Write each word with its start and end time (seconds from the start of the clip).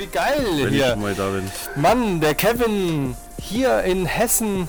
Wie 0.00 0.06
geil 0.06 0.38
Wenn 0.56 0.68
ich 0.68 0.74
hier. 0.74 0.90
schon 0.92 1.02
mal 1.02 1.14
da 1.14 1.28
bin. 1.28 1.50
Mann, 1.76 2.20
der 2.20 2.34
Kevin 2.34 3.14
hier 3.38 3.82
in 3.82 4.06
Hessen 4.06 4.68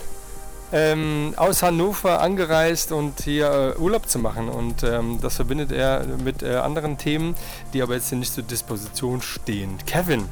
ähm, 0.73 1.33
aus 1.37 1.63
Hannover 1.63 2.21
angereist 2.21 2.91
und 2.91 3.21
hier 3.21 3.75
äh, 3.77 3.79
Urlaub 3.79 4.07
zu 4.09 4.19
machen. 4.19 4.49
Und 4.49 4.83
ähm, 4.83 5.19
das 5.21 5.35
verbindet 5.37 5.71
er 5.71 6.05
mit 6.23 6.43
äh, 6.43 6.55
anderen 6.55 6.97
Themen, 6.97 7.35
die 7.73 7.81
aber 7.81 7.93
jetzt 7.95 8.09
hier 8.09 8.17
nicht 8.17 8.33
zur 8.33 8.43
Disposition 8.43 9.21
stehen. 9.21 9.77
Kevin, 9.85 10.25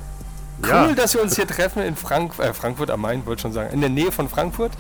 cool, 0.64 0.70
Ja. 0.70 0.92
dass 0.94 1.14
wir 1.14 1.22
uns 1.22 1.36
hier 1.36 1.48
treffen 1.48 1.82
in 1.82 1.96
Frank 1.96 2.38
äh, 2.40 2.54
Frankfurt 2.54 2.90
am 2.92 3.02
Main, 3.02 3.26
wollte 3.26 3.42
schon 3.44 3.54
sagen, 3.54 3.74
in 3.74 3.82
der 3.82 3.90
Nähe 3.90 4.12
von 4.12 4.28
Frankfurt. 4.30 4.72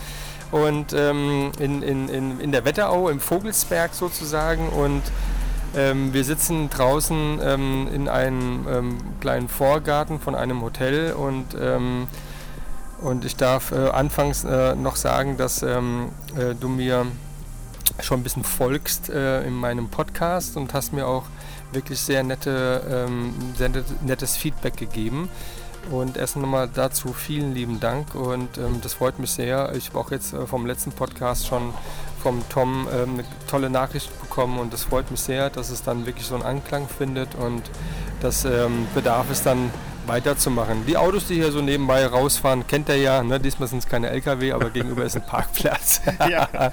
Und 0.52 0.94
ähm, 0.94 1.52
in, 1.60 1.82
in, 1.84 2.10
in, 2.10 2.40
in 2.40 2.52
der 2.52 2.66
Wetterau, 2.66 3.08
im 3.10 3.20
Vogelsberg 3.20 3.94
sozusagen. 3.94 4.68
Und 4.70 5.04
ähm, 5.76 6.14
wir 6.14 6.24
sitzen 6.24 6.70
draußen 6.70 7.40
ähm, 7.44 7.88
in 7.94 8.08
einem 8.08 8.68
ähm, 8.70 8.98
kleinen 9.20 9.48
Vorgarten 9.50 10.20
von 10.20 10.36
einem 10.36 10.62
Hotel 10.62 11.14
und, 11.14 11.56
ähm, 11.60 12.08
und 13.02 13.26
ich 13.26 13.36
darf 13.36 13.72
äh, 13.72 13.90
anfangs 13.90 14.44
äh, 14.44 14.76
noch 14.76 14.96
sagen, 14.96 15.38
dass 15.38 15.62
ähm, 15.64 16.10
äh, 16.36 16.56
du 16.56 16.70
mir 16.70 17.06
schon 18.02 18.20
ein 18.22 18.24
bisschen 18.24 18.44
folgst 18.44 19.10
äh, 19.10 19.44
in 19.44 19.54
meinem 19.54 19.90
Podcast 19.90 20.58
und 20.58 20.74
hast 20.74 20.94
mir 20.94 21.08
auch 21.08 21.26
wirklich 21.72 22.00
sehr, 22.00 22.24
nette, 22.24 23.06
ähm, 23.08 23.34
sehr 23.58 23.70
net- 23.70 24.02
nettes 24.04 24.38
Feedback 24.38 24.78
gegeben. 24.78 25.30
Und 25.92 26.18
erst 26.18 26.36
nochmal 26.36 26.70
dazu 26.72 27.14
vielen 27.14 27.54
lieben 27.54 27.80
Dank 27.80 28.14
und 28.14 28.58
ähm, 28.58 28.80
das 28.82 28.94
freut 28.94 29.18
mich 29.18 29.32
sehr. 29.32 29.74
Ich 29.76 29.90
habe 29.90 30.00
auch 30.00 30.12
jetzt 30.12 30.34
äh, 30.34 30.46
vom 30.46 30.66
letzten 30.66 30.92
Podcast 30.92 31.48
schon 31.48 31.74
vom 32.22 32.44
Tom 32.50 32.88
ähm, 32.94 33.14
eine 33.16 33.24
tolle 33.50 33.70
Nachricht 33.70 34.10
bekommen 34.22 34.60
und 34.60 34.74
das 34.74 34.84
freut 34.84 35.10
mich 35.12 35.22
sehr, 35.22 35.50
dass 35.50 35.70
es 35.70 35.84
dann 35.84 36.06
wirklich 36.06 36.26
so 36.26 36.36
einen 36.36 36.44
Anklang 36.44 36.88
findet 36.88 37.36
und 37.36 37.64
das 38.22 38.46
ähm, 38.46 38.88
bedarf 38.94 39.28
es 39.32 39.44
dann 39.44 39.72
weiterzumachen. 40.10 40.86
Die 40.86 40.98
Autos, 40.98 41.28
die 41.28 41.36
hier 41.36 41.52
so 41.52 41.62
nebenbei 41.62 42.06
rausfahren, 42.06 42.68
kennt 42.68 42.90
er 42.90 42.98
ja. 42.98 43.24
Ne? 43.24 43.40
Diesmal 43.40 43.70
sind 43.70 43.80
es 43.80 43.88
keine 43.88 44.10
LKW, 44.10 44.52
aber 44.52 44.72
gegenüber 44.72 45.06
ist 45.06 45.16
ein 45.16 45.26
Parkplatz. 45.26 46.02
Ja. 46.30 46.50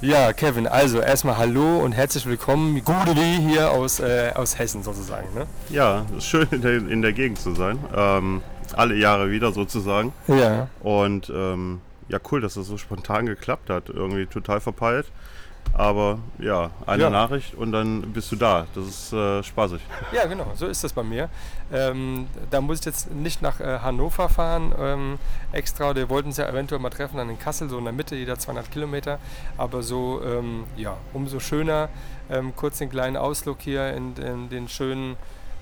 ja, 0.00 0.32
Kevin, 0.32 0.66
also 0.66 1.00
erstmal 1.00 1.38
Hallo 1.38 1.78
und 1.78 1.92
herzlich 1.92 2.26
willkommen. 2.26 2.82
Gute 2.84 3.16
wie 3.16 3.48
hier 3.48 3.70
aus, 3.70 4.00
äh, 4.00 4.30
aus 4.34 4.58
Hessen 4.58 4.82
sozusagen. 4.82 5.26
Ne? 5.34 5.46
ja, 5.70 6.04
schön 6.20 6.46
in 6.50 6.62
der, 6.62 6.76
in 6.76 7.02
der 7.02 7.12
Gegend 7.12 7.38
zu 7.38 7.54
sein. 7.54 7.78
Ähm, 7.94 8.42
alle 8.74 8.94
Jahre 8.96 9.30
wieder 9.30 9.52
sozusagen. 9.52 10.12
Ja. 10.28 10.68
Und 10.80 11.30
ähm, 11.34 11.80
ja, 12.08 12.18
cool, 12.30 12.40
dass 12.40 12.54
das 12.54 12.66
so 12.66 12.78
spontan 12.78 13.26
geklappt 13.26 13.70
hat. 13.70 13.88
Irgendwie 13.88 14.26
total 14.26 14.60
verpeilt. 14.60 15.06
Aber 15.72 16.20
ja, 16.38 16.70
eine 16.86 17.02
Ja. 17.04 17.10
Nachricht 17.10 17.54
und 17.54 17.72
dann 17.72 18.12
bist 18.12 18.30
du 18.30 18.36
da. 18.36 18.66
Das 18.74 18.86
ist 18.86 19.12
äh, 19.12 19.42
spaßig. 19.42 19.80
Ja, 20.12 20.24
genau, 20.26 20.52
so 20.54 20.66
ist 20.68 20.84
das 20.84 20.92
bei 20.92 21.02
mir. 21.02 21.28
Ähm, 21.72 22.28
da 22.50 22.60
muss 22.60 22.78
ich 22.78 22.86
jetzt 22.86 23.10
nicht 23.10 23.42
nach 23.42 23.58
äh, 23.60 23.80
Hannover 23.80 24.28
fahren 24.28 24.72
ähm, 24.78 25.18
extra. 25.52 25.94
Wir 25.96 26.08
wollten 26.08 26.28
uns 26.28 26.36
ja 26.36 26.48
eventuell 26.48 26.80
mal 26.80 26.90
treffen 26.90 27.16
dann 27.16 27.28
in 27.28 27.38
Kassel, 27.38 27.68
so 27.68 27.78
in 27.78 27.84
der 27.84 27.92
Mitte, 27.92 28.14
jeder 28.14 28.38
200 28.38 28.70
Kilometer. 28.70 29.18
Aber 29.58 29.82
so, 29.82 30.22
ähm, 30.24 30.64
ja, 30.76 30.96
umso 31.12 31.40
schöner, 31.40 31.88
ähm, 32.30 32.54
kurz 32.54 32.78
den 32.78 32.88
kleinen 32.88 33.16
Ausflug 33.16 33.60
hier 33.60 33.92
in, 33.92 34.14
in 34.16 34.48
den 34.48 34.68
schönen 34.68 35.16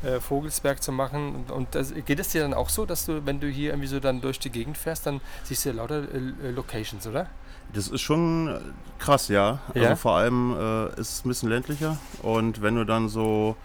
äh, 0.05 0.21
Vogelsberg 0.21 0.83
zu 0.83 0.93
machen. 0.93 1.45
Und, 1.49 1.75
das, 1.75 1.93
geht 1.95 2.19
es 2.21 2.29
dir 2.29 2.43
dann 2.43 2.55
auch 2.55 2.69
so, 2.69 2.87
dass 2.87 3.07
du, 3.07 3.25
wenn 3.27 3.41
du 3.41 3.49
hier 3.49 3.71
irgendwie 3.71 3.89
so 3.89 4.01
dann 4.01 4.21
durch 4.21 4.39
die 4.39 4.51
Gegend 4.51 4.77
fährst, 4.79 5.07
dann 5.07 5.21
siehst 5.45 5.65
du 5.65 5.71
ja 5.71 5.75
lauter 5.77 6.03
äh, 6.13 6.51
Locations, 6.51 7.07
oder? 7.07 7.29
Das 7.73 7.89
ist 7.89 8.03
schon 8.03 8.49
äh, 8.49 8.59
krass, 8.99 9.29
ja. 9.29 9.59
Also 9.69 9.81
Ja? 9.81 9.97
vor 9.97 10.17
allem 10.17 10.55
äh, 10.59 10.87
ist 11.01 11.11
es 11.19 11.25
ein 11.25 11.29
bisschen 11.29 11.49
ländlicher. 11.49 11.97
Und 12.23 12.63
wenn 12.63 12.75
du 12.77 12.85
dann 12.85 13.09
so 13.09 13.57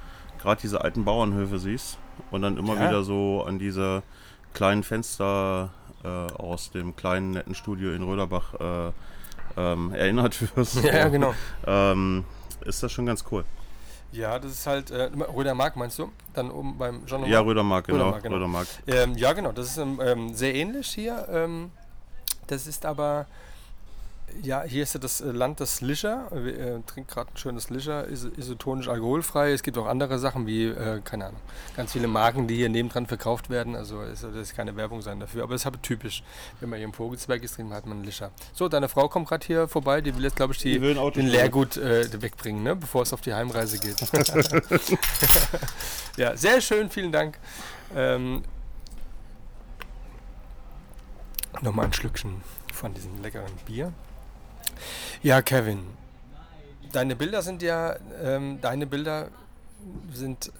gerade 0.41 0.61
diese 0.61 0.81
alten 0.81 1.03
Bauernhöfe 1.05 1.59
siehst 1.59 1.97
und 2.31 2.41
dann 2.41 2.57
immer 2.57 2.75
Ja. 2.75 2.87
wieder 2.89 3.03
so 3.03 3.43
an 3.47 3.59
diese 3.59 4.03
kleinen 4.53 4.83
Fenster 4.83 5.69
äh, 6.03 6.07
aus 6.07 6.71
dem 6.71 6.95
kleinen 6.95 7.31
netten 7.31 7.53
Studio 7.55 7.91
in 7.91 8.03
Röderbach 8.03 8.53
äh, 8.59 8.91
ähm, 9.57 9.93
erinnert 9.93 10.37
wirst, 10.55 10.81
Ja, 10.83 11.09
genau. 11.09 11.33
ähm, 11.67 12.23
ist 12.65 12.81
das 12.81 12.91
schon 12.91 13.05
ganz 13.05 13.25
cool. 13.31 13.43
Ja, 14.11 14.39
das 14.39 14.51
ist 14.51 14.67
halt, 14.67 14.89
äh, 14.91 15.03
Rödermark 15.35 15.75
meinst 15.75 15.99
du? 15.99 16.11
Dann 16.33 16.49
oben 16.49 16.77
beim 16.77 17.05
Jean 17.05 17.25
Ja, 17.25 17.41
Rödermark, 17.41 17.85
genau. 17.85 17.99
Rödermark, 17.99 18.23
genau. 18.23 18.35
Rödermark. 18.35 18.67
Ähm, 18.87 19.15
ja, 19.15 19.33
genau, 19.33 19.51
das 19.51 19.67
ist 19.67 19.77
ähm, 19.77 19.99
ähm, 20.03 20.33
sehr 20.33 20.55
ähnlich 20.55 20.87
hier. 20.87 21.27
Ähm, 21.31 21.71
das 22.47 22.65
ist 22.65 22.85
aber, 22.85 23.27
ja, 24.41 24.63
hier 24.63 24.83
ist 24.83 24.93
ja 24.93 24.99
das 24.99 25.21
äh, 25.21 25.31
Land 25.31 25.59
des 25.59 25.81
Lischer. 25.81 26.27
Wir 26.31 26.57
äh, 26.57 26.79
trinken 26.85 27.07
gerade 27.07 27.31
ein 27.33 27.37
schönes 27.37 27.69
Lischer, 27.69 28.05
is 28.05 28.23
isotonisch 28.23 28.87
alkoholfrei. 28.87 29.51
Es 29.51 29.63
gibt 29.63 29.77
auch 29.77 29.87
andere 29.87 30.19
Sachen 30.19 30.47
wie, 30.47 30.65
äh, 30.65 31.01
keine 31.03 31.27
Ahnung, 31.27 31.39
ganz 31.75 31.93
viele 31.93 32.07
Marken, 32.07 32.47
die 32.47 32.55
hier 32.55 32.69
nebendran 32.69 33.05
verkauft 33.05 33.49
werden. 33.49 33.75
Also 33.75 34.03
das 34.03 34.23
ist 34.23 34.55
keine 34.55 34.75
Werbung 34.75 35.01
sein 35.01 35.19
dafür. 35.19 35.43
Aber 35.43 35.55
es 35.55 35.61
ist 35.61 35.67
aber 35.67 35.81
typisch. 35.81 36.23
Wenn 36.59 36.69
man 36.69 36.77
hier 36.77 36.85
im 36.85 36.93
Vogelsberg 36.93 37.43
ist, 37.43 37.55
trinkt 37.55 37.69
man 37.69 37.81
halt 37.81 37.85
einen 37.85 38.03
Lischer. 38.03 38.31
So, 38.53 38.69
deine 38.69 38.89
Frau 38.89 39.09
kommt 39.09 39.27
gerade 39.27 39.45
hier 39.45 39.67
vorbei. 39.67 40.01
Die 40.01 40.15
will 40.15 40.23
jetzt, 40.23 40.35
glaube 40.35 40.53
ich, 40.53 40.59
die, 40.59 40.73
Die 40.73 41.11
den. 41.15 41.27
Leergut 41.27 41.77
äh, 41.77 42.21
wegbringen, 42.21 42.63
ne? 42.63 42.75
bevor 42.75 43.03
es 43.03 43.13
auf 43.13 43.21
die 43.21 43.33
Heimreise 43.33 43.79
geht. 43.79 43.97
ja, 46.17 46.35
sehr 46.35 46.61
schön, 46.61 46.89
vielen 46.89 47.11
Dank. 47.11 47.37
Ähm, 47.95 48.43
Nochmal 51.61 51.85
ein 51.85 51.93
Schlückchen 51.93 52.41
von 52.73 52.93
diesem 52.93 53.21
leckeren 53.21 53.51
Bier. 53.65 53.93
Ja, 55.23 55.41
Kevin, 55.41 55.79
deine 56.91 57.15
Bilder 57.15 57.41
sind 57.41 57.61
ja, 57.61 57.95
ähm, 58.23 58.59
deine 58.61 58.87
Bilder 58.87 59.29
sind 60.13 60.51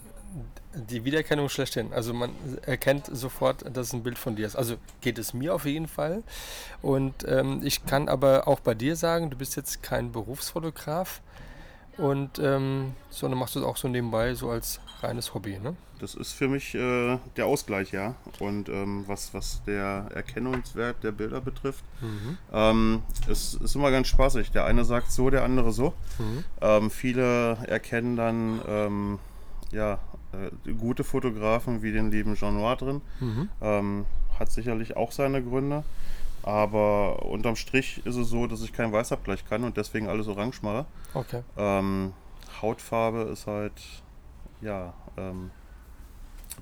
die 0.74 1.04
Wiedererkennung 1.04 1.50
schlechthin. 1.50 1.92
Also 1.94 2.14
man 2.14 2.32
erkennt 2.66 3.08
sofort, 3.12 3.66
dass 3.76 3.88
es 3.88 3.94
ein 3.94 4.04
Bild 4.04 4.18
von 4.18 4.36
dir 4.36 4.46
ist. 4.46 4.56
Also 4.56 4.76
geht 5.02 5.18
es 5.18 5.34
mir 5.34 5.56
auf 5.56 5.66
jeden 5.66 5.88
Fall. 5.88 6.24
Und 6.82 7.28
ähm, 7.28 7.62
ich 7.64 7.86
kann 7.86 8.08
aber 8.08 8.48
auch 8.48 8.60
bei 8.60 8.76
dir 8.76 8.96
sagen, 8.96 9.30
du 9.30 9.38
bist 9.38 9.56
jetzt 9.56 9.82
kein 9.82 10.12
Berufsfotograf 10.12 11.22
und 11.98 12.40
ähm, 12.40 12.94
sondern 13.10 13.40
machst 13.40 13.56
du 13.56 13.60
es 13.60 13.66
auch 13.66 13.78
so 13.78 13.88
nebenbei, 13.88 14.34
so 14.36 14.50
als 14.50 14.80
reines 15.02 15.34
Hobby, 15.34 15.60
ne? 15.60 15.76
Das 16.00 16.16
ist 16.16 16.32
für 16.32 16.48
mich 16.48 16.76
äh, 16.76 17.18
der 17.36 17.46
Ausgleich, 17.46 17.92
ja. 17.92 18.16
Und 18.40 18.70
ähm, 18.70 19.04
was, 19.08 19.34
was 19.34 19.62
der 19.66 20.08
Erkennungswert 20.14 21.04
der 21.04 21.12
Bilder 21.12 21.42
betrifft, 21.42 21.84
ähm, 22.54 23.04
es 23.28 23.54
ist 23.56 23.76
immer 23.76 23.92
ganz 23.92 24.08
spaßig. 24.08 24.52
Der 24.52 24.66
eine 24.66 24.86
sagt 24.86 25.12
so, 25.12 25.30
der 25.30 25.44
andere 25.44 25.72
so. 25.74 25.94
Ähm, 26.62 26.90
viele 26.90 27.58
erkennen 27.68 28.16
dann 28.16 28.62
ähm, 28.68 29.20
ja, 29.72 30.00
äh, 30.32 30.72
gute 30.74 31.04
Fotografen 31.04 31.82
wie 31.84 31.92
den 31.92 32.12
lieben 32.12 32.36
Jean 32.36 32.56
Noir 32.56 32.76
drin. 32.78 33.02
Ähm, 33.62 34.06
hat 34.40 34.52
sicherlich 34.52 34.96
auch 34.96 35.12
seine 35.12 35.44
Gründe. 35.44 35.84
Aber 36.44 37.26
unterm 37.26 37.58
Strich 37.58 38.02
ist 38.06 38.16
es 38.16 38.30
so, 38.30 38.48
dass 38.48 38.62
ich 38.62 38.72
kein 38.72 38.94
Weißabgleich 38.94 39.46
kann 39.50 39.66
und 39.66 39.76
deswegen 39.76 40.08
alles 40.08 40.28
orange 40.28 40.62
mache. 40.62 40.86
Okay. 41.14 41.44
Ähm, 41.58 42.14
Hautfarbe 42.62 43.24
ist 43.24 43.46
halt, 43.46 43.74
ja, 44.62 44.94
ähm, 45.18 45.52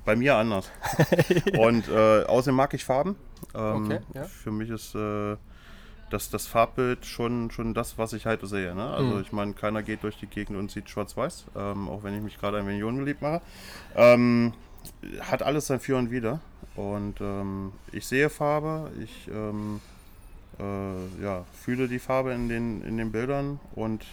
bei 0.08 0.16
mir 0.16 0.36
anders. 0.38 0.72
Und 1.60 1.88
äh, 1.90 2.24
außerdem 2.24 2.56
mag 2.56 2.74
ich 2.74 2.84
Farben. 2.86 3.16
Ähm, 3.54 3.86
Okay, 3.86 4.00
ja. 4.16 4.24
Für 4.24 4.52
mich 4.52 4.70
ist 4.70 4.96
äh, 4.96 5.36
das, 6.10 6.30
das 6.30 6.48
Farbbild 6.48 7.06
schon, 7.06 7.52
schon 7.52 7.74
das, 7.74 7.98
was 7.98 8.14
ich 8.14 8.26
halt 8.26 8.40
sehe. 8.48 8.74
Ne? 8.74 8.90
Also 8.90 9.16
Mhm. 9.16 9.22
ich 9.22 9.32
meine, 9.34 9.54
keiner 9.54 9.84
geht 9.84 10.04
durch 10.04 10.18
die 10.18 10.28
Gegend 10.28 10.58
und 10.58 10.72
sieht 10.72 10.90
schwarz-weiß, 10.90 11.46
ähm, 11.58 11.90
auch 11.90 12.04
wenn 12.04 12.16
ich 12.16 12.22
mich 12.24 12.40
gerade 12.40 12.58
ein 12.58 12.66
wenig 12.68 12.84
unbeliebt 12.84 13.22
mache. 13.22 13.42
Ähm, 13.96 14.54
hat 15.20 15.44
alles 15.44 15.68
sein 15.68 15.82
Für 15.82 15.98
und 15.98 16.10
Wider. 16.10 16.40
Und 16.78 17.20
ähm, 17.20 17.74
ich 17.92 18.08
sehe 18.08 18.30
Farbe, 18.30 18.90
ich 19.04 19.28
ähm, 19.28 19.82
äh, 20.60 21.24
ja, 21.24 21.44
fühle 21.54 21.90
die 21.90 22.00
Farbe 22.00 22.32
in 22.32 22.48
den, 22.48 22.82
in 22.84 22.96
den 22.98 23.12
Bildern 23.12 23.60
und 23.76 24.06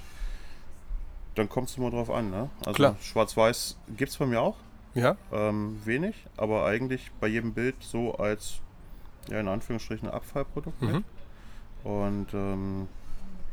dann 1.37 1.49
kommt 1.49 1.69
es 1.69 1.77
immer 1.77 1.91
drauf 1.91 2.11
an. 2.11 2.31
Ne? 2.31 2.51
Also. 2.67 2.97
Schwarz-Weiß 3.01 3.77
gibt 3.97 4.11
es 4.11 4.17
bei 4.17 4.27
mir 4.27 4.41
auch, 4.41 4.57
Ja? 4.95 5.17
ähm, 5.33 5.81
wenig, 5.85 6.15
aber 6.37 6.65
eigentlich 6.67 7.11
bei 7.21 7.27
jedem 7.27 7.53
Bild 7.55 7.77
so 7.81 8.15
als, 8.17 8.61
ja 9.29 9.41
in 9.41 9.49
Anführungsstrichen, 9.49 10.09
Abfallprodukt. 10.09 10.81
Mhm. 10.83 10.89
mit. 10.93 11.05
Und 11.85 12.27
ähm, 12.33 12.89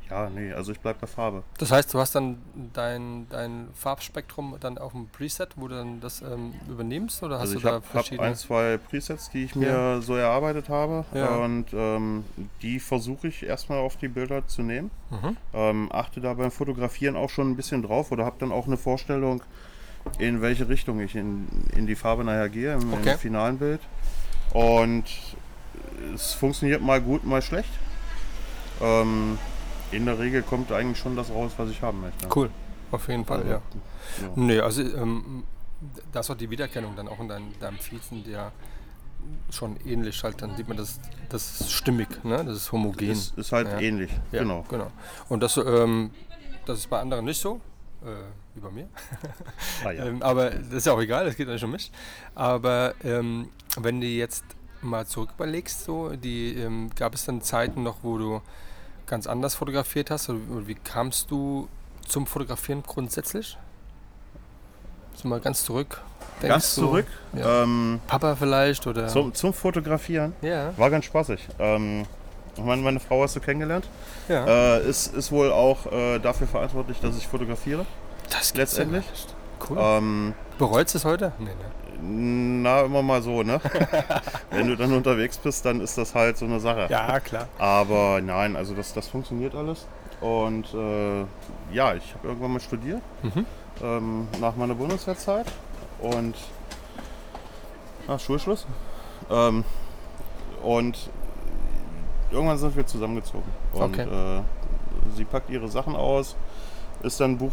Ja, 0.10 0.30
nee, 0.30 0.52
also 0.52 0.74
ich 0.74 0.80
bleib 0.82 1.00
bei 1.00 1.08
Farbe. 1.08 1.44
Das 1.58 1.72
heißt, 1.72 1.94
du 1.94 1.98
hast 2.00 2.14
dann 2.16 2.38
dein, 2.74 3.28
dein 3.30 3.70
Farbspektrum 3.74 4.58
dann 4.60 4.78
auf 4.78 4.92
dem 4.92 5.08
Preset, 5.08 5.54
wo 5.56 5.70
du 5.70 5.76
dann 5.76 6.02
das 6.02 6.22
ähm, 6.22 6.54
übernimmst? 6.68 7.24
Oder 7.24 7.36
hast 7.36 7.42
Also 7.42 7.54
du 7.54 7.58
ich 7.60 7.64
da 7.64 7.70
habe 7.72 7.86
hab 7.86 7.92
verschiedene? 7.92 8.28
ein, 8.28 8.36
zwei 8.36 8.78
Presets, 8.78 9.30
die 9.30 9.46
ich 9.46 9.56
mir 9.56 9.68
Ja. 9.68 10.02
so 10.02 10.16
erarbeitet 10.16 10.68
habe. 10.68 11.06
Ja. 11.14 11.38
Und 11.38 11.68
ähm, 11.74 12.26
die 12.62 12.80
versuche 12.82 13.30
ich 13.30 13.44
erstmal 13.44 13.80
auf 13.80 13.96
die 13.96 14.10
Bilder 14.10 14.46
zu 14.48 14.64
nehmen. 14.64 14.92
Mhm. 15.12 15.38
Ähm, 15.54 15.90
achte 15.94 16.20
da 16.20 16.34
beim 16.34 16.52
Fotografieren 16.52 17.16
auch 17.16 17.30
schon 17.30 17.50
ein 17.50 17.56
bisschen 17.56 17.82
drauf 17.82 18.12
oder 18.12 18.26
habe 18.26 18.36
dann 18.40 18.52
auch 18.52 18.68
eine 18.68 18.76
Vorstellung, 18.78 19.42
in 20.20 20.42
welche 20.42 20.68
Richtung 20.70 21.00
ich 21.00 21.16
in, 21.16 21.48
in 21.76 21.88
die 21.88 21.96
Farbe 21.96 22.24
nachher 22.24 22.50
gehe 22.50 22.74
im, 22.74 22.94
Okay. 22.94 23.14
im 23.14 23.18
finalen 23.20 23.58
Bild. 23.58 23.82
Und 24.54 25.06
es 26.14 26.34
funktioniert 26.34 26.82
mal 26.82 27.02
gut, 27.02 27.24
mal 27.24 27.42
schlecht. 27.42 27.70
Ähm, 28.82 29.38
in 29.92 30.06
der 30.06 30.18
Regel 30.20 30.42
kommt 30.42 30.72
eigentlich 30.72 30.98
schon 30.98 31.16
das 31.16 31.30
raus, 31.30 31.52
was 31.58 31.70
ich 31.70 31.82
haben 31.82 32.02
möchte. 32.02 32.28
Cool, 32.36 32.50
auf 32.92 33.08
jeden 33.08 33.26
Fall, 33.26 33.40
Also, 33.40 33.50
ja. 33.52 33.62
ja. 34.22 34.30
Nee, 34.36 34.60
also 34.60 34.82
ähm, 34.82 35.44
das 36.12 36.26
ist 36.26 36.30
auch 36.32 36.38
die 36.38 36.50
Wiedererkennung 36.50 36.96
dann 36.96 37.08
auch 37.08 37.20
in 37.20 37.28
deinem, 37.28 37.60
deinem 37.60 37.78
Feed 37.78 38.04
sind 38.04 38.28
ja 38.28 38.52
schon 39.52 39.78
ähnlich 39.86 40.24
halt, 40.24 40.42
dann 40.42 40.56
sieht 40.56 40.68
man 40.68 40.78
das, 40.78 41.00
das 41.30 41.62
ist 41.62 41.72
stimmig, 41.72 42.08
ne? 42.24 42.44
das 42.44 42.56
ist 42.58 42.72
homogen. 42.72 43.10
Ist, 43.10 43.38
ist 43.38 43.52
halt 43.52 43.68
Ja. 43.68 43.80
ähnlich, 43.80 44.12
ja, 44.32 44.40
genau. 44.40 44.66
genau. 44.68 44.92
Und 45.30 45.42
das, 45.44 45.58
ähm, 45.58 46.10
das 46.66 46.80
ist 46.80 46.90
bei 46.90 47.00
anderen 47.00 47.26
nicht 47.26 47.40
so, 47.40 47.62
äh, 48.04 48.08
bei 48.60 48.70
mir. 48.72 48.88
Ah, 49.86 49.92
ja. 49.92 50.06
Ähm, 50.06 50.22
aber 50.22 50.50
das 50.52 50.74
ist 50.74 50.86
ja 50.86 50.94
auch 50.94 51.02
egal, 51.02 51.26
das 51.26 51.36
geht 51.36 51.48
nicht 51.48 51.64
um 51.64 51.72
mich. 51.72 51.92
Aber 52.36 52.94
ähm, 53.04 53.50
wenn 53.78 54.00
du 54.02 54.08
jetzt 54.08 54.44
mal 54.82 55.06
zurück 55.08 55.30
überlegst, 55.36 55.86
so, 55.86 56.10
die, 56.10 56.56
ähm, 56.56 56.90
gab 56.96 57.14
es 57.16 57.26
dann 57.26 57.42
Zeiten 57.42 57.82
noch, 57.84 57.98
wo 58.04 58.18
du 58.18 58.42
ganz 59.08 59.28
anders 59.28 59.56
fotografiert 59.56 60.12
hast? 60.12 60.30
Oder, 60.30 60.40
oder 60.52 60.68
wie 60.68 60.76
kamst 60.76 61.32
du 61.32 61.68
zum 62.08 62.28
Fotografieren 62.28 62.84
grundsätzlich? 62.86 63.58
So 65.16 65.28
mal 65.28 65.40
ganz 65.40 65.64
zurück. 65.64 66.02
Denkst 66.42 66.50
Ganz 66.54 66.76
du, 66.76 66.82
zurück 66.82 67.06
Ja. 67.34 67.64
ähm, 67.64 68.00
Papa 68.08 68.36
vielleicht 68.36 68.86
oder. 68.88 69.08
zum, 69.08 69.34
zum 69.34 69.54
Fotografieren. 69.54 70.34
Ja. 70.42 70.76
War 70.78 70.90
ganz 70.90 71.06
spaßig. 71.06 71.48
Ähm, 71.60 72.06
meine, 72.58 72.82
meine 72.82 73.00
Frau 73.00 73.22
hast 73.24 73.36
du 73.36 73.40
kennengelernt. 73.40 73.88
ja. 74.28 74.78
Äh, 74.78 74.90
ist, 74.90 75.14
ist 75.14 75.32
wohl 75.32 75.52
auch 75.52 75.86
äh, 75.92 76.20
dafür 76.20 76.48
verantwortlich, 76.48 77.00
dass 77.00 77.18
ich 77.18 77.28
fotografiere. 77.28 77.86
Das 78.30 78.54
gibt's 78.54 78.78
letztendlich. 78.78 79.06
Cool. 79.70 79.78
Ähm, 79.80 80.34
Bereut 80.58 80.94
es 80.94 81.06
heute? 81.06 81.32
Nee, 81.40 81.46
ne. 81.46 82.62
na, 82.64 82.82
immer 82.82 83.02
mal 83.02 83.22
so, 83.22 83.44
ne? 83.44 83.60
Wenn 84.52 84.68
du 84.68 84.76
dann 84.76 84.92
unterwegs 84.94 85.38
bist, 85.38 85.66
dann 85.66 85.82
ist 85.82 85.98
das 85.98 86.16
halt 86.16 86.38
so 86.38 86.46
eine 86.46 86.60
Sache. 86.60 86.88
Ja, 86.90 87.20
klar. 87.20 87.48
Aber 87.60 88.22
nein, 88.22 88.56
also 88.56 88.74
das, 88.74 88.94
das 88.94 89.08
funktioniert 89.08 89.54
alles. 89.56 89.88
Und 90.20 90.74
äh, 90.74 91.22
ja, 91.74 91.94
ich 91.96 92.14
habe 92.16 92.28
irgendwann 92.28 92.54
mal 92.54 92.60
studiert, 92.60 93.02
Mhm. 93.24 93.46
ähm, 93.84 94.28
nach 94.40 94.56
meiner 94.56 94.76
Bundeswehrzeit. 94.76 95.48
Und 96.00 96.36
nach 98.08 98.20
Schulschluss. 98.20 98.66
Ähm, 99.30 99.64
und 100.64 101.10
irgendwann 102.32 102.58
sind 102.58 102.76
wir 102.76 102.86
zusammengezogen. 102.86 103.44
Und 103.74 103.82
Okay. 104.00 104.04
äh, 104.04 104.42
sie 105.16 105.26
packt 105.26 105.50
ihre 105.50 105.68
Sachen 105.68 105.96
aus. 105.96 106.36
Ist 107.04 107.20
dann 107.20 107.32
ein 107.32 107.38
Buch 107.38 107.52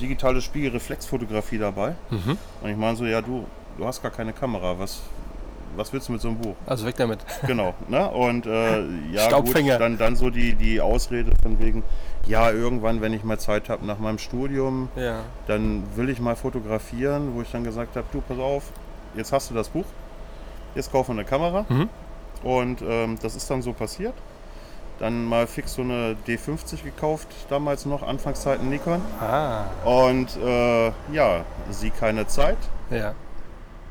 digitale 0.00 0.40
Spiegelreflexfotografie 0.40 1.58
dabei. 1.58 1.94
Mhm. 2.10 2.36
Und 2.62 2.70
ich 2.70 2.76
meine 2.76 2.96
so, 2.96 3.04
ja 3.04 3.20
du, 3.22 3.46
du 3.76 3.86
hast 3.86 4.02
gar 4.02 4.10
keine 4.10 4.32
Kamera. 4.32 4.78
Was, 4.78 5.00
was 5.76 5.92
willst 5.92 6.08
du 6.08 6.12
mit 6.12 6.20
so 6.20 6.28
einem 6.28 6.38
Buch? 6.38 6.54
Also 6.66 6.84
weg 6.86 6.96
damit. 6.96 7.20
Genau, 7.46 7.74
ne? 7.88 8.08
Und 8.10 8.46
äh, 8.46 8.80
ja, 9.12 9.26
Staubfänger. 9.28 9.74
Gut, 9.74 9.80
dann, 9.80 9.98
dann 9.98 10.16
so 10.16 10.30
die, 10.30 10.54
die 10.54 10.80
Ausrede 10.80 11.32
von 11.42 11.58
wegen, 11.60 11.84
ja, 12.26 12.50
irgendwann, 12.50 13.00
wenn 13.00 13.12
ich 13.12 13.22
mal 13.24 13.38
Zeit 13.38 13.68
habe 13.68 13.86
nach 13.86 13.98
meinem 13.98 14.18
Studium, 14.18 14.88
Ja. 14.96 15.20
dann 15.46 15.84
will 15.96 16.08
ich 16.10 16.20
mal 16.20 16.34
fotografieren, 16.36 17.34
wo 17.34 17.42
ich 17.42 17.50
dann 17.50 17.64
gesagt 17.64 17.96
habe, 17.96 18.06
du, 18.12 18.20
pass 18.20 18.38
auf, 18.38 18.64
jetzt 19.14 19.32
hast 19.32 19.50
du 19.50 19.54
das 19.54 19.68
Buch, 19.68 19.86
jetzt 20.74 20.90
kaufen 20.90 21.14
wir 21.14 21.20
eine 21.20 21.28
Kamera. 21.28 21.64
Mhm. 21.68 21.88
Und 22.42 22.82
ähm, 22.82 23.18
das 23.22 23.34
ist 23.36 23.50
dann 23.50 23.62
so 23.62 23.72
passiert. 23.72 24.14
Dann 24.98 25.24
mal 25.24 25.46
fix 25.46 25.74
so 25.74 25.82
eine 25.82 26.16
D50 26.26 26.82
gekauft, 26.82 27.28
damals 27.48 27.86
noch, 27.86 28.02
Anfangszeiten 28.02 28.68
Nikon. 28.68 29.00
Ah. 29.20 29.64
Und 29.84 30.36
äh, 30.36 30.88
ja, 31.12 31.44
sie 31.70 31.90
keine 31.90 32.26
Zeit. 32.26 32.58
Ja. 32.90 33.14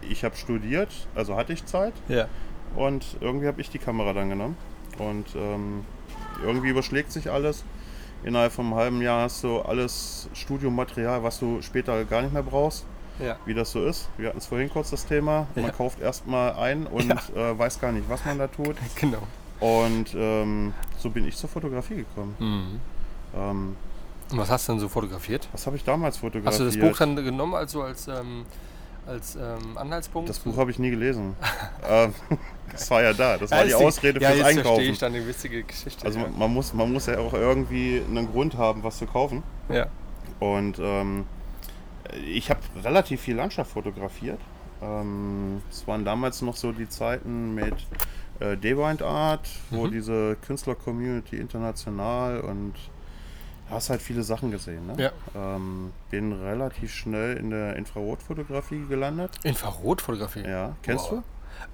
Ich 0.02 0.24
habe 0.26 0.36
studiert, 0.36 0.90
also 1.16 1.36
hatte 1.38 1.54
ich 1.54 1.66
Zeit. 1.66 1.94
Ja. 2.10 2.28
Und 2.76 3.18
irgendwie 3.22 3.48
habe 3.48 3.62
ich 3.62 3.70
die 3.70 3.80
Kamera 3.80 4.12
dann 4.14 4.30
genommen. 4.30 4.58
Und 4.98 5.34
ähm, 5.36 5.86
irgendwie 6.44 6.70
überschlägt 6.70 7.12
sich 7.12 7.32
alles. 7.32 7.64
Innerhalb 8.24 8.52
von 8.52 8.66
einem 8.66 8.76
halben 8.76 9.02
Jahr 9.02 9.24
hast 9.24 9.44
du 9.44 9.60
alles 9.62 10.28
Studiomaterial, 10.34 11.24
was 11.24 11.40
du 11.40 11.62
später 11.62 12.04
gar 12.04 12.22
nicht 12.22 12.34
mehr 12.34 12.44
brauchst, 12.44 12.86
Ja. 13.20 13.38
wie 13.46 13.54
das 13.54 13.72
so 13.72 13.86
ist. 13.86 14.10
Wir 14.18 14.30
hatten 14.30 14.40
es 14.40 14.48
vorhin 14.48 14.70
kurz 14.70 14.90
das 14.90 15.06
Thema. 15.06 15.48
Ja. 15.56 15.62
Man 15.62 15.72
kauft 15.72 16.02
erstmal 16.02 16.54
ein 16.54 16.86
und 16.88 17.12
äh, 17.12 17.58
weiß 17.58 17.80
gar 17.80 17.92
nicht, 17.92 18.10
was 18.10 18.26
man 18.26 18.40
da 18.40 18.48
tut. 18.48 18.76
Genau. 19.00 19.20
Und 19.60 20.14
ähm, 20.16 20.74
so 20.98 21.10
bin 21.10 21.28
ich 21.28 21.36
zur 21.36 21.50
Fotografie 21.50 21.96
gekommen. 21.96 22.36
Mhm. 22.40 22.80
Ähm, 23.36 23.76
Und 24.32 24.38
was 24.38 24.50
hast 24.50 24.68
du 24.68 24.74
denn 24.74 24.80
so 24.80 24.88
fotografiert? 24.88 25.48
was 25.52 25.66
habe 25.66 25.76
ich 25.76 25.84
damals 25.84 26.18
fotografiert? 26.18 26.48
Hast 26.48 26.60
du 26.60 26.66
das 26.66 26.78
Buch 26.78 26.98
dann 26.98 27.16
genommen, 27.16 27.56
also 27.56 27.82
als, 27.82 28.08
ähm, 28.08 28.46
als 29.06 29.36
ähm, 29.36 29.78
Anhaltspunkt? 29.78 30.30
Das 30.30 30.40
Buch 30.40 30.58
habe 30.58 30.72
ich 30.72 30.80
nie 30.80 30.90
gelesen. 30.90 31.36
ähm, 31.90 32.14
das 32.72 32.90
war 32.92 33.02
ja 33.02 33.14
da. 33.14 33.38
Das 33.38 33.52
war 33.52 33.66
die 33.66 33.74
Ausrede 33.74 34.20
ja, 34.20 34.30
fürs 34.30 34.40
jetzt 34.40 34.46
verstehe 34.46 34.64
Einkaufen. 34.64 34.92
ich 34.92 35.00
dann 35.00 35.14
die 35.14 35.28
witzige 35.28 35.64
Geschichte. 35.64 36.06
Also 36.06 36.20
ja. 36.20 36.28
man, 36.28 36.38
man, 36.38 36.54
muss, 36.54 36.74
man 36.74 36.92
muss 36.92 37.08
ja 37.08 37.18
auch 37.20 37.34
irgendwie 37.34 38.02
einen 38.08 38.32
Grund 38.32 38.56
haben, 38.58 38.84
was 38.84 38.98
zu 38.98 39.06
kaufen. 39.06 39.44
ja. 39.70 39.88
Und 40.40 40.78
ähm, 40.80 41.26
ich 42.26 42.50
habe 42.50 42.60
relativ 42.84 43.22
viel 43.22 43.36
Landschaft 43.36 43.72
fotografiert. 43.72 44.40
Ähm, 44.82 45.62
Es 45.72 45.88
waren 45.88 46.06
damals 46.06 46.42
noch 46.42 46.56
so 46.56 46.72
die 46.72 46.88
Zeiten 46.90 47.56
mit 47.56 47.74
äh, 48.40 48.56
Daywind 48.58 49.02
Art, 49.02 49.48
wo 49.72 49.86
Mhm. 49.88 49.92
diese 49.92 50.36
Künstler-Community 50.46 51.38
international 51.38 52.42
und 52.42 52.74
hast 53.70 53.90
halt 53.90 54.02
viele 54.02 54.24
Sachen 54.24 54.52
gesehen. 54.52 54.86
Ne? 54.88 54.94
Ja. 54.98 55.12
Ähm, 55.56 55.92
bin 56.12 56.32
relativ 56.32 56.94
schnell 56.94 57.36
in 57.38 57.50
der 57.50 57.76
Infrarotfotografie 57.76 58.86
gelandet. 58.88 59.32
Infrarotfotografie. 59.44 60.42
Ja, 60.48 60.76
kennst 60.84 61.12
Wow. 61.12 61.24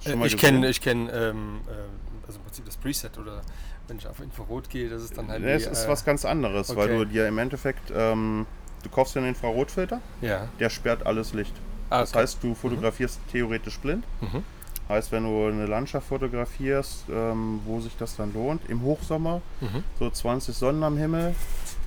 du? 0.06 0.10
Äh, 0.10 0.26
ich 0.28 0.38
kenne 0.38 0.68
ich 0.70 0.80
kenn, 0.82 1.10
ähm, 1.14 1.60
äh, 1.68 2.26
also 2.26 2.40
im 2.40 2.46
Prinzip 2.46 2.66
das 2.66 2.78
Preset 2.78 3.18
oder 3.20 3.42
wenn 3.90 3.98
ich 3.98 4.08
auf 4.08 4.22
Infrarot 4.22 4.70
gehe, 4.70 4.90
das 4.90 5.04
ist 5.04 5.18
dann 5.18 5.28
halt. 5.28 5.42
Ja, 5.44 5.50
wie, 5.50 5.52
es 5.52 5.68
ist 5.68 5.86
äh, 5.86 5.90
was 5.90 6.06
ganz 6.06 6.24
anderes, 6.24 6.74
weil 6.76 6.88
okay. 6.90 6.98
du 7.00 7.06
dir 7.06 7.28
im 7.28 7.38
Endeffekt, 7.38 7.92
ähm, 7.94 8.46
du 8.82 8.90
kaufst 8.90 9.14
dir 9.14 9.20
einen 9.20 9.30
Infrarotfilter, 9.30 10.00
Ja. 10.22 10.48
der 10.60 10.70
sperrt 10.70 11.06
alles 11.06 11.34
Licht. 11.34 11.54
Ah, 11.90 12.00
Das 12.02 12.12
okay. 12.12 12.20
heißt, 12.20 12.44
du 12.44 12.56
fotografierst 12.56 13.20
theoretisch 13.32 13.80
blind. 13.80 14.04
Mhm. 14.22 14.44
Heißt, 14.90 15.12
wenn 15.12 15.24
du 15.24 15.48
eine 15.48 15.66
Landschaft 15.66 16.08
fotografierst, 16.08 17.06
ähm, 17.10 17.62
wo 17.66 17.80
sich 17.80 17.96
das 17.98 18.16
dann 18.18 18.34
lohnt, 18.34 18.62
im 18.70 18.82
Hochsommer, 18.82 19.42
Mhm. 19.62 19.84
so 20.00 20.10
20 20.10 20.56
Sonnen 20.56 20.84
am 20.84 20.98
Himmel, 20.98 21.36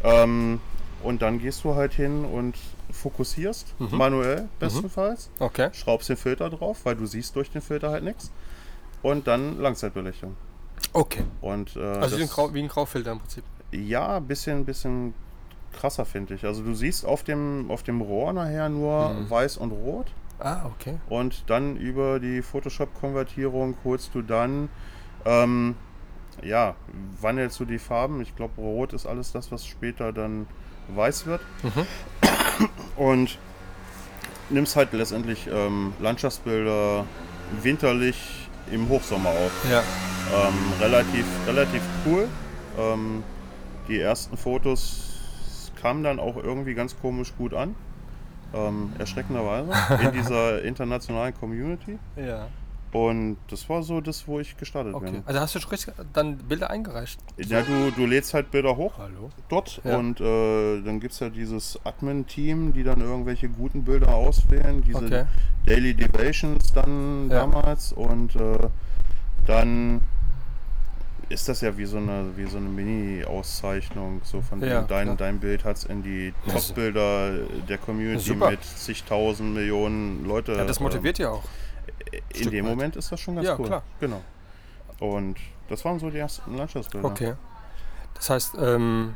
ähm, 0.02 0.60
und 1.02 1.20
dann 1.22 1.38
gehst 1.38 1.62
du 1.64 1.74
halt 1.74 1.92
hin 1.92 2.24
und 2.24 2.56
fokussierst, 2.90 3.74
Mhm. 3.78 3.96
manuell 3.96 4.48
bestenfalls, 4.58 5.28
Okay. 5.38 5.68
schraubst 5.72 6.08
den 6.08 6.16
Filter 6.16 6.48
drauf, 6.48 6.78
weil 6.84 6.96
du 6.96 7.04
siehst 7.06 7.36
durch 7.36 7.50
den 7.50 7.60
Filter 7.60 7.90
halt 7.90 8.02
nichts, 8.04 8.30
und 9.02 9.26
dann 9.26 9.60
Langzeitbelichtung. 9.60 10.34
Okay. 10.92 11.24
Und, 11.42 11.76
äh, 11.76 11.80
Also 11.80 12.16
wie 12.16 12.22
ein, 12.22 12.26
das- 12.28 12.34
Grau, 12.34 12.54
wie 12.54 12.60
ein 12.62 12.68
Graufilter 12.68 13.12
im 13.12 13.18
Prinzip. 13.20 13.44
ja, 13.72 14.16
ein 14.16 14.26
bisschen, 14.26 14.64
bisschen 14.64 15.12
krasser 15.76 16.04
finde 16.04 16.34
ich. 16.34 16.44
Also 16.44 16.62
du 16.62 16.74
siehst 16.74 17.04
auf 17.04 17.22
dem, 17.22 17.70
auf 17.70 17.82
dem 17.82 18.00
Rohr 18.00 18.32
nachher 18.32 18.68
nur 18.68 19.10
Mhm. 19.10 19.30
weiß 19.30 19.56
und 19.58 19.70
rot. 19.72 20.06
Ah, 20.38 20.66
okay. 20.66 20.98
Und 21.08 21.44
dann 21.48 21.76
über 21.76 22.18
die 22.20 22.42
Photoshop-Konvertierung 22.42 23.74
holst 23.84 24.14
du 24.14 24.22
dann, 24.22 24.68
ähm, 25.24 25.76
ja, 26.42 26.74
wandelst 27.20 27.58
du 27.60 27.64
die 27.64 27.78
Farben. 27.78 28.20
Ich 28.20 28.36
glaube, 28.36 28.60
rot 28.60 28.92
ist 28.92 29.06
alles 29.06 29.32
das, 29.32 29.50
was 29.50 29.64
später 29.66 30.12
dann 30.12 30.46
weiß 30.94 31.26
wird. 31.26 31.40
Mhm. 31.62 31.86
Und 32.96 33.38
nimmst 34.50 34.76
halt 34.76 34.92
letztendlich 34.92 35.48
ähm, 35.52 35.92
Landschaftsbilder 36.00 37.04
winterlich 37.62 38.48
im 38.70 38.88
Hochsommer 38.88 39.30
auf. 39.30 39.52
Ja. 39.70 39.82
Ähm, 40.34 40.54
relativ, 40.80 41.24
relativ 41.46 41.82
cool. 42.04 42.28
Ähm, 42.78 43.22
die 43.88 44.00
ersten 44.00 44.36
Fotos 44.36 45.15
kamen 45.86 46.02
dann 46.02 46.18
auch 46.18 46.36
irgendwie 46.36 46.74
ganz 46.74 46.96
komisch 47.00 47.32
gut 47.38 47.54
an. 47.54 47.76
Ähm, 48.54 48.92
erschreckenderweise 48.98 49.70
in 50.02 50.12
dieser 50.12 50.62
internationalen 50.70 51.32
Community. 51.34 51.98
Ja. 52.16 52.48
Und 52.92 53.36
das 53.50 53.68
war 53.68 53.82
so 53.82 54.00
das, 54.00 54.26
wo 54.26 54.40
ich 54.40 54.56
gestartet 54.56 54.94
Okay. 54.94 55.10
bin. 55.10 55.22
Also 55.26 55.40
hast 55.40 55.54
du 55.54 55.60
schon 55.60 55.70
richtig 55.70 55.94
dann 56.12 56.38
Bilder 56.38 56.70
eingereicht? 56.70 57.20
Ja, 57.36 57.62
du, 57.62 57.90
du 57.94 58.04
lädst 58.06 58.32
halt 58.34 58.50
Bilder 58.50 58.76
hoch 58.76 58.94
Hallo. 58.98 59.30
dort 59.48 59.80
Ja. 59.84 59.96
und 59.98 60.20
äh, 60.20 60.80
dann 60.82 60.98
gibt 61.00 61.12
es 61.12 61.20
ja 61.20 61.28
dieses 61.28 61.78
Admin-Team, 61.84 62.72
die 62.72 62.82
dann 62.82 63.00
irgendwelche 63.00 63.48
guten 63.48 63.84
Bilder 63.84 64.14
auswählen, 64.14 64.82
diese 64.82 65.04
Okay. 65.04 65.24
Daily 65.66 65.94
Deviations 65.94 66.72
dann 66.72 67.28
Ja. 67.30 67.40
damals 67.40 67.92
und 67.92 68.34
äh, 68.36 68.58
dann 69.46 70.00
ist 71.28 71.48
das 71.48 71.60
ja 71.60 71.76
wie 71.76 71.86
so 71.86 71.96
eine, 71.96 72.36
wie 72.36 72.46
so 72.46 72.56
eine 72.58 72.68
Mini-Auszeichnung. 72.68 74.20
So 74.24 74.40
von 74.42 74.60
Ja, 74.62 74.82
dem, 74.82 74.86
dein, 74.88 75.16
dein 75.16 75.40
Bild 75.40 75.64
hat 75.64 75.76
es 75.76 75.84
in 75.84 76.02
die 76.02 76.32
Top-Bilder 76.50 77.46
der 77.68 77.78
Community 77.78 78.34
mit 78.34 78.62
zigtausend 78.64 79.52
Millionen 79.54 80.24
Leute. 80.24 80.52
ja, 80.52 80.64
das 80.64 80.80
motiviert 80.80 81.18
ja 81.18 81.30
auch. 81.30 81.42
ähm, 82.12 82.20
In 82.30 82.36
Stück 82.36 82.50
dem 82.52 82.64
weit. 82.64 82.70
Moment 82.70 82.96
ist 82.96 83.10
das 83.10 83.20
schon 83.20 83.34
ganz 83.36 83.46
Ja, 83.48 83.58
cool. 83.58 83.66
klar. 83.66 83.82
Genau. 84.00 84.22
Und 85.00 85.36
das 85.68 85.84
waren 85.84 85.98
so 85.98 86.10
die 86.10 86.18
ersten 86.18 86.56
Landschaftsbilder. 86.56 87.06
Okay. 87.08 87.34
Das 88.14 88.30
heißt, 88.30 88.54
ähm, 88.60 89.14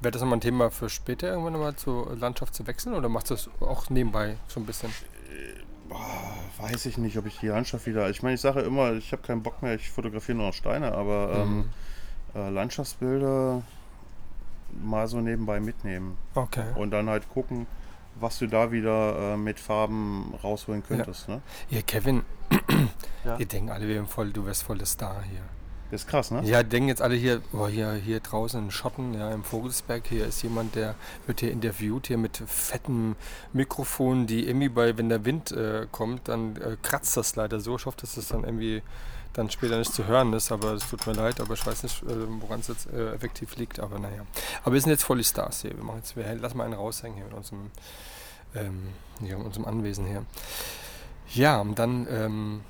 wäre 0.00 0.10
das 0.10 0.20
nochmal 0.20 0.38
ein 0.38 0.42
Thema 0.42 0.70
für 0.70 0.88
später 0.90 1.28
irgendwann 1.28 1.52
nochmal 1.54 1.76
zur 1.76 2.16
Landschaft 2.16 2.54
zu 2.54 2.66
wechseln 2.66 2.94
oder 2.94 3.08
machst 3.08 3.30
du 3.30 3.34
das 3.34 3.48
auch 3.60 3.88
nebenbei 3.90 4.36
so 4.48 4.58
ein 4.60 4.66
bisschen? 4.66 4.90
Weiß 6.58 6.86
ich 6.86 6.98
nicht, 6.98 7.16
ob 7.18 7.26
ich 7.26 7.38
die 7.40 7.48
Landschaft 7.48 7.86
wieder. 7.86 8.08
Ich 8.10 8.22
meine, 8.22 8.34
ich 8.34 8.40
sage 8.40 8.60
immer, 8.60 8.92
ich 8.92 9.12
habe 9.12 9.22
keinen 9.22 9.42
Bock 9.42 9.62
mehr, 9.62 9.74
ich 9.74 9.90
fotografiere 9.90 10.36
nur 10.38 10.46
noch 10.48 10.54
Steine, 10.54 10.92
aber 10.92 11.32
ähm, 11.34 11.56
Mhm. 11.58 11.68
äh, 12.34 12.50
Landschaftsbilder 12.50 13.62
mal 14.82 15.06
so 15.08 15.20
nebenbei 15.20 15.60
mitnehmen 15.60 16.16
Okay. 16.34 16.64
und 16.76 16.90
dann 16.92 17.08
halt 17.10 17.28
gucken, 17.30 17.66
was 18.20 18.38
du 18.38 18.46
da 18.46 18.70
wieder 18.72 19.34
äh, 19.34 19.36
mit 19.36 19.58
Farben 19.60 20.34
rausholen 20.42 20.82
könntest. 20.86 21.28
Ne? 21.28 21.40
Hier, 21.68 21.82
Kevin, 21.82 22.22
Ja. 23.24 23.36
die 23.36 23.46
denken 23.46 23.70
alle, 23.70 23.86
wir 23.88 23.98
haben 23.98 24.08
voll, 24.08 24.30
du 24.32 24.44
wärst 24.46 24.62
voll 24.62 24.78
der 24.78 24.86
Star 24.86 25.22
hier. 25.22 25.40
Das 25.92 26.04
ist 26.04 26.08
krass, 26.08 26.30
ne? 26.30 26.42
Ja, 26.44 26.62
denken 26.62 26.88
jetzt 26.88 27.02
alle 27.02 27.14
hier, 27.14 27.42
oh, 27.52 27.66
hier, 27.66 27.92
hier 27.92 28.20
draußen 28.20 28.64
in 28.64 28.70
Schotten, 28.70 29.12
ja, 29.12 29.30
im 29.30 29.44
Vogelsberg, 29.44 30.06
hier 30.06 30.24
ist 30.24 30.42
jemand, 30.42 30.74
der 30.74 30.94
wird 31.26 31.40
hier 31.40 31.52
interviewt, 31.52 32.06
hier 32.06 32.16
mit 32.16 32.38
fetten 32.46 33.14
Mikrofonen, 33.52 34.26
die 34.26 34.48
irgendwie 34.48 34.70
bei, 34.70 34.96
wenn 34.96 35.10
der 35.10 35.26
Wind 35.26 35.52
äh, 35.52 35.86
kommt, 35.92 36.28
dann 36.28 36.56
äh, 36.56 36.78
kratzt 36.80 37.18
das 37.18 37.36
leider 37.36 37.60
so. 37.60 37.76
Ich 37.76 37.84
hoffe, 37.84 37.98
dass 38.00 38.14
das 38.14 38.28
dann 38.28 38.44
irgendwie 38.44 38.80
dann 39.34 39.50
später 39.50 39.76
nicht 39.76 39.92
zu 39.92 40.06
hören 40.06 40.32
ist, 40.32 40.50
aber 40.50 40.72
es 40.72 40.88
tut 40.88 41.06
mir 41.06 41.12
leid, 41.12 41.40
aber 41.40 41.52
ich 41.52 41.66
weiß 41.66 41.82
nicht, 41.82 42.02
äh, 42.04 42.40
woran 42.40 42.60
es 42.60 42.68
jetzt 42.68 42.90
äh, 42.90 43.12
effektiv 43.12 43.56
liegt, 43.56 43.78
aber 43.78 43.98
naja. 43.98 44.22
Aber 44.64 44.72
wir 44.72 44.80
sind 44.80 44.92
jetzt 44.92 45.04
voll 45.04 45.18
die 45.18 45.24
Stars 45.24 45.60
hier. 45.60 45.76
Wir 45.76 45.84
machen 45.84 45.98
jetzt, 45.98 46.16
wir 46.16 46.24
lassen 46.36 46.56
mal 46.56 46.64
einen 46.64 46.72
raushängen 46.72 47.18
hier 47.18 47.26
in 47.26 47.34
unserem, 47.34 47.70
ähm, 48.54 48.88
hier 49.20 49.36
in 49.36 49.42
unserem 49.42 49.66
Anwesen 49.66 50.06
hier. 50.06 50.24
Ja, 51.34 51.60
und 51.60 51.78
dann 51.78 52.06
ähm, 52.10 52.60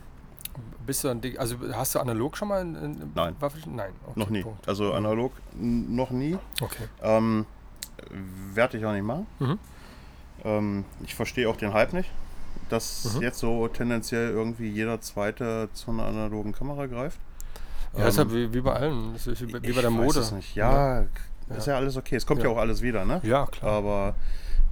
bist 0.87 1.05
du 1.05 1.09
dann, 1.09 1.21
also 1.39 1.57
hast 1.73 1.95
du 1.95 2.01
analog 2.01 2.37
schon 2.37 2.49
mal? 2.49 2.61
In, 2.63 2.75
in, 2.75 3.13
Nein. 3.15 3.37
Waffel- 3.41 3.63
Nein. 3.67 3.93
Okay, 4.07 4.19
noch 4.21 4.31
nie. 4.31 4.43
Punkt. 4.43 4.69
Also 4.69 4.93
analog 4.93 5.33
noch 5.55 6.11
nie. 6.11 6.37
Okay. 6.61 6.85
Ähm, 7.03 7.47
Werde 8.55 8.79
ich 8.79 8.85
auch 8.85 8.93
nicht 8.93 9.05
machen. 9.05 9.27
Mhm. 9.39 9.59
Ähm, 10.45 10.85
ich 11.05 11.15
verstehe 11.15 11.49
auch 11.49 11.57
den 11.57 11.73
Hype 11.73 11.93
nicht, 11.93 12.11
dass 12.69 13.15
Mhm. 13.15 13.23
jetzt 13.23 13.39
so 13.39 13.69
tendenziell 13.69 14.31
irgendwie 14.31 14.69
jeder 14.69 15.01
Zweite 15.01 15.69
zu 15.73 15.91
einer 15.93 16.05
analogen 16.07 16.53
Kamera 16.53 16.87
greift. 16.87 17.19
Ja, 17.97 18.09
ist 18.09 18.17
ja 18.17 18.23
Ähm, 18.25 18.33
wie, 18.33 18.53
wie 18.55 18.61
bei 18.61 18.73
allen. 18.73 19.15
Wie, 19.15 19.47
bei- 19.47 19.63
wie 19.63 19.69
ich 19.69 19.75
bei 19.77 19.83
der 19.83 19.91
weiß 19.93 19.97
Mode. 19.99 20.19
Es 20.21 20.33
nicht. 20.33 20.55
Ja, 20.57 21.03
Ja. 21.03 21.07
ist 21.57 21.67
ja 21.67 21.77
alles 21.77 21.97
okay. 21.97 22.17
Es 22.17 22.27
kommt 22.27 22.41
ja, 22.43 22.49
Ja. 22.49 22.55
auch 22.55 22.59
alles 22.59 22.83
wieder, 22.83 23.05
ne? 23.05 23.21
Ja, 23.23 23.47
klar. 23.47 23.73
Aber 23.73 24.15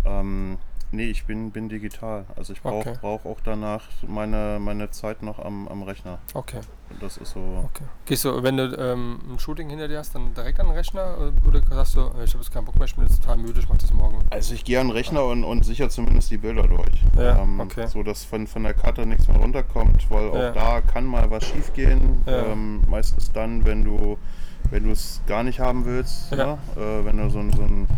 ähm, 0.05 0.59
nee, 0.93 1.07
ich 1.11 1.25
bin, 1.25 1.51
bin 1.51 1.69
digital. 1.69 2.25
Also 2.37 2.53
ich 2.53 2.63
brauche 2.63 2.89
Okay. 2.91 2.99
brauch 3.01 3.25
auch 3.25 3.39
danach 3.45 3.83
meine, 4.07 4.59
meine 4.61 4.91
Zeit 4.91 5.23
noch 5.23 5.39
am, 5.39 5.69
am 5.69 5.83
Rechner. 5.83 6.19
Okay, 6.35 6.61
das 7.01 7.17
ist 7.19 7.33
so. 7.33 7.41
okay. 7.65 7.85
Gehst 8.07 8.25
du, 8.25 8.43
wenn 8.43 8.57
du 8.57 8.65
ähm, 8.79 9.21
ein 9.31 9.39
Shooting 9.39 9.69
hinter 9.71 9.89
dir 9.89 9.99
hast, 9.99 10.15
dann 10.15 10.33
direkt 10.35 10.59
an 10.61 10.67
den 10.67 10.75
Rechner? 10.77 11.17
äh, 11.45 11.47
Oder 11.49 11.61
sagst 11.71 11.97
du, 11.97 12.01
äh, 12.01 12.25
ich 12.25 12.33
habe 12.33 12.43
jetzt 12.43 12.53
keinen 12.53 12.65
Bock 12.65 12.77
mehr, 12.77 12.85
ich 12.87 12.95
bin 12.95 13.05
jetzt 13.07 13.21
total 13.21 13.37
müde, 13.37 13.61
ich 13.61 13.69
mach 13.69 13.77
das 13.79 13.93
morgen? 13.93 14.25
Also 14.31 14.55
ich 14.55 14.65
gehe 14.65 14.81
an 14.81 14.89
den 14.89 14.93
Rechner 14.97 15.25
und, 15.25 15.45
und 15.45 15.65
sicher 15.65 15.89
zumindest 15.89 16.31
die 16.31 16.39
Bilder 16.39 16.67
durch. 16.67 17.03
Ja, 17.17 17.43
ähm, 17.43 17.61
okay. 17.61 17.87
So 17.87 18.03
dass 18.03 18.25
von, 18.25 18.47
von 18.47 18.63
der 18.63 18.75
Karte 18.75 19.05
nichts 19.07 19.29
mehr 19.29 19.37
runterkommt, 19.39 20.11
weil 20.11 20.29
auch 20.31 20.35
Ja. 20.35 20.51
da 20.53 20.81
kann 20.81 21.05
mal 21.05 21.31
was 21.31 21.45
schief 21.47 21.73
gehen. 21.75 22.23
Ja. 22.27 22.47
Ähm, 22.53 22.83
meistens 22.89 23.31
dann, 23.33 23.65
wenn 23.65 23.85
du 23.85 24.17
wenn 24.71 24.85
du 24.85 24.91
es 24.91 25.21
gar 25.27 25.43
nicht 25.43 25.59
haben 25.59 25.85
willst, 25.87 26.31
Ja. 26.33 26.37
ne? 26.37 26.59
äh, 26.77 27.05
wenn 27.05 27.17
du 27.17 27.29
so 27.31 27.39
ein, 27.41 27.51
so 27.53 27.63
ein 27.63 27.89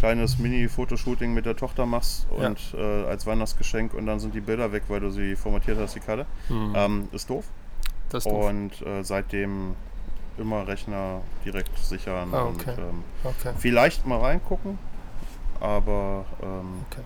kleines 0.00 0.38
Mini-Fotoshooting 0.38 1.32
mit 1.34 1.44
der 1.46 1.56
Tochter 1.56 1.84
machst 1.86 2.26
Ja. 2.38 2.46
und 2.48 2.58
äh, 2.74 3.04
als 3.04 3.26
Weihnachtsgeschenk 3.26 3.94
und 3.94 4.06
dann 4.06 4.18
sind 4.18 4.34
die 4.34 4.40
Bilder 4.40 4.72
weg, 4.72 4.84
weil 4.88 5.00
du 5.00 5.10
sie 5.10 5.36
formatiert 5.36 5.78
hast, 5.78 5.94
die 5.94 6.00
Karte. 6.00 6.26
Hm. 6.48 6.72
Ähm, 6.74 7.08
ist 7.12 7.28
doof. 7.30 7.44
das 8.08 8.24
ist 8.24 8.32
doof. 8.32 8.48
Und 8.48 8.82
äh, 8.82 9.04
seitdem 9.04 9.74
immer 10.38 10.66
Rechner 10.66 11.20
direkt 11.44 11.76
sichern 11.78 12.32
Ah, 12.32 12.44
und 12.44 12.60
okay. 12.62 12.74
ähm, 12.78 13.04
Okay. 13.24 13.52
vielleicht 13.58 14.06
mal 14.06 14.18
reingucken, 14.20 14.78
aber 15.60 16.24
ähm, 16.42 16.84
Okay. 16.90 17.02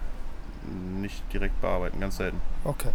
nicht 1.01 1.21
direkt 1.33 1.61
bearbeiten, 1.61 1.99
ganz 2.01 2.17
selten. 2.19 2.41
Okay. 2.65 2.91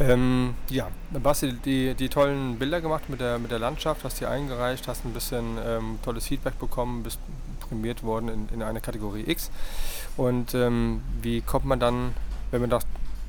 Ähm, 0.00 0.54
ja, 0.70 0.88
dann 1.10 1.24
hast 1.24 1.42
du 1.42 1.52
die, 1.52 1.94
die 1.94 2.08
tollen 2.08 2.58
Bilder 2.58 2.80
gemacht 2.80 3.10
mit 3.10 3.20
der, 3.20 3.38
mit 3.38 3.50
der 3.50 3.58
Landschaft, 3.58 4.04
hast 4.04 4.20
die 4.20 4.26
eingereicht, 4.26 4.86
hast 4.88 5.04
ein 5.04 5.12
bisschen 5.12 5.58
ähm, 5.66 5.98
tolles 6.04 6.26
Feedback 6.28 6.58
bekommen, 6.60 7.02
bist 7.02 7.18
prämiert 7.68 8.02
worden 8.02 8.28
in, 8.28 8.48
in 8.50 8.62
einer 8.62 8.80
Kategorie 8.80 9.24
X. 9.26 9.50
Und 10.16 10.54
ähm, 10.54 11.02
wie 11.22 11.40
kommt 11.40 11.64
man 11.64 11.80
dann, 11.80 12.14
wenn 12.50 12.60
man 12.60 12.70
doch 12.70 12.82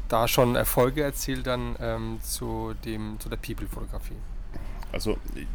da 0.07 0.27
schon 0.27 0.55
Erfolge 0.55 1.01
erzielt, 1.03 1.47
dann 1.47 1.75
ähm, 1.79 2.19
zu, 2.21 2.73
dem, 2.85 3.19
zu 3.19 3.27
der 3.29 3.37
People-Fotografie? 3.37 4.15
Also 4.91 5.17
ich, 5.35 5.47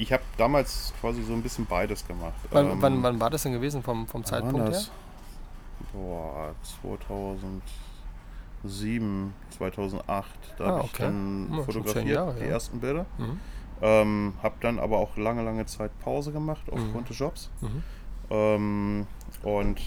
ich 0.00 0.12
habe 0.12 0.22
damals 0.36 0.92
quasi 1.00 1.22
so 1.22 1.32
ein 1.32 1.42
bisschen 1.42 1.64
beides 1.66 2.06
gemacht. 2.06 2.34
Wann, 2.50 2.70
Ähm, 2.72 2.82
wann, 2.82 3.02
wann 3.02 3.20
war 3.20 3.30
das 3.30 3.44
denn 3.44 3.52
gewesen 3.52 3.82
vom, 3.82 4.06
vom 4.06 4.24
Zeitpunkt 4.24 4.68
her? 4.70 4.82
Boah, 5.92 6.54
2007, 8.62 9.32
2008, 9.56 10.26
da 10.58 10.64
Ah, 10.64 10.68
habe 10.68 10.80
ich 10.84 10.92
okay. 10.94 11.02
dann 11.04 11.48
Ja, 11.50 11.54
zehn 11.56 11.64
fotografiert, 11.64 12.06
Jahre, 12.06 12.34
die 12.34 12.40
ja. 12.40 12.46
ersten 12.46 12.80
Bilder. 12.80 13.06
Mhm. 13.16 13.40
Ähm, 13.80 14.32
habe 14.42 14.56
dann 14.60 14.80
aber 14.80 14.98
auch 14.98 15.16
lange, 15.16 15.42
lange 15.44 15.64
Zeit 15.66 15.96
Pause 16.00 16.32
gemacht 16.32 16.62
aufgrund 16.66 17.04
Mhm. 17.04 17.04
des 17.06 17.18
Jobs. 17.18 17.48
Mhm. 17.60 17.82
Ähm, 18.30 19.06
und 19.42 19.78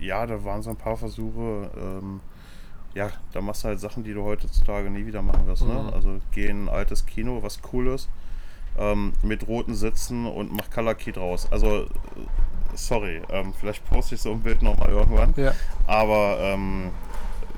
äh, 0.00 0.04
ja, 0.04 0.26
da 0.26 0.44
waren 0.44 0.62
so 0.62 0.70
ein 0.70 0.76
paar 0.76 0.96
Versuche. 0.96 1.70
Ähm, 1.76 2.20
ja, 2.94 3.10
da 3.32 3.42
machst 3.42 3.62
du 3.64 3.68
halt 3.68 3.80
Sachen, 3.80 4.04
die 4.04 4.14
du 4.14 4.24
heutzutage 4.24 4.88
nie 4.88 5.04
wieder 5.06 5.20
machen 5.22 5.46
wirst. 5.46 5.62
Mhm. 5.62 5.68
Ne? 5.68 5.92
Also 5.92 6.20
geh 6.32 6.46
in 6.46 6.64
ein 6.64 6.68
altes 6.70 7.04
Kino, 7.04 7.42
was 7.42 7.60
cool 7.72 7.88
ist, 7.88 8.08
ähm, 8.78 9.12
mit 9.22 9.46
roten 9.46 9.74
Sitzen 9.74 10.26
und 10.26 10.50
mach 10.52 10.70
Color 10.70 10.94
Key 10.94 11.12
draus. 11.12 11.46
Also, 11.52 11.82
äh, 11.82 11.88
sorry, 12.74 13.20
ähm, 13.28 13.52
vielleicht 13.58 13.84
poste 13.88 14.14
ich 14.14 14.22
so 14.22 14.32
ein 14.32 14.40
Bild 14.40 14.62
nochmal 14.62 14.88
irgendwann. 14.90 15.34
Ja, 15.36 15.52
Aber 15.86 16.38
ähm, 16.40 16.90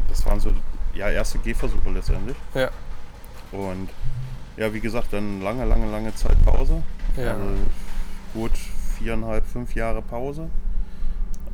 das 0.08 0.26
waren 0.26 0.40
so, 0.40 0.50
ja, 0.94 1.08
erste 1.10 1.38
Gehversuche 1.38 1.90
letztendlich. 1.90 2.36
ja, 2.54 2.70
Und 3.52 3.90
ja, 4.56 4.74
wie 4.74 4.80
gesagt, 4.80 5.12
dann 5.12 5.40
lange, 5.40 5.64
lange, 5.64 5.88
lange 5.88 6.12
Zeit 6.16 6.36
Pause. 6.44 6.82
ja. 7.16 7.34
Also 7.34 7.44
gut 8.34 8.52
viereinhalb, 8.98 9.46
fünf 9.46 9.74
Jahre 9.74 10.02
Pause. 10.02 10.50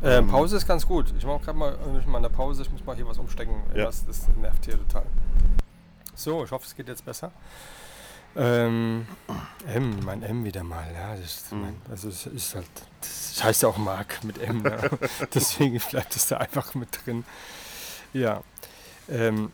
Äh, 0.02 0.22
Pause 0.22 0.56
ist 0.56 0.66
ganz 0.66 0.86
gut. 0.86 1.12
Ich 1.16 1.24
mache 1.24 1.44
gerade 1.44 1.58
mal, 1.58 1.76
ich 1.98 2.06
mal 2.06 2.18
eine 2.18 2.28
Pause. 2.30 2.62
Ich 2.62 2.70
muss 2.70 2.84
mal 2.84 2.94
hier 2.96 3.06
was 3.06 3.18
umstecken. 3.18 3.54
Ja. 3.74 3.84
Das, 3.84 4.04
das 4.06 4.28
nervt 4.40 4.64
hier 4.64 4.76
total. 4.76 5.04
So, 6.14 6.44
ich 6.44 6.50
hoffe, 6.50 6.66
es 6.66 6.74
geht 6.76 6.88
jetzt 6.88 7.04
besser. 7.04 7.30
Ähm, 8.36 9.06
M, 9.72 10.00
mein 10.04 10.22
M 10.22 10.44
wieder 10.44 10.64
mal. 10.64 10.84
Ja, 10.92 11.12
das, 11.16 11.24
ist 11.36 11.52
Mhm. 11.52 11.60
mein, 11.62 11.76
also 11.90 12.08
es 12.08 12.26
ist 12.26 12.54
halt, 12.54 12.66
das 13.00 13.42
heißt 13.44 13.62
ja 13.62 13.68
auch 13.68 13.76
Mark 13.78 14.22
mit 14.24 14.38
M. 14.38 14.64
Ja. 14.64 14.78
Deswegen 15.34 15.78
bleibt 15.90 16.16
es 16.16 16.26
da 16.26 16.38
einfach 16.38 16.74
mit 16.74 16.88
drin. 17.04 17.24
Ja. 18.12 18.42
Ähm, 19.08 19.50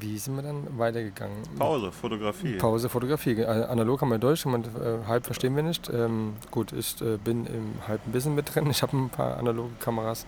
wie 0.00 0.18
sind 0.18 0.36
wir 0.36 0.42
dann 0.42 0.66
weitergegangen? 0.78 1.36
Pause, 1.58 1.92
Fotografie. 1.92 2.56
Pause, 2.58 2.88
Fotografie. 2.88 3.32
Äh, 3.32 3.44
Analog 3.46 4.00
haben 4.00 4.10
wir 4.10 4.18
durch, 4.18 4.44
und, 4.46 4.66
äh, 4.66 5.06
halb 5.06 5.26
verstehen 5.26 5.54
wir 5.56 5.62
nicht. 5.62 5.88
Ähm, 5.88 6.34
gut, 6.50 6.72
ich 6.72 7.00
äh, 7.00 7.16
bin 7.18 7.46
im 7.46 7.74
halben 7.86 8.12
bisschen 8.12 8.34
mit 8.34 8.54
drin. 8.54 8.68
Ich 8.70 8.82
habe 8.82 8.96
ein 8.96 9.10
paar 9.10 9.36
analoge 9.36 9.72
Kameras. 9.80 10.26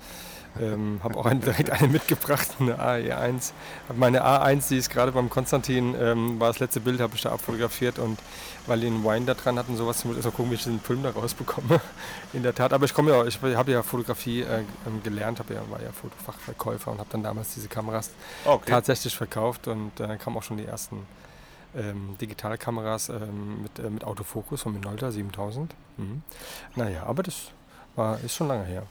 Ähm, 0.61 1.01
habe 1.03 1.17
auch 1.17 1.27
eine, 1.27 1.41
direkt 1.41 1.71
eine 1.71 1.89
mitgebracht, 1.89 2.49
eine 2.59 2.81
AE1. 2.81 3.53
Hab 3.89 3.97
Meine 3.97 4.25
A1, 4.25 4.69
die 4.69 4.77
ist 4.77 4.91
gerade 4.91 5.13
beim 5.13 5.31
Konstantin, 5.31 5.95
ähm, 6.01 6.41
war 6.41 6.49
das 6.49 6.59
letzte 6.59 6.81
Bild, 6.81 7.01
habe 7.01 7.15
ich 7.15 7.23
da 7.23 7.33
abfotografiert 7.33 7.99
und 7.99 8.19
weil 8.67 8.81
die 8.81 8.87
einen 8.89 9.05
Wine 9.05 9.27
da 9.27 9.35
dran 9.35 9.59
hatten, 9.59 9.77
sowas, 9.77 10.05
muss 10.05 10.17
ich 10.17 10.19
erst 10.19 10.27
mal 10.27 10.37
gucken, 10.37 10.51
wie 10.51 10.57
ich 10.57 10.65
den 10.65 10.81
Film 10.81 11.03
da 11.03 11.11
rausbekomme. 11.11 11.81
In 12.33 12.43
der 12.43 12.55
Tat, 12.55 12.73
aber 12.73 12.85
ich 12.85 12.95
komme 12.95 13.11
ja, 13.13 13.25
ich 13.25 13.41
habe 13.43 13.71
ja 13.73 13.83
Fotografie 13.83 14.43
äh, 14.43 14.65
ähm, 14.87 15.03
gelernt, 15.03 15.39
habe 15.39 15.55
ja, 15.55 15.61
war 15.71 15.81
ja 15.83 15.93
Fotofachverkäufer 15.93 16.91
und 16.91 16.99
habe 16.99 17.09
dann 17.11 17.23
damals 17.23 17.55
diese 17.55 17.69
Kameras 17.69 18.11
Okay. 18.45 18.71
tatsächlich 18.71 19.17
verkauft 19.17 19.69
und 19.69 19.93
dann 19.97 20.19
kamen 20.19 20.37
auch 20.37 20.43
schon 20.43 20.57
die 20.57 20.67
ersten 20.67 21.07
ähm, 21.77 22.17
Digitalkameras 22.21 23.09
ähm, 23.11 23.63
mit, 23.63 23.79
äh, 23.79 23.91
mit 23.91 24.05
Autofokus 24.05 24.63
von 24.63 24.73
Minolta 24.73 25.11
7000. 25.11 25.75
Mhm. 25.97 26.23
Naja, 26.77 27.05
aber 27.05 27.23
das 27.23 27.51
war, 27.97 28.19
ist 28.21 28.35
schon 28.35 28.49
lange 28.49 28.65
her. 28.65 28.83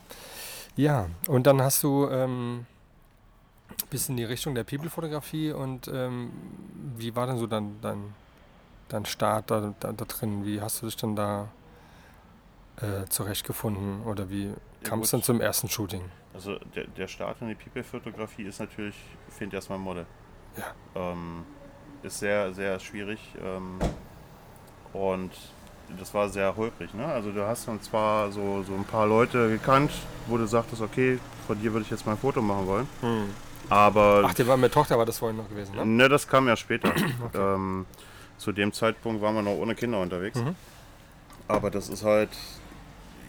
Ja, 0.78 1.08
und 1.26 1.48
dann 1.48 1.60
hast 1.60 1.82
du 1.82 2.08
ähm, 2.08 2.64
bis 3.90 4.08
in 4.08 4.16
die 4.16 4.22
Richtung 4.22 4.54
der 4.54 4.62
People-Fotografie 4.62 5.50
und 5.50 5.88
ähm, 5.88 6.30
wie 6.96 7.16
war 7.16 7.26
denn 7.26 7.36
so 7.36 7.48
dann 7.48 7.80
dein, 7.82 8.14
dein 8.88 9.04
Start 9.04 9.50
da, 9.50 9.74
da, 9.80 9.92
da 9.92 10.04
drin? 10.04 10.44
Wie 10.44 10.60
hast 10.60 10.80
du 10.80 10.86
dich 10.86 10.94
dann 10.94 11.16
da 11.16 11.48
äh, 12.76 13.06
zurechtgefunden 13.08 14.02
oder 14.02 14.30
wie 14.30 14.52
kam 14.84 15.00
es 15.00 15.10
gut. 15.10 15.14
dann 15.14 15.22
zum 15.24 15.40
ersten 15.40 15.68
Shooting? 15.68 16.04
Also 16.32 16.60
der, 16.76 16.86
der 16.86 17.08
Start 17.08 17.42
in 17.42 17.48
die 17.48 17.56
People-Fotografie 17.56 18.44
ist 18.44 18.60
natürlich, 18.60 18.94
find 19.30 19.52
erstmal 19.52 19.80
ein 19.80 19.82
Model. 19.82 20.06
Ja. 20.56 21.10
Ähm, 21.10 21.44
ist 22.04 22.20
sehr, 22.20 22.54
sehr 22.54 22.78
schwierig. 22.78 23.18
Ähm, 23.42 23.80
und 24.92 25.32
das 25.98 26.12
war 26.14 26.28
sehr 26.28 26.56
holprig. 26.56 26.92
Ne? 26.94 27.04
Also 27.04 27.30
du 27.30 27.46
hast 27.46 27.68
dann 27.68 27.80
zwar 27.82 28.30
so, 28.32 28.62
so 28.62 28.74
ein 28.74 28.84
paar 28.84 29.06
Leute 29.06 29.48
gekannt, 29.48 29.90
wo 30.26 30.36
du 30.36 30.46
sagtest, 30.46 30.82
okay, 30.82 31.18
von 31.46 31.60
dir 31.60 31.72
würde 31.72 31.84
ich 31.84 31.90
jetzt 31.90 32.06
mal 32.06 32.12
ein 32.12 32.18
Foto 32.18 32.42
machen 32.42 32.66
wollen. 32.66 32.88
Aber 33.70 34.22
Ach, 34.24 34.34
der 34.34 34.46
war 34.46 34.56
mit 34.56 34.72
Tochter, 34.72 34.98
war 34.98 35.06
das 35.06 35.18
vorhin 35.18 35.36
noch 35.36 35.48
gewesen, 35.48 35.74
ne? 35.76 35.84
ne, 35.84 36.08
das 36.08 36.26
kam 36.26 36.48
ja 36.48 36.56
später. 36.56 36.92
ähm, 37.34 37.86
zu 38.38 38.52
dem 38.52 38.72
Zeitpunkt 38.72 39.20
waren 39.20 39.34
wir 39.34 39.42
noch 39.42 39.56
ohne 39.56 39.74
Kinder 39.74 40.00
unterwegs. 40.00 40.38
Mhm. 40.38 40.54
Aber 41.48 41.70
das 41.70 41.88
ist 41.88 42.04
halt, 42.04 42.30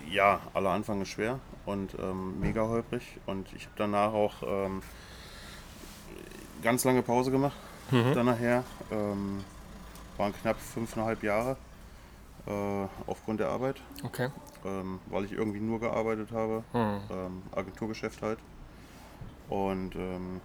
ja, 0.10 0.40
aller 0.54 0.72
Anfang 0.72 1.02
ist 1.02 1.10
schwer 1.10 1.40
und 1.66 1.96
ähm, 2.00 2.40
mega 2.40 2.62
holprig. 2.62 3.04
Und 3.26 3.48
ich 3.54 3.64
habe 3.64 3.76
danach 3.78 4.14
auch 4.14 4.36
ähm, 4.46 4.82
ganz 6.62 6.84
lange 6.84 7.02
Pause 7.02 7.32
gemacht. 7.32 7.58
Mhm. 7.92 8.14
Dann 8.14 8.26
nachher. 8.26 8.64
Ähm, 8.92 9.44
waren 10.20 10.34
knapp 10.34 10.60
fünfeinhalb 10.60 11.24
Jahre 11.24 11.58
äh, 12.48 12.88
aufgrund 13.08 13.40
der 13.40 13.50
Arbeit, 13.50 13.82
Okay. 14.04 14.30
ähm, 14.66 15.00
weil 15.10 15.26
ich 15.26 15.32
irgendwie 15.34 15.60
nur 15.60 15.80
gearbeitet 15.80 16.32
habe. 16.32 16.64
Hm. 16.72 17.00
Ähm, 17.12 17.42
Agenturgeschäft 17.56 18.22
halt. 18.22 18.40
Und 19.50 19.96
ähm, 19.96 20.42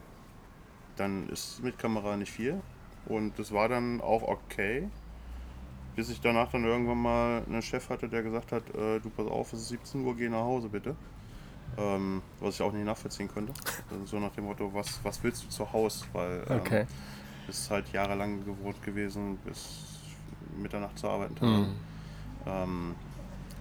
dann 0.97 1.29
ist 1.29 1.63
mit 1.63 1.79
Kamera 1.79 2.17
nicht 2.17 2.33
viel. 2.33 2.61
Und 3.07 3.39
das 3.39 3.53
war 3.53 3.69
dann 3.69 4.01
auch 4.01 4.23
okay. 4.23 4.89
Bis 5.97 6.09
ich 6.09 6.21
danach 6.21 6.51
dann 6.51 6.65
irgendwann 6.65 6.99
mal 6.99 7.43
einen 7.47 7.63
Chef 7.63 7.89
hatte, 7.91 8.09
der 8.09 8.23
gesagt 8.23 8.51
hat, 8.51 8.63
äh, 8.75 8.99
du 9.01 9.11
pass 9.11 9.27
auf, 9.27 9.53
es 9.53 9.61
ist 9.61 9.69
17 9.69 10.05
Uhr, 10.05 10.17
geh 10.17 10.29
nach 10.29 10.39
Hause 10.43 10.69
bitte. 10.69 10.97
Ähm, 11.77 12.23
was 12.41 12.55
ich 12.55 12.63
auch 12.63 12.73
nicht 12.73 12.85
nachvollziehen 12.85 13.29
konnte. 13.29 13.53
Also 13.91 14.07
so 14.07 14.19
nach 14.21 14.33
dem 14.33 14.45
Motto, 14.45 14.73
was, 14.73 15.01
was 15.03 15.23
willst 15.23 15.45
du 15.45 15.49
zu 15.49 15.73
Hause? 15.73 16.05
Weil 16.13 16.45
ähm, 16.49 16.61
Okay. 16.61 16.87
ist 17.49 17.71
halt 17.71 17.93
jahrelang 17.93 18.45
gewohnt 18.45 18.81
gewesen, 18.83 19.37
bis 19.45 20.01
Mitternacht 20.61 20.99
zu 20.99 21.09
arbeiten. 21.09 21.35
Hm. 21.41 21.67
Ähm, 22.47 22.95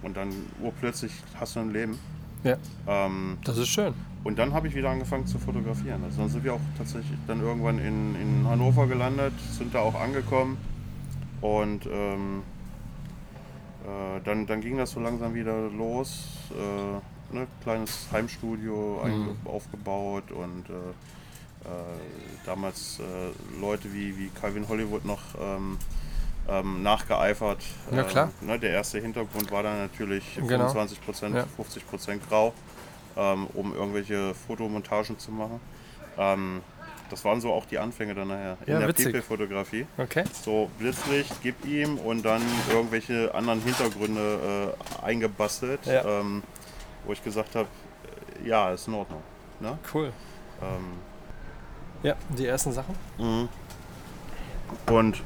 und 0.02 0.16
dann 0.16 0.30
urplötzlich 0.60 1.12
hast 1.38 1.56
du 1.56 1.60
ein 1.60 1.72
Leben. 1.72 1.98
Ja, 2.42 2.56
Ähm, 2.86 3.38
das 3.44 3.56
ist 3.56 3.68
schön. 3.68 3.94
und 4.22 4.38
dann 4.38 4.52
habe 4.52 4.68
ich 4.68 4.74
wieder 4.74 4.90
angefangen 4.90 5.26
zu 5.26 5.38
fotografieren. 5.38 6.04
Also 6.04 6.20
dann 6.20 6.28
sind 6.30 6.44
wir 6.44 6.52
auch 6.54 6.60
tatsächlich 6.76 7.18
dann 7.26 7.40
irgendwann 7.40 7.78
in, 7.78 8.14
in 8.16 8.46
Hannover 8.46 8.86
gelandet, 8.86 9.32
sind 9.52 9.74
da 9.74 9.78
auch 9.80 9.98
angekommen. 9.98 10.58
Und 11.40 11.86
ähm, 11.86 12.42
äh, 13.84 14.20
dann, 14.24 14.46
dann 14.46 14.60
ging 14.60 14.76
das 14.76 14.90
so 14.90 15.00
langsam 15.00 15.34
wieder 15.34 15.68
los. 15.70 16.26
Äh, 16.52 17.34
ne, 17.34 17.46
kleines 17.62 18.06
Heimstudio 18.12 19.00
einge- 19.04 19.34
aufgebaut 19.46 20.30
und 20.30 20.68
äh, 20.68 20.72
äh, 20.72 21.66
damals 22.44 23.00
äh, 23.00 23.60
Leute 23.60 23.92
wie, 23.94 24.18
wie 24.18 24.28
Calvin 24.28 24.68
Hollywood 24.68 25.04
noch 25.06 25.20
ähm, 25.40 25.78
ähm, 26.48 26.82
nachgeeifert. 26.82 27.62
Ja, 27.92 28.02
klar. 28.04 28.30
Ähm, 28.42 28.48
ne, 28.48 28.58
der 28.58 28.70
erste 28.70 29.00
Hintergrund 29.00 29.50
war 29.50 29.62
dann 29.62 29.78
natürlich 29.78 30.36
Genau. 30.36 30.66
25%, 30.68 31.34
Ja. 31.34 31.44
50% 31.58 32.20
grau, 32.28 32.52
ähm, 33.16 33.46
um 33.54 33.74
irgendwelche 33.74 34.34
Fotomontagen 34.34 35.18
zu 35.18 35.30
machen. 35.32 35.60
Ähm, 36.18 36.60
das 37.10 37.24
waren 37.24 37.40
so 37.40 37.52
auch 37.52 37.66
die 37.66 37.78
Anfänge 37.78 38.14
dann 38.14 38.28
nachher 38.28 38.56
in 38.66 38.72
Ja, 38.72 38.78
der. 38.80 38.92
People-Fotografie. 38.92 39.86
Okay. 39.98 40.24
So 40.32 40.70
Blitzlicht, 40.78 41.32
gib 41.42 41.64
ihm 41.66 41.98
und 41.98 42.24
dann 42.24 42.42
irgendwelche 42.70 43.32
anderen 43.34 43.60
Hintergründe 43.62 44.74
äh, 45.02 45.04
eingebastelt, 45.04 45.84
Ja. 45.86 46.04
ähm, 46.20 46.42
wo 47.04 47.12
ich 47.12 47.22
gesagt 47.22 47.54
habe, 47.54 47.68
ja, 48.44 48.70
ist 48.72 48.88
in 48.88 48.94
Ordnung. 48.94 49.22
Ne? 49.60 49.78
Cool. 49.92 50.12
Ähm, 50.62 50.98
Ja, 52.02 52.14
die 52.30 52.46
ersten 52.46 52.72
Sachen? 52.72 52.94
Mhm. 53.18 53.48
Und 54.92 55.22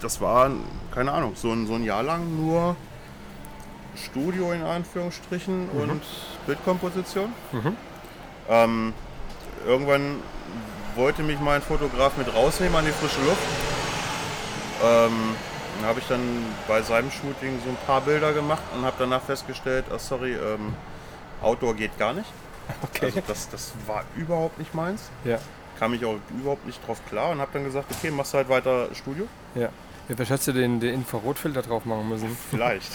das 0.00 0.20
war, 0.20 0.50
keine 0.92 1.12
Ahnung, 1.12 1.32
so 1.34 1.52
ein, 1.52 1.66
so 1.66 1.74
ein 1.74 1.84
Jahr 1.84 2.02
lang 2.02 2.36
nur 2.36 2.76
Studio 3.96 4.52
in 4.52 4.62
Anführungsstrichen 4.62 5.68
und 5.70 6.02
Bildkomposition. 6.46 7.32
Mhm. 7.52 7.76
Ähm, 8.48 8.94
irgendwann 9.66 10.16
wollte 10.94 11.22
mich 11.22 11.38
mein 11.40 11.62
Fotograf 11.62 12.16
mit 12.16 12.32
rausnehmen 12.34 12.76
an 12.76 12.84
die 12.84 12.92
frische 12.92 13.20
Luft. 13.22 13.42
Ähm, 14.82 15.34
dann 15.76 15.88
habe 15.88 16.00
ich 16.00 16.08
dann 16.08 16.20
bei 16.66 16.82
seinem 16.82 17.10
Shooting 17.10 17.60
so 17.64 17.70
ein 17.70 17.76
paar 17.86 18.00
Bilder 18.00 18.32
gemacht 18.32 18.62
und 18.74 18.84
habe 18.84 18.96
danach 18.98 19.22
festgestellt, 19.22 19.86
ah, 19.92 19.98
sorry, 19.98 20.34
ähm, 20.34 20.74
Outdoor 21.42 21.74
geht 21.74 21.96
gar 21.98 22.12
nicht. 22.12 22.28
Okay. 22.82 23.06
Also 23.06 23.22
das, 23.26 23.48
das 23.48 23.72
war 23.86 24.04
überhaupt 24.14 24.58
nicht 24.58 24.74
meins 24.74 25.10
ja, 25.24 25.38
kam 25.78 25.94
ich 25.94 26.04
auch 26.04 26.16
überhaupt 26.38 26.66
nicht 26.66 26.86
drauf 26.86 27.00
klar 27.08 27.30
und 27.30 27.40
habe 27.40 27.50
dann 27.52 27.64
gesagt, 27.64 27.86
okay, 27.90 28.10
machst 28.10 28.32
du 28.34 28.38
halt 28.38 28.48
weiter 28.48 28.88
Studio? 28.94 29.26
ja. 29.54 29.62
ja 29.62 29.70
vielleicht 30.08 30.30
hättest 30.30 30.48
du 30.48 30.52
den, 30.52 30.80
den 30.80 30.94
Infrarotfilter 30.94 31.62
drauf 31.62 31.84
machen 31.84 32.08
müssen. 32.08 32.36
Vielleicht. 32.50 32.90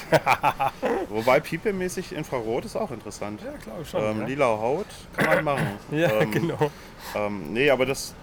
Wobei 1.09 1.39
People-mäßig 1.39 2.11
Infrarot 2.13 2.65
ist 2.65 2.75
auch 2.75 2.91
interessant. 2.91 3.41
Ja, 3.43 3.51
glaube 3.63 3.83
ich 3.83 3.89
schon. 3.89 4.01
ähm, 4.03 4.21
ja. 4.21 4.25
Lila 4.27 4.45
Haut 4.47 4.87
kann 5.15 5.25
man 5.27 5.43
machen. 5.43 5.67
ja, 5.91 6.09
ähm, 6.21 6.31
genau. 6.31 6.71
Ähm, 7.15 7.53
nee, 7.53 7.69
aber 7.69 7.85
das 7.85 8.13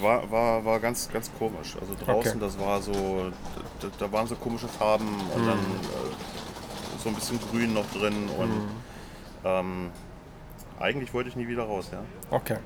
war, 0.00 0.30
war, 0.30 0.64
war 0.64 0.80
ganz, 0.80 1.08
ganz 1.12 1.30
komisch. 1.38 1.76
Also 1.80 1.94
draußen, 1.94 2.32
Okay. 2.32 2.40
das 2.40 2.58
war 2.58 2.80
so, 2.82 3.30
da, 3.80 3.88
da 3.98 4.12
waren 4.12 4.26
so 4.26 4.34
komische 4.36 4.68
Farben 4.68 5.08
und 5.34 5.42
Mhm. 5.42 5.46
dann 5.46 5.58
äh, 5.58 7.02
so 7.02 7.08
ein 7.10 7.14
bisschen 7.16 7.38
Grün 7.50 7.74
noch 7.74 7.86
drin 7.92 8.28
und 8.38 8.48
Mhm. 8.50 8.68
ähm, 9.44 9.90
eigentlich 10.80 11.12
wollte 11.14 11.28
ich 11.28 11.36
nie 11.36 11.46
wieder 11.48 11.64
raus, 11.64 11.88
ja. 11.92 11.98
Okay. 12.30 12.56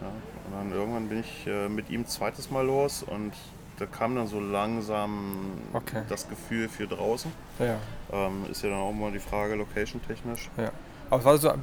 Ja, 0.00 0.06
und 0.50 0.58
dann 0.58 0.72
irgendwann 0.72 1.08
bin 1.08 1.20
ich 1.20 1.46
äh, 1.46 1.68
mit 1.68 1.90
ihm 1.90 2.06
zweites 2.06 2.50
Mal 2.50 2.64
los 2.66 3.02
und 3.02 3.32
da 3.78 3.86
kam 3.86 4.16
dann 4.16 4.26
so 4.26 4.40
langsam 4.40 5.58
Okay. 5.72 6.02
das 6.08 6.28
Gefühl 6.28 6.68
für 6.68 6.86
draußen. 6.86 7.32
Ja, 7.58 7.76
Ähm, 8.12 8.46
ist 8.50 8.62
ja 8.62 8.70
dann 8.70 8.78
auch 8.78 8.92
mal 8.92 9.12
die 9.12 9.18
Frage, 9.18 9.54
location-technisch. 9.54 10.48
ja. 10.56 10.70
Aber 11.10 11.20
es 11.20 11.24
war 11.24 11.38
so 11.38 11.48
eine 11.50 11.62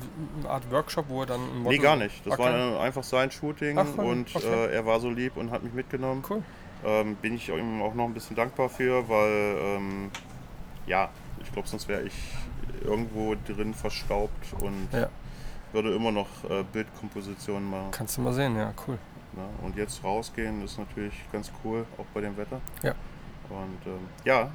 Art 0.49 0.71
Workshop, 0.71 1.05
wo 1.07 1.21
er 1.21 1.27
dann 1.27 1.39
ein 1.41 1.63
Nee, 1.63 1.77
gar 1.77 1.95
nicht. 1.95 2.25
Das 2.25 2.33
Okay. 2.33 2.43
war 2.51 2.79
einfach 2.81 3.03
sein 3.03 3.29
Shooting 3.29 3.77
Ach, 3.77 3.97
und 3.97 4.35
Okay. 4.35 4.43
äh, 4.43 4.73
er 4.73 4.85
war 4.87 4.99
so 4.99 5.09
lieb 5.09 5.37
und 5.37 5.51
hat 5.51 5.61
mich 5.63 5.73
mitgenommen. 5.73 6.23
Cool. 6.27 6.41
Ähm, 6.83 7.15
bin 7.17 7.35
ich 7.35 7.49
ihm 7.49 7.81
auch 7.81 7.93
noch 7.93 8.05
ein 8.05 8.13
bisschen 8.13 8.35
dankbar 8.35 8.69
für, 8.69 9.07
weil 9.07 9.55
ähm, 9.61 10.11
ja, 10.87 11.09
ich 11.43 11.51
glaube, 11.51 11.67
sonst 11.67 11.87
wäre 11.87 12.01
ich 12.03 12.13
irgendwo 12.83 13.35
drin 13.47 13.73
verstaubt 13.75 14.53
und 14.61 14.87
Ja. 14.91 15.09
Würde 15.75 15.93
immer 15.93 16.11
noch 16.11 16.27
äh, 16.49 16.63
Bildkompositionen 16.73 17.69
machen. 17.69 17.91
Kannst 17.91 18.17
du 18.17 18.21
mal 18.21 18.33
sehen, 18.33 18.55
ja, 18.55 18.73
cool. 18.87 18.97
Ne? 19.33 19.43
Und 19.63 19.75
jetzt 19.75 20.03
rausgehen 20.03 20.63
ist 20.63 20.79
natürlich 20.79 21.13
ganz 21.31 21.51
cool, 21.63 21.85
auch 21.97 22.05
bei 22.13 22.21
dem 22.21 22.35
Wetter. 22.37 22.59
Ja. 22.81 22.93
Und 23.49 23.85
ähm, 23.85 23.99
ja, 24.23 24.49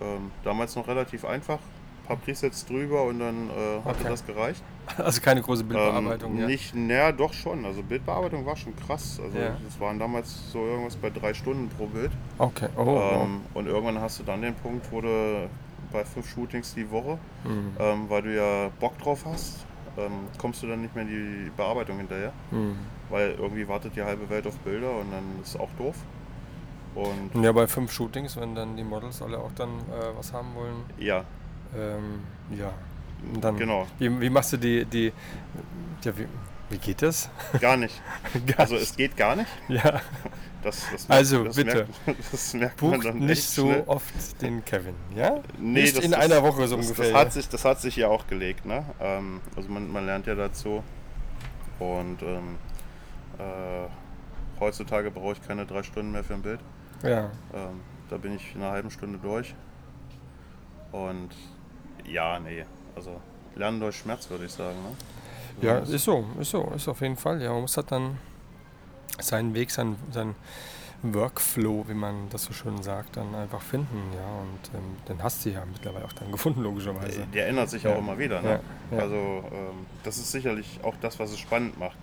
ähm, 0.00 0.30
damals 0.44 0.76
noch 0.76 0.86
relativ 0.86 1.24
einfach. 1.24 1.58
Ein 1.58 2.06
paar 2.06 2.16
Presets 2.18 2.64
drüber 2.66 3.02
und 3.04 3.18
dann 3.18 3.50
äh, 3.50 3.82
hatte 3.84 4.00
Okay. 4.02 4.08
das 4.10 4.24
gereicht. 4.24 4.62
Also 4.98 5.20
keine 5.20 5.42
große 5.42 5.64
Bildbearbeitung, 5.64 6.34
ähm, 6.34 6.40
ja. 6.42 6.46
Nicht, 6.46 6.72
naja, 6.72 7.10
doch 7.10 7.32
schon. 7.32 7.64
Also 7.64 7.82
Bildbearbeitung 7.82 8.46
war 8.46 8.54
schon 8.54 8.76
krass. 8.76 9.18
Also 9.20 9.36
Ja. 9.36 9.56
das 9.64 9.80
waren 9.80 9.98
damals 9.98 10.52
so 10.52 10.60
irgendwas 10.64 10.94
bei 10.94 11.10
drei 11.10 11.34
Stunden 11.34 11.68
pro 11.70 11.86
Bild. 11.86 12.12
Okay. 12.38 12.68
Oh, 12.76 12.82
oh. 12.82 13.22
Ähm, 13.24 13.40
und 13.54 13.66
irgendwann 13.66 14.00
hast 14.00 14.20
du 14.20 14.22
dann 14.22 14.42
den 14.42 14.54
Punkt, 14.54 14.86
wo 14.92 15.00
du 15.00 15.48
bei 15.90 16.04
fünf 16.04 16.28
Shootings 16.30 16.74
die 16.74 16.88
Woche, 16.90 17.18
Hm. 17.44 17.72
ähm, 17.80 18.04
weil 18.08 18.22
du 18.22 18.36
ja 18.36 18.70
Bock 18.78 18.96
drauf 18.98 19.24
hast, 19.24 19.64
ähm, 19.98 20.12
kommst 20.38 20.62
du 20.62 20.66
dann 20.66 20.82
nicht 20.82 20.94
mehr 20.94 21.04
in 21.04 21.10
die 21.10 21.50
Bearbeitung 21.56 21.98
hinterher. 21.98 22.32
Hm. 22.50 22.76
Weil 23.10 23.32
irgendwie 23.32 23.66
wartet 23.68 23.94
die 23.96 24.02
halbe 24.02 24.28
Welt 24.28 24.46
auf 24.46 24.56
Bilder 24.58 24.98
und 24.98 25.12
dann 25.12 25.40
ist 25.42 25.50
es 25.50 25.60
auch 25.60 25.70
doof. 25.78 25.96
Und 26.94 27.42
Ja, 27.42 27.52
bei 27.52 27.66
fünf 27.66 27.92
Shootings, 27.92 28.36
wenn 28.36 28.54
dann 28.54 28.76
die 28.76 28.84
Models 28.84 29.20
alle 29.20 29.38
auch 29.38 29.52
dann 29.54 29.68
äh, 29.68 30.16
was 30.16 30.32
haben 30.32 30.54
wollen, 30.54 30.76
ja, 30.98 31.24
ähm, 31.76 32.20
ja. 32.58 32.72
Und 33.34 33.42
dann, 33.42 33.56
genau, 33.56 33.86
Wie, 33.98 34.20
wie 34.20 34.30
machst 34.30 34.52
du 34.52 34.56
die, 34.56 34.84
die 34.84 35.12
ja, 36.02 36.16
wie, 36.16 36.26
wie 36.70 36.78
geht 36.78 37.02
das? 37.02 37.28
gar 37.60 37.76
nicht. 37.76 38.00
Gar 38.46 38.60
Also 38.60 38.76
es 38.76 38.96
geht 38.96 39.16
gar 39.16 39.36
nicht. 39.36 39.48
ja, 39.68 40.00
Das, 40.62 40.90
das 40.90 41.08
Also, 41.08 41.44
das 41.44 41.56
bitte. 41.56 41.86
Merkt, 42.06 42.06
das 42.32 42.54
merkt 42.54 42.82
man 42.88 43.00
bucht 43.00 43.04
dann 43.04 43.18
nicht 43.24 43.44
so 43.48 43.66
schnell. 43.66 43.84
oft 43.86 44.42
den 44.42 44.64
Kevin, 44.64 44.94
ja? 45.14 45.42
Nee, 45.58 45.82
nicht 45.82 45.98
in 45.98 46.14
einer 46.14 46.42
Woche 46.42 46.66
so 46.66 46.76
das, 46.76 46.86
ungefähr. 46.86 47.12
Das 47.12 47.14
hat, 47.14 47.32
sich, 47.32 47.48
das 47.48 47.64
hat 47.64 47.80
sich 47.80 47.96
ja 47.96 48.08
auch 48.08 48.26
gelegt. 48.26 48.64
Ne? 48.66 48.84
Ähm, 49.00 49.40
also 49.56 49.68
man, 49.68 49.90
man 49.90 50.06
lernt 50.06 50.26
ja 50.26 50.34
dazu. 50.34 50.82
Und 51.78 52.22
ähm, 52.22 52.58
äh, 53.38 53.88
heutzutage 54.60 55.10
brauche 55.10 55.34
ich 55.34 55.42
keine 55.46 55.66
drei 55.66 55.82
Stunden 55.82 56.10
mehr 56.12 56.24
für 56.24 56.34
ein 56.34 56.42
Bild. 56.42 56.60
ja. 57.02 57.30
Ähm, 57.54 57.80
da 58.08 58.16
bin 58.18 58.36
ich 58.36 58.54
in 58.54 58.62
einer 58.62 58.70
halben 58.70 58.90
Stunde 58.90 59.18
durch. 59.18 59.54
Und 60.92 61.30
ja, 62.04 62.38
nee, 62.38 62.64
also 62.94 63.20
lernen 63.56 63.80
durch 63.80 63.96
Schmerz, 63.96 64.30
würde 64.30 64.44
ich 64.44 64.52
sagen. 64.52 64.76
Ne? 64.82 64.96
Ja, 65.62 65.78
ist 65.78 66.04
so, 66.04 66.24
ist 66.40 66.50
so, 66.50 66.70
ist 66.76 66.88
auf 66.88 67.00
jeden 67.00 67.16
Fall. 67.16 67.40
Ja, 67.42 67.52
man 67.52 67.62
muss 67.62 67.76
halt 67.76 67.90
dann 67.90 68.18
seinen 69.20 69.54
Weg, 69.54 69.70
seinen, 69.70 69.96
seinen 70.12 70.34
Workflow, 71.02 71.84
wie 71.88 71.94
man 71.94 72.28
das 72.30 72.44
so 72.44 72.52
schön 72.52 72.82
sagt, 72.82 73.16
dann 73.16 73.34
einfach 73.34 73.62
finden. 73.62 74.02
Ja, 74.14 74.26
und 74.40 74.74
ähm, 74.78 74.96
den 75.08 75.22
hast 75.22 75.44
du 75.44 75.50
ja 75.50 75.62
mittlerweile 75.70 76.04
auch 76.04 76.12
dann 76.12 76.30
gefunden, 76.32 76.62
logischerweise. 76.62 77.26
Der 77.32 77.48
ändert 77.48 77.70
sich 77.70 77.82
Ja. 77.84 77.94
auch 77.94 77.98
immer 77.98 78.18
wieder. 78.18 78.42
Ne? 78.42 78.60
Ja, 78.90 78.96
ja. 78.96 79.02
Also 79.02 79.14
ähm, 79.16 79.86
das 80.04 80.18
ist 80.18 80.30
sicherlich 80.32 80.80
auch 80.82 80.94
das, 81.00 81.18
was 81.18 81.30
es 81.30 81.38
spannend 81.38 81.78
macht. 81.78 81.96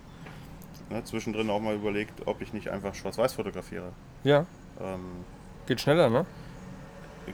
Ne? 0.90 1.04
Zwischendrin 1.04 1.50
auch 1.50 1.60
mal 1.60 1.76
überlegt, 1.76 2.26
ob 2.28 2.42
ich 2.42 2.54
nicht 2.54 2.70
einfach 2.70 2.94
schwarz-weiß 2.96 3.34
fotografiere. 3.34 3.92
Ja, 4.24 4.46
Ähm, 4.82 5.02
geht 5.68 5.82
schneller, 5.82 6.10
ne? 6.10 6.26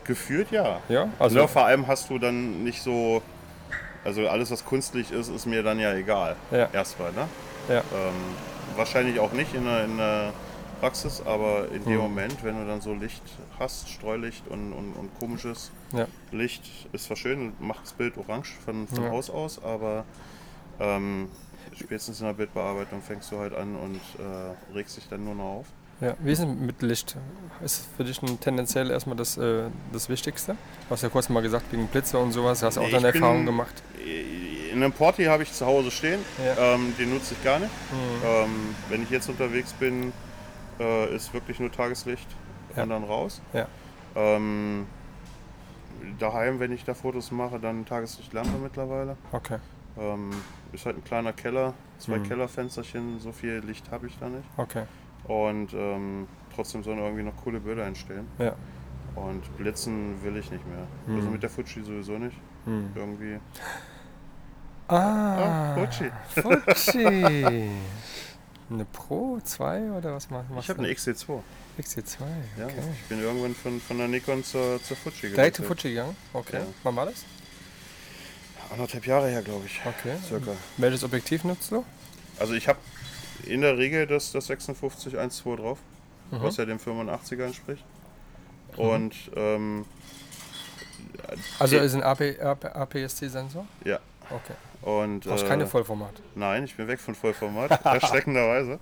Gefühlt 0.04 0.50
ja. 0.50 0.80
Ja, 0.88 1.08
Also 1.18 1.38
ja, 1.40 1.46
vor 1.46 1.64
allem 1.64 1.86
hast 1.86 2.10
du 2.10 2.18
dann 2.18 2.62
nicht 2.64 2.80
so. 2.82 3.22
Also 4.04 4.26
alles, 4.28 4.50
was 4.50 4.64
künstlich 4.64 5.10
ist, 5.12 5.28
ist 5.28 5.46
mir 5.46 5.62
dann 5.62 5.78
ja 5.78 5.92
egal. 5.94 6.36
Ja. 6.50 6.68
Erstmal, 6.72 7.12
ne? 7.12 7.28
ja. 7.68 7.78
Ähm, 7.94 8.14
wahrscheinlich 8.76 9.20
auch 9.20 9.32
nicht 9.32 9.54
in 9.54 9.64
der, 9.64 9.84
in 9.84 9.96
der 9.98 10.32
Praxis, 10.80 11.20
aber 11.24 11.68
in 11.70 11.84
dem 11.84 11.92
Mhm. 11.94 11.98
Moment, 12.00 12.42
wenn 12.42 12.58
du 12.58 12.66
dann 12.66 12.80
so 12.80 12.94
Licht 12.94 13.22
hast, 13.58 13.88
Streulicht 13.90 14.48
und, 14.48 14.72
und, 14.72 14.94
und 14.94 15.10
komisches 15.18 15.70
Ja. 15.92 16.06
Licht, 16.32 16.62
ist 16.92 17.04
zwar 17.04 17.16
schön, 17.18 17.52
macht 17.58 17.82
das 17.84 17.92
Bild 17.92 18.16
orange 18.16 18.54
von, 18.64 18.88
von 18.88 19.04
Ja. 19.04 19.10
Haus 19.10 19.28
aus, 19.28 19.62
aber 19.62 20.04
ähm, 20.80 21.28
spätestens 21.76 22.20
in 22.20 22.26
der 22.26 22.32
Bildbearbeitung 22.32 23.02
fängst 23.02 23.30
du 23.30 23.38
halt 23.38 23.54
an 23.54 23.76
und 23.76 23.96
äh, 24.18 24.74
regst 24.74 24.96
dich 24.96 25.06
dann 25.10 25.24
nur 25.24 25.34
noch 25.34 25.44
auf. 25.44 25.66
Ja, 26.00 26.14
wie 26.20 26.32
ist 26.32 26.38
es 26.38 26.46
mit 26.46 26.80
Licht? 26.82 27.16
Ist 27.62 27.86
für 27.96 28.04
dich 28.04 28.18
tendenziell 28.40 28.90
erstmal 28.90 29.16
das, 29.16 29.36
äh, 29.36 29.64
das 29.92 30.08
Wichtigste? 30.08 30.52
Du 30.88 30.90
hast 30.94 31.02
ja 31.02 31.10
kurz 31.10 31.28
mal 31.28 31.42
gesagt, 31.42 31.70
wegen 31.72 31.86
Blitze 31.88 32.18
und 32.18 32.32
sowas, 32.32 32.62
hast 32.62 32.76
du 32.78 32.80
auch 32.80 32.90
deine 32.90 33.08
ich 33.08 33.12
bin- 33.12 33.22
Erfahrung 33.22 33.44
gemacht. 33.44 33.82
In 34.72 34.76
einem 34.82 34.92
Porti 34.92 35.24
habe 35.24 35.42
ich 35.42 35.52
zu 35.52 35.66
Hause 35.66 35.90
stehen, 35.90 36.20
Ja. 36.44 36.74
ähm, 36.74 36.94
den 36.98 37.12
nutze 37.12 37.34
ich 37.34 37.44
gar 37.44 37.58
nicht. 37.58 37.70
Mhm. 37.92 38.24
Ähm, 38.26 38.74
wenn 38.88 39.02
ich 39.02 39.10
jetzt 39.10 39.28
unterwegs 39.28 39.72
bin, 39.74 40.12
äh, 40.78 41.14
ist 41.14 41.34
wirklich 41.34 41.60
nur 41.60 41.70
Tageslicht 41.70 42.28
Ja. 42.76 42.84
und 42.84 42.88
dann 42.90 43.04
raus. 43.04 43.42
Ja. 43.52 43.66
Ähm, 44.16 44.86
daheim, 46.18 46.60
wenn 46.60 46.72
ich 46.72 46.84
da 46.84 46.94
Fotos 46.94 47.30
mache, 47.30 47.58
dann 47.58 47.84
Tageslichtlampe 47.84 48.56
mittlerweile. 48.62 49.16
Okay, 49.32 49.58
Ähm, 49.98 50.30
ist 50.72 50.86
halt 50.86 50.96
ein 50.96 51.04
kleiner 51.04 51.32
Keller, 51.32 51.74
zwei 51.98 52.18
Mhm. 52.18 52.22
Kellerfensterchen, 52.28 53.18
so 53.20 53.32
viel 53.32 53.58
Licht 53.66 53.90
habe 53.90 54.06
ich 54.06 54.16
da 54.18 54.28
nicht. 54.28 54.44
okay. 54.56 54.84
Und 55.24 55.72
ähm, 55.74 56.26
trotzdem 56.54 56.82
sollen 56.82 56.98
irgendwie 56.98 57.22
noch 57.22 57.36
coole 57.44 57.60
Bilder 57.60 57.84
entstehen. 57.86 58.26
Ja. 58.38 58.54
Und 59.14 59.42
blitzen 59.58 60.22
will 60.22 60.36
ich 60.36 60.50
nicht 60.50 60.64
mehr. 60.66 60.86
Mhm. 61.06 61.16
Also 61.16 61.30
mit 61.30 61.42
der 61.42 61.50
Fuji 61.50 61.82
sowieso 61.82 62.18
nicht. 62.18 62.36
Mhm. 62.66 62.90
Irgendwie. 62.94 63.38
Ah, 64.88 65.72
Ah, 65.72 65.74
Fuji. 65.74 66.10
Fuji. 66.74 67.70
Eine 68.72 68.84
Pro 68.84 69.40
2 69.42 69.90
oder 69.90 70.14
was 70.14 70.30
machst 70.30 70.48
Ich 70.60 70.68
habe 70.70 70.78
eine 70.78 70.92
XT2. 70.92 71.40
XT2, 71.80 72.18
Ja, 72.56 72.66
okay. 72.66 72.74
ich 73.02 73.08
bin 73.08 73.20
irgendwann 73.20 73.52
von, 73.52 73.80
von 73.80 73.98
der 73.98 74.06
Nikon 74.06 74.44
zur, 74.44 74.80
zur 74.80 74.96
Fuji 74.96 75.30
Direkt 75.30 75.56
zu 75.56 75.62
gewechselt. 75.62 75.80
Fuji 75.82 75.94
gegangen? 75.94 76.16
Okay. 76.32 76.58
Ja. 76.58 76.66
Wann 76.84 76.94
war 76.94 77.06
das? 77.06 77.24
Anderthalb 78.70 79.06
Jahre 79.06 79.28
her, 79.28 79.42
glaube 79.42 79.66
ich. 79.66 79.80
Okay. 79.84 80.14
Circa. 80.24 80.52
Welches 80.76 81.02
Objektiv 81.02 81.42
nutzt 81.42 81.72
du? 81.72 81.84
Also 82.38 82.54
ich 82.54 82.68
habe 82.68 82.78
in 83.46 83.60
der 83.62 83.76
Regel 83.78 84.06
das, 84.06 84.32
das 84.32 84.46
56 84.46 85.14
1.2 85.18 85.56
drauf, 85.56 85.78
Mhm. 86.30 86.42
was 86.42 86.56
ja 86.58 86.64
dem 86.64 86.78
85er 86.78 87.44
entspricht. 87.46 87.84
Und 88.76 89.14
ähm, 89.36 89.84
Also 91.58 91.76
ist 91.78 91.94
ein 91.94 92.02
AP, 92.02 92.40
AP, 92.40 92.64
APS-C-Sensor? 92.66 93.66
ja. 93.84 93.98
Okay. 94.30 94.54
Und, 94.82 95.24
Du 95.26 95.30
brauchst 95.30 95.44
äh, 95.44 95.48
keine 95.48 95.66
Vollformat. 95.66 96.12
Nein, 96.36 96.64
ich 96.64 96.76
bin 96.76 96.86
weg 96.88 97.00
von 97.00 97.14
Vollformat, 97.16 97.70
erschreckenderweise. 97.84 98.78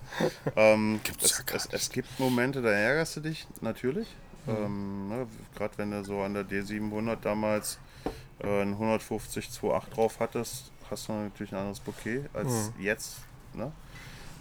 ähm, 0.55 1.01
Gibt's 1.03 1.25
es, 1.25 1.37
ja 1.39 1.43
gar 1.43 1.55
es, 1.57 1.65
es 1.71 1.89
gibt 1.89 2.19
Momente, 2.19 2.61
da 2.61 2.69
ärgerst 2.69 3.15
du 3.17 3.21
dich 3.21 3.47
natürlich. 3.61 4.07
Mhm. 4.45 4.55
Ähm, 4.55 5.09
ne, 5.09 5.27
Gerade 5.57 5.73
wenn 5.77 5.91
du 5.91 6.03
so 6.05 6.21
an 6.21 6.35
der 6.35 6.43
D700 6.45 7.17
damals 7.21 7.79
äh, 8.43 8.61
ein 8.61 8.73
150 8.73 9.47
2.8 9.47 9.89
drauf 9.93 10.19
hattest, 10.19 10.71
hast 10.89 11.07
du 11.09 11.13
natürlich 11.13 11.51
ein 11.51 11.57
anderes 11.57 11.79
Bouquet 11.79 12.21
als 12.33 12.47
Mhm. 12.77 12.81
jetzt. 12.83 13.17
Ne? 13.53 13.71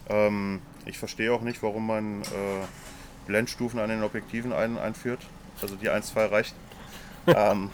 Ähm, 0.08 0.60
ich 0.86 0.98
verstehe 0.98 1.32
auch 1.32 1.42
nicht, 1.42 1.62
warum 1.62 1.86
man 1.86 2.22
äh, 2.22 2.26
Blendstufen 3.26 3.78
an 3.78 3.90
den 3.90 4.02
Objektiven 4.02 4.52
ein, 4.52 4.78
einführt. 4.78 5.20
Also 5.62 5.76
die 5.76 5.90
1.2 5.90 6.30
reicht. 6.30 6.54
ähm, 7.26 7.70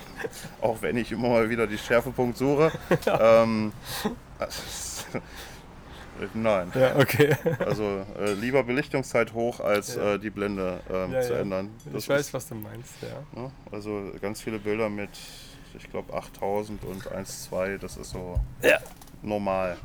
auch 0.61 0.83
wenn 0.83 0.97
ich 0.97 1.13
immer 1.13 1.29
mal 1.29 1.49
wieder 1.49 1.67
die 1.67 1.79
Schärfepunkt 1.79 2.37
suche. 2.37 2.73
ähm, 3.07 3.73
nein. 6.35 6.73
Ja, 6.75 6.97
okay. 6.97 7.37
Also 7.61 8.05
äh, 8.19 8.33
lieber 8.33 8.65
Belichtungszeit 8.65 9.33
hoch, 9.33 9.61
als 9.61 9.95
Ja. 9.95 10.15
äh, 10.15 10.19
die 10.19 10.31
Blende 10.31 10.81
ähm, 10.91 11.13
Ja, 11.13 11.21
zu 11.21 11.35
ändern. 11.35 11.71
Das 11.93 12.03
ich 12.05 12.09
weiß, 12.09 12.21
ist, 12.21 12.35
was 12.35 12.49
du 12.49 12.57
meinst, 12.57 12.95
ja. 13.03 13.41
ne? 13.41 13.51
Also 13.71 14.11
ganz 14.21 14.41
viele 14.41 14.59
Bilder 14.59 14.89
mit, 14.89 15.11
ich 15.79 15.89
glaube, 15.91 16.13
8000 16.15 16.83
und 16.85 17.07
1,2, 17.07 17.79
das 17.79 17.97
ist 17.97 18.11
so 18.11 18.41
normal. 19.23 19.77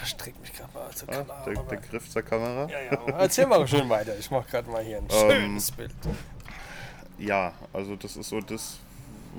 Das 0.00 0.10
streckt 0.10 0.40
mich 0.40 0.52
gerade 0.52 0.72
mal 0.74 0.90
zur 0.90 1.08
Ja? 1.12 1.22
Der, 1.46 1.54
der 1.54 1.78
Griff 1.78 2.10
zur 2.10 2.22
Kamera. 2.22 2.68
Ja, 2.68 2.80
ja. 2.80 3.18
Erzähl 3.18 3.46
mal 3.46 3.66
schön 3.66 3.88
weiter. 3.88 4.18
Ich 4.18 4.30
mach 4.30 4.46
gerade 4.46 4.70
mal 4.70 4.82
hier 4.82 4.98
ein 4.98 5.06
Ähm, 5.10 5.30
schönes 5.30 5.70
Bild. 5.72 5.90
Ja, 7.18 7.52
also 7.72 7.96
das 7.96 8.16
ist 8.16 8.28
so 8.28 8.40
das, 8.40 8.78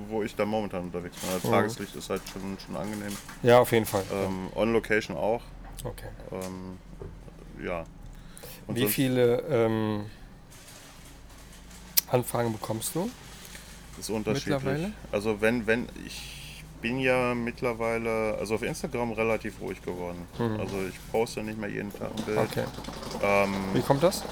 wo 0.08 0.22
ich 0.22 0.34
da 0.34 0.44
momentan 0.44 0.82
unterwegs 0.84 1.16
bin. 1.18 1.30
Also 1.30 1.48
Mhm. 1.48 1.52
Tageslicht 1.52 1.94
ist 1.94 2.10
halt 2.10 2.22
schon, 2.32 2.56
schon 2.64 2.76
angenehm. 2.76 3.16
Ja, 3.42 3.58
auf 3.60 3.70
jeden 3.72 3.86
Fall. 3.86 4.04
Ähm, 4.12 4.48
On 4.54 4.72
Location 4.72 5.16
auch. 5.16 5.42
Okay. 5.84 6.08
Ähm, 6.32 6.78
ja. 7.64 7.84
Und 8.66 8.76
Wie 8.76 8.88
viele 8.88 9.38
ähm, 9.48 10.06
Anfragen 12.10 12.52
bekommst 12.52 12.94
du? 12.94 13.10
ist 13.98 14.10
unterschiedlich. 14.10 14.54
mittlerweile? 14.56 14.92
Also 15.10 15.40
wenn, 15.40 15.66
wenn, 15.66 15.88
ich 16.04 16.35
bin 16.86 17.00
ja 17.00 17.34
mittlerweile, 17.34 18.36
also 18.38 18.54
auf 18.54 18.62
Instagram 18.62 19.12
relativ 19.12 19.60
ruhig 19.60 19.82
geworden. 19.82 20.26
Mhm. 20.38 20.60
Also 20.60 20.76
ich 20.88 20.94
poste 21.10 21.42
nicht 21.42 21.58
mehr 21.58 21.68
jeden 21.68 21.92
Tag 21.92 22.10
ein 22.16 22.24
Bild. 22.24 22.38
Okay. 22.38 22.64
Ähm, 23.22 23.54
Wie 23.74 23.82
kommt 23.82 24.02
das? 24.02 24.22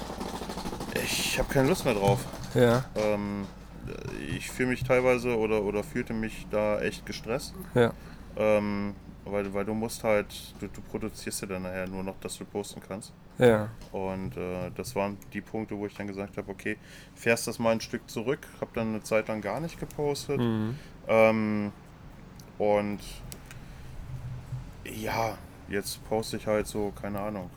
ich 1.03 1.37
habe 1.37 1.51
keine 1.51 1.67
Lust 1.67 1.83
mehr 1.83 1.93
drauf. 1.93 2.23
Ja. 2.53 2.85
Ähm, 2.95 3.45
ich 4.35 4.49
fühle 4.49 4.69
mich 4.69 4.83
teilweise 4.83 5.37
oder, 5.37 5.61
oder 5.63 5.83
fühlte 5.83 6.13
mich 6.13 6.47
da 6.49 6.79
echt 6.79 7.05
gestresst. 7.05 7.53
Ja. 7.73 7.91
Ähm, 8.37 8.95
weil, 9.25 9.53
weil 9.53 9.65
du 9.65 9.73
musst 9.73 10.03
halt, 10.03 10.27
du, 10.59 10.67
du 10.67 10.81
produzierst 10.81 11.41
ja 11.41 11.47
dann 11.47 11.63
nachher 11.63 11.87
nur 11.87 12.03
noch, 12.03 12.17
dass 12.21 12.37
du 12.37 12.45
posten 12.45 12.79
kannst. 12.87 13.11
Ja. 13.37 13.69
Und 13.91 14.37
äh, 14.37 14.71
das 14.75 14.95
waren 14.95 15.17
die 15.33 15.41
Punkte, 15.41 15.77
wo 15.77 15.85
ich 15.87 15.93
dann 15.93 16.07
gesagt 16.07 16.37
habe, 16.37 16.49
okay, 16.49 16.77
fährst 17.15 17.47
das 17.47 17.59
mal 17.59 17.71
ein 17.71 17.81
Stück 17.81 18.09
zurück. 18.09 18.47
Habe 18.61 18.71
dann 18.75 18.89
eine 18.89 19.03
Zeit 19.03 19.27
lang 19.27 19.41
gar 19.41 19.59
nicht 19.59 19.77
gepostet. 19.77 20.39
Mhm. 20.39 20.75
Ähm, 21.07 21.71
und 22.57 22.99
ja, 24.85 25.37
jetzt 25.67 26.07
poste 26.07 26.37
ich 26.37 26.47
halt 26.47 26.67
so, 26.67 26.91
keine 26.99 27.19
Ahnung, 27.19 27.49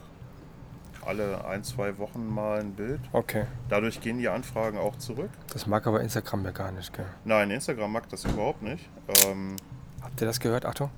alle 1.04 1.44
ein, 1.44 1.64
zwei 1.64 1.96
Wochen 1.98 2.26
mal 2.26 2.60
ein 2.60 2.72
Bild. 2.72 3.00
Okay. 3.12 3.46
Dadurch 3.68 4.00
gehen 4.00 4.18
die 4.18 4.28
Anfragen 4.28 4.78
auch 4.78 4.96
zurück. 4.96 5.30
Das 5.52 5.66
mag 5.66 5.86
aber 5.86 6.00
Instagram 6.00 6.44
ja 6.44 6.50
gar 6.50 6.72
nicht, 6.72 6.92
gell? 6.92 7.06
Nein, 7.24 7.50
Instagram 7.50 7.92
mag 7.92 8.08
das 8.08 8.24
überhaupt 8.24 8.62
nicht. 8.62 8.88
Ähm, 9.26 9.56
Habt 10.02 10.20
ihr 10.20 10.26
das 10.26 10.40
gehört, 10.40 10.64
Achtung? 10.64 10.90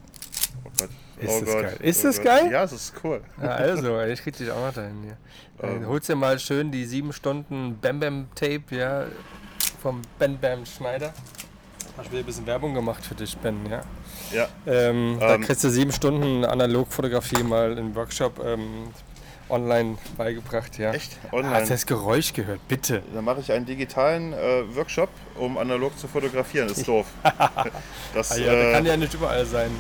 oh 0.65 0.71
Gott. 0.79 0.91
Ist 1.19 1.29
oh 1.29 1.41
das 1.41 1.55
Gott, 1.55 1.63
geil. 1.63 1.77
Ist 1.81 2.05
oh 2.05 2.09
das 2.09 2.17
Gott. 2.17 2.25
geil? 2.25 2.51
Ja, 2.51 2.65
es 2.65 2.73
ist 2.73 2.95
cool. 3.05 3.21
Ja, 3.41 3.49
also, 3.49 4.01
ich 4.03 4.23
krieg 4.23 4.37
dich 4.37 4.51
auch 4.51 4.67
noch 4.67 4.75
dahin 4.75 5.03
hier. 5.03 5.17
Ähm. 5.63 5.83
Äh, 5.83 5.87
holst 5.87 6.09
dir 6.09 6.17
mal 6.17 6.39
schön 6.39 6.71
die 6.71 6.85
sieben 6.85 7.13
Stunden 7.13 7.79
Bam 7.81 8.01
Bam 8.01 8.29
Tape, 8.35 8.63
ja, 8.71 9.07
vom 9.81 10.03
Ben 10.19 10.39
Bam 10.39 10.65
Schneider. 10.67 11.13
Hast 12.01 12.11
wieder 12.13 12.21
ein 12.21 12.25
bisschen 12.25 12.47
Werbung 12.47 12.73
gemacht 12.73 13.05
für 13.05 13.15
dich, 13.15 13.37
Ben, 13.37 13.59
ja. 13.69 13.83
Ja, 14.33 14.49
Ähm, 14.67 15.19
da 15.21 15.35
Ähm. 15.35 15.43
kriegst 15.43 15.63
du 15.63 15.69
sieben 15.69 15.93
Stunden 15.93 16.47
Analogfotografie 16.47 17.43
mal 17.43 17.77
im 17.77 17.95
Workshop 17.95 18.41
ähm, 18.43 18.89
online 19.51 19.99
beigebracht, 20.17 20.79
ja. 20.79 20.93
echt? 20.93 21.19
Hast 21.25 21.33
Online. 21.35 21.63
du 21.63 21.69
das 21.69 21.85
Geräusch 21.85 22.33
gehört? 22.33 22.67
Bitte. 22.69 23.03
Dann 23.13 23.23
mache 23.23 23.41
ich 23.41 23.53
einen 23.53 23.67
digitalen 23.67 24.33
äh, 24.33 24.75
Workshop, 24.75 25.11
um 25.35 25.59
analog 25.59 25.99
zu 25.99 26.09
fotografieren. 26.09 26.71
Ist 26.71 26.89
doof. 26.89 27.05
Das, 28.15 28.33
Ah, 28.33 28.37
ja, 28.37 28.45
der 28.51 28.71
äh, 28.71 28.73
kann 28.73 28.87
ja 28.87 28.97
nicht 28.97 29.13
überall 29.13 29.45
sein. 29.45 29.71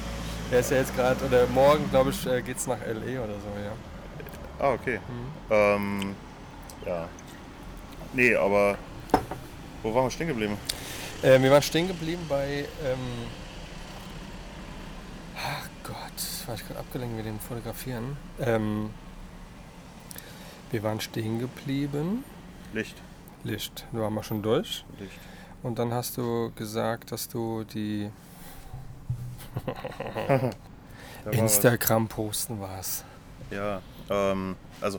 Der 0.52 0.61
ist 0.61 0.70
ja 0.72 0.76
jetzt 0.76 0.94
gerade, 0.94 1.24
oder 1.24 1.46
morgen, 1.46 1.88
glaube 1.88 2.11
ich, 2.11 2.26
äh, 2.26 2.42
geht's 2.42 2.66
nach 2.66 2.83
L.A. 2.83 3.24
oder 3.24 3.33
so, 3.33 3.48
ja. 3.64 3.72
Ah, 4.59 4.72
okay. 4.74 4.98
Mhm. 4.98 5.52
Ähm, 5.52 6.16
ja. 6.85 7.09
Nee, 8.12 8.35
aber 8.35 8.76
wo 9.83 9.94
waren 9.94 10.04
wir 10.04 10.11
stehen 10.11 10.28
geblieben? 10.28 10.59
Äh, 11.22 11.40
wir 11.42 11.50
waren 11.50 11.62
stehen 11.62 11.88
geblieben 11.88 12.24
bei. 12.28 12.66
Ähm, 12.85 12.98
ach 15.37 15.68
Gott, 15.85 16.46
war 16.46 16.54
ich 16.54 16.66
gerade 16.66 16.80
abgelenkt 16.80 17.16
mit 17.16 17.26
dem 17.26 17.38
Fotografieren. 17.38 18.16
Ähm, 18.40 18.90
wir 20.70 20.83
waren 20.83 21.00
stehen 21.00 21.38
geblieben. 21.38 22.24
Licht. 22.72 22.96
Licht, 23.42 23.87
da 23.92 24.00
waren 24.00 24.14
wir 24.14 24.22
schon 24.22 24.42
durch. 24.42 24.85
Licht. 24.98 25.18
Und 25.62 25.78
dann 25.78 25.92
hast 25.92 26.16
du 26.16 26.52
gesagt, 26.54 27.12
dass 27.12 27.28
du 27.28 27.64
die 27.64 28.11
Da. 31.24 31.30
Instagram 31.33 32.09
posten 32.09 32.61
warst. 32.61 33.04
Ja, 33.50 33.83
ähm, 34.09 34.56
also 34.80 34.98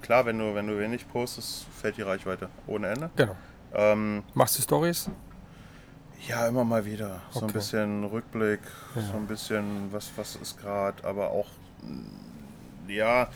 klar, 0.00 0.26
wenn 0.26 0.36
du, 0.38 0.52
wenn 0.56 0.66
du 0.66 0.76
wenig 0.76 1.06
postest, 1.08 1.66
fällt 1.80 1.96
die 1.98 2.02
Reichweite 2.02 2.48
ohne 2.66 2.88
Ende. 2.88 3.10
Genau. 3.14 3.36
Ähm, 3.72 4.24
Machst 4.34 4.58
du 4.58 4.62
Stories? 4.62 5.08
Ja, 6.28 6.46
immer 6.48 6.64
mal 6.64 6.84
wieder. 6.84 7.20
So 7.30 7.40
ein 7.40 7.44
Okay. 7.44 7.52
bisschen 7.54 8.04
Rückblick, 8.04 8.60
Ja. 8.94 9.02
so 9.02 9.12
ein 9.14 9.26
bisschen, 9.26 9.92
was, 9.92 10.10
was 10.16 10.36
ist 10.36 10.58
gerade, 10.60 11.02
aber 11.04 11.30
auch, 11.30 11.48
mm, 11.82 12.90
ja, 12.90 13.28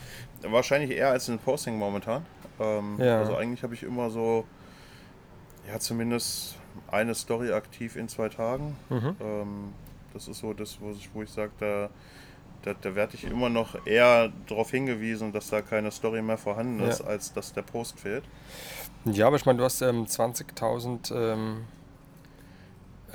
wahrscheinlich 0.42 0.90
eher 0.90 1.10
als 1.10 1.28
ein 1.28 1.38
Posting 1.38 1.78
momentan. 1.78 2.24
Ähm, 2.60 2.96
Ja. 2.98 3.18
Also 3.18 3.36
eigentlich 3.36 3.62
habe 3.62 3.74
ich 3.74 3.82
immer 3.82 4.10
so, 4.10 4.44
Ja, 5.68 5.80
zumindest 5.80 6.54
eine 6.92 7.12
Story 7.16 7.52
aktiv 7.52 7.96
in 7.96 8.08
zwei 8.08 8.28
Tagen. 8.28 8.76
Mhm. 8.88 9.16
Ähm, 9.20 9.72
das 10.14 10.28
ist 10.28 10.38
so 10.38 10.52
das, 10.52 10.80
wo 10.80 10.92
ich, 10.92 11.10
wo 11.12 11.22
ich 11.24 11.30
sage, 11.30 11.50
da, 11.58 11.90
da, 12.62 12.74
da 12.80 12.94
werde 12.94 13.16
ich 13.16 13.24
immer 13.24 13.48
noch 13.48 13.84
eher 13.84 14.30
darauf 14.46 14.70
hingewiesen, 14.70 15.32
dass 15.32 15.50
da 15.50 15.62
keine 15.62 15.90
Story 15.90 16.22
mehr 16.22 16.38
vorhanden 16.38 16.78
ist, 16.84 17.00
Ja. 17.00 17.06
als 17.06 17.32
dass 17.32 17.52
der 17.52 17.62
Post 17.62 17.98
fehlt. 17.98 18.22
Ja, 19.06 19.26
aber 19.26 19.34
ich 19.36 19.44
meine, 19.44 19.58
du 19.58 19.64
hast 19.64 19.82
ähm, 19.82 20.04
20.000 20.06 21.12
ähm, 21.12 21.64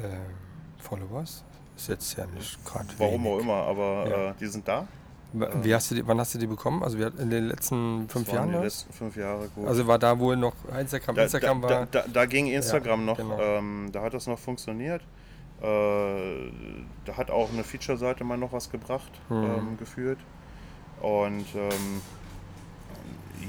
äh, 0.04 0.82
Followers. 0.82 1.44
Ist 1.76 1.90
jetzt 1.90 2.18
ja 2.18 2.26
nicht 2.28 2.64
gerade 2.66 2.88
Warum 2.98 3.26
auch 3.28 3.32
wenig. 3.34 3.44
immer, 3.44 3.54
aber 3.64 4.08
Ja. 4.10 4.30
äh, 4.30 4.34
die 4.40 4.48
sind 4.48 4.68
da. 4.68 4.88
Wa- 5.34 5.50
Wie 5.62 5.74
hast 5.74 5.90
du 5.90 5.96
die, 5.96 6.06
wann 6.06 6.20
hast 6.20 6.34
du 6.36 6.40
die 6.40 6.48
bekommen? 6.48 6.84
Also 6.84 6.98
in 6.98 7.30
den 7.30 7.48
letzten 7.48 8.10
fünf 8.10 8.32
Jahren? 8.34 8.48
die 8.50 8.54
das? 8.56 8.64
letzten 8.64 8.94
fünf 8.94 9.16
Jahre 9.16 9.48
gut. 9.56 9.66
Also 9.68 9.88
war 9.88 9.98
da 9.98 10.20
wohl 10.20 10.36
noch 10.36 10.54
Instagram, 10.78 11.16
da, 11.16 11.24
Instagram 11.24 11.62
da, 11.62 11.70
war. 11.70 11.86
da, 11.86 12.02
da, 12.02 12.08
da 12.12 12.26
ging 12.26 12.48
Instagram 12.48 13.00
Ja, 13.02 13.06
noch, 13.06 13.18
genau. 13.18 13.40
ähm, 13.40 13.90
da 13.94 14.02
hat 14.04 14.14
das 14.14 14.28
noch 14.28 14.38
funktioniert. 14.40 15.02
Äh, 15.62 16.52
da 17.06 17.16
hat 17.18 17.32
auch 17.32 17.50
eine 17.54 17.64
Feature-Seite 17.64 18.24
mal 18.26 18.38
noch 18.38 18.52
was 18.52 18.70
gebracht, 18.70 19.12
Mhm. 19.30 19.36
ähm, 19.44 19.78
gefühlt. 19.78 20.20
Und 21.02 21.46
ähm, 21.56 22.02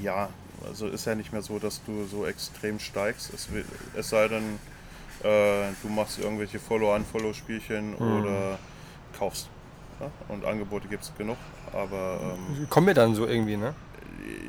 ja, 0.01 0.29
also 0.65 0.87
ist 0.87 1.05
ja 1.05 1.15
nicht 1.15 1.33
mehr 1.33 1.41
so, 1.41 1.59
dass 1.59 1.83
du 1.83 2.05
so 2.05 2.25
extrem 2.25 2.79
steigst. 2.79 3.33
Es, 3.33 3.49
es 3.95 4.09
sei 4.09 4.27
denn, 4.27 4.57
äh, 5.23 5.71
du 5.81 5.89
machst 5.89 6.19
irgendwelche 6.19 6.59
Follow-on-Follow-Spielchen 6.59 7.91
Mhm. 7.91 8.19
oder 8.21 8.59
kaufst. 9.17 9.49
Ja? 9.99 10.09
Und 10.27 10.45
Angebote 10.45 10.87
gibt 10.87 11.03
es 11.03 11.13
genug, 11.17 11.37
aber 11.71 12.19
ähm, 12.59 12.67
Kommen 12.69 12.87
wir 12.87 12.93
dann 12.93 13.15
so 13.15 13.25
irgendwie, 13.27 13.57
ne? 13.57 13.73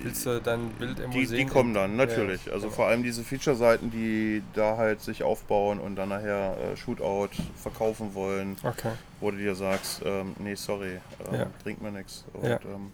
Willst 0.02 0.24
du 0.26 0.40
dein 0.40 0.68
Bild 0.70 0.98
irgendwo 1.00 1.18
die, 1.18 1.26
die 1.26 1.46
kommen 1.46 1.74
dann, 1.74 1.96
natürlich. 1.96 2.46
Ja, 2.46 2.52
also 2.52 2.66
aber- 2.66 2.76
vor 2.76 2.86
allem 2.86 3.02
diese 3.02 3.24
Feature-Seiten, 3.24 3.90
die 3.90 4.42
da 4.54 4.76
halt 4.76 5.00
sich 5.00 5.22
aufbauen 5.22 5.80
und 5.80 5.96
dann 5.96 6.10
nachher 6.10 6.56
äh, 6.72 6.76
Shootout 6.76 7.30
verkaufen 7.56 8.14
wollen, 8.14 8.56
Okay. 8.62 8.92
wo 9.20 9.30
du 9.30 9.38
dir 9.38 9.54
sagst, 9.54 10.02
ähm, 10.04 10.34
nee, 10.38 10.54
sorry, 10.54 11.00
ähm, 11.32 11.34
Ja. 11.40 11.46
bringt 11.62 11.82
mir 11.82 11.90
nichts. 11.90 12.24
Und 12.34 12.44
Ja. 12.48 12.56
ähm, 12.64 12.92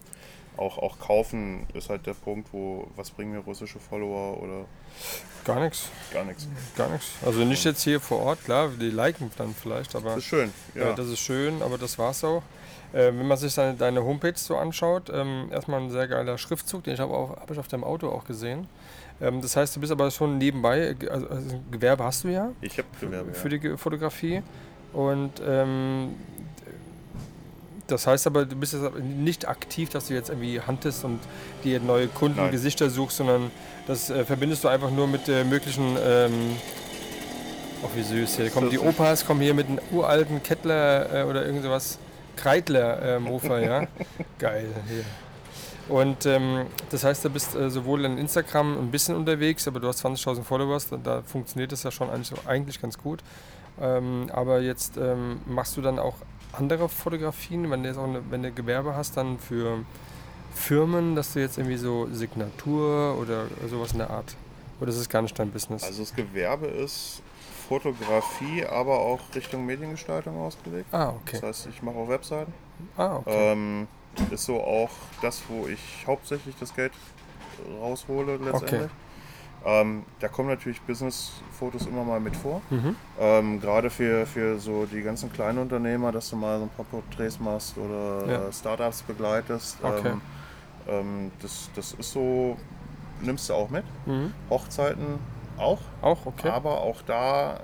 auch, 0.57 0.79
auch 0.79 0.99
kaufen 0.99 1.67
ist 1.75 1.89
halt 1.89 2.07
der 2.07 2.15
Punkt, 2.15 2.49
wo, 2.53 2.87
was 2.97 3.11
bringen 3.11 3.33
mir 3.33 3.39
russische 3.39 3.79
Follower 3.79 4.43
oder 4.43 4.65
Gar 5.45 5.61
nichts. 5.61 5.89
gar 6.13 6.25
nichts. 6.25 6.47
Gar 6.77 6.91
nichts. 6.91 7.13
Also 7.25 7.45
nicht 7.45 7.65
jetzt 7.65 7.83
hier 7.83 8.01
vor 8.01 8.19
Ort, 8.21 8.45
klar, 8.45 8.69
die 8.79 8.91
liken 8.91 9.31
dann 9.39 9.55
vielleicht, 9.55 9.95
aber 9.97 10.11
Das 10.11 10.19
ist 10.19 10.25
schön, 10.25 10.53
ja. 10.75 10.89
ja. 10.89 10.93
das 10.93 11.07
ist 11.09 11.21
schön, 11.21 11.63
aber 11.63 11.79
das 11.79 11.99
war's 11.99 12.23
auch. 12.25 12.43
Äh, 12.93 13.07
wenn 13.07 13.27
man 13.29 13.39
sich 13.39 13.55
deine, 13.55 13.75
deine 13.75 14.03
Homepage 14.05 14.35
so 14.37 14.57
anschaut, 14.57 15.11
ähm, 15.15 15.49
erstmal 15.53 15.81
ein 15.81 15.91
sehr 15.91 16.09
geiler 16.09 16.37
Schriftzug, 16.37 16.83
den 16.85 16.95
ich 16.95 17.01
habe 17.01 17.13
hab 17.41 17.51
ich 17.51 17.59
auf 17.59 17.69
deinem 17.69 17.85
Auto 17.85 18.09
auch 18.11 18.25
gesehen. 18.25 18.67
Ähm, 19.21 19.41
das 19.41 19.57
heißt, 19.57 19.77
du 19.77 19.81
bist 19.81 19.93
aber 19.93 20.11
schon 20.11 20.39
nebenbei, 20.39 20.97
äh, 21.01 21.09
also, 21.09 21.29
also 21.29 21.55
ein 21.55 21.65
Gewerbe 21.71 22.03
hast 22.05 22.25
du 22.25 22.29
ja 22.29 22.51
ich 22.61 22.77
habe 22.79 22.89
Gewerbe. 23.01 23.33
für 23.33 23.45
ja. 23.45 23.51
die 23.51 23.61
Ge- 23.61 23.77
Fotografie 23.77 24.43
und 24.93 25.31
ähm, 25.47 26.17
das 27.91 28.07
heißt 28.07 28.27
aber, 28.27 28.45
du 28.45 28.57
bist 28.57 28.73
jetzt 28.73 28.99
nicht 28.99 29.49
aktiv, 29.49 29.91
dass 29.91 30.09
du 30.09 30.15
jetzt 30.15 30.29
irgendwie 30.29 30.61
hantest 30.61 31.05
und 31.05 31.21
dir 31.65 31.81
neue 31.81 32.09
Kunden. 32.09 32.51
Gesichter 32.51 32.91
suchst, 32.91 33.19
sondern 33.19 33.51
das 33.87 34.11
äh, 34.11 34.25
verbindest 34.25 34.65
du 34.65 34.69
einfach 34.69 34.91
nur 34.91 35.07
mit 35.07 35.29
äh, 35.29 35.45
möglichen. 35.45 35.97
Ähm, 36.05 36.57
oh, 37.83 37.89
wie 37.95 38.03
süß 38.03 38.37
hier. 38.37 38.51
Kommen 38.51 38.71
die 38.71 38.79
Opas 38.79 39.27
kommen 39.27 39.41
hier 39.41 39.55
mit 39.55 39.69
einem 39.69 39.81
uralten 39.91 40.43
Kettler 40.43 41.23
äh, 41.23 41.25
oder 41.25 41.45
irgend 41.45 41.63
sowas. 41.63 41.99
Kreidler 42.37 43.17
äh, 43.17 43.19
Mofa, 43.21 43.59
ja. 43.59 43.87
Geil. 44.39 44.69
Hier. 44.89 45.05
Und 45.95 46.25
ähm, 46.25 46.67
das 46.91 47.05
heißt, 47.05 47.25
du 47.25 47.31
bist 47.31 47.57
äh, 47.57 47.69
sowohl 47.69 48.05
in 48.05 48.17
Instagram 48.17 48.79
ein 48.79 48.91
bisschen 48.91 49.17
unterwegs, 49.17 49.67
aber 49.67 49.81
du 49.81 49.89
hast 49.89 50.05
20.000 50.05 50.45
Followers, 50.45 50.89
da, 50.89 50.97
da 50.97 51.23
funktioniert 51.23 51.73
das 51.73 51.83
ja 51.83 51.91
schon 51.91 52.09
eigentlich, 52.09 52.33
eigentlich 52.47 52.81
ganz 52.81 52.97
gut. 52.97 53.23
Ähm, 53.81 54.31
aber 54.33 54.61
jetzt 54.61 54.97
ähm, 54.97 55.41
machst 55.47 55.77
du 55.77 55.83
dann 55.83 55.99
auch 55.99 56.15
andere 56.53 56.89
Fotografien, 56.89 57.71
wenn 57.71 57.83
du 57.83 57.89
jetzt 57.89 57.99
auch 57.99 58.05
eine, 58.05 58.23
wenn 58.31 58.43
du 58.43 58.53
Gewerbe 58.53 58.95
hast, 58.95 59.17
dann 59.17 59.39
für 59.39 59.85
Firmen, 60.55 61.15
dass 61.15 61.33
du 61.33 61.41
jetzt 61.41 61.59
irgendwie 61.59 61.77
so 61.77 62.09
Signatur 62.13 63.17
oder 63.21 63.47
sowas 63.69 63.93
in 63.93 63.99
der 63.99 64.11
Art. 64.11 64.37
Oder 64.81 64.91
ist 64.91 64.97
es 64.97 65.09
gar 65.09 65.23
nicht 65.23 65.39
dein 65.39 65.51
Business? 65.51 65.85
Also 65.85 66.03
das 66.03 66.15
Gewerbe 66.15 66.67
ist 66.67 67.23
Fotografie, 67.69 68.65
aber 68.65 68.99
auch 68.99 69.21
Richtung 69.35 69.65
Mediengestaltung 69.65 70.37
ausgelegt. 70.39 70.93
ah, 70.93 71.11
okay. 71.11 71.39
Das 71.41 71.43
heißt, 71.43 71.69
ich 71.69 71.83
mache 71.83 71.97
auch 71.97 72.09
Webseiten. 72.09 72.53
Ah, 72.97 73.17
okay. 73.17 73.53
Ähm, 73.53 73.89
ist 74.31 74.45
so 74.45 74.61
auch 74.61 74.91
das, 75.23 75.43
wo 75.49 75.69
ich 75.69 76.05
hauptsächlich 76.07 76.57
das 76.59 76.75
Geld 76.75 76.93
raushole 77.81 78.39
letztendlich. 78.39 78.91
Ähm, 79.65 80.05
da 80.21 80.29
kommen 80.29 80.49
natürlich 80.49 80.81
Business-Fotos 80.83 81.87
immer 81.87 82.03
mal 82.05 82.19
mit 82.21 82.35
vor. 82.35 82.63
Mhm. 82.71 82.97
Ähm, 83.19 83.61
Gerade 83.61 83.91
für, 83.91 84.25
für 84.27 84.59
so 84.59 84.87
die 84.87 85.03
ganzen 85.03 85.31
kleinen 85.33 85.59
Unternehmer, 85.59 86.13
dass 86.13 86.31
du 86.31 86.37
mal 86.37 86.59
so 86.59 86.65
ein 86.65 86.71
paar 86.71 86.87
Porträts 86.87 87.39
machst 87.39 87.77
oder 87.77 88.27
Ja. 88.27 88.53
Startups 88.53 89.03
begleitest. 89.03 89.79
Okay. 89.83 90.13
Ähm, 90.13 90.21
ähm, 90.89 91.31
das, 91.43 91.69
das 91.77 91.93
ist 91.93 92.13
so, 92.13 92.57
nimmst 93.21 93.51
du 93.51 93.55
auch 93.55 93.69
mit. 93.69 93.85
Mhm. 94.07 94.33
Hochzeiten 94.49 95.19
auch. 95.59 95.81
Auch, 96.01 96.25
okay. 96.25 96.49
Aber 96.49 96.81
auch 96.81 97.03
da, 97.03 97.61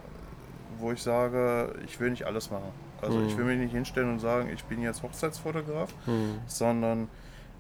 wo 0.79 0.93
ich 0.93 1.03
sage, 1.03 1.75
ich 1.87 1.99
will 1.99 2.11
nicht 2.11 2.25
alles 2.27 2.51
machen. 2.51 2.69
Also 3.01 3.21
ich 3.23 3.33
Mhm. 3.35 3.39
will 3.39 3.45
mich 3.47 3.59
nicht 3.59 3.73
hinstellen 3.73 4.11
und 4.11 4.19
sagen, 4.19 4.51
ich 4.53 4.65
bin 4.65 4.83
jetzt 4.83 5.03
Hochzeitsfotograf, 5.03 5.95
Mhm. 6.07 6.41
sondern 6.47 7.09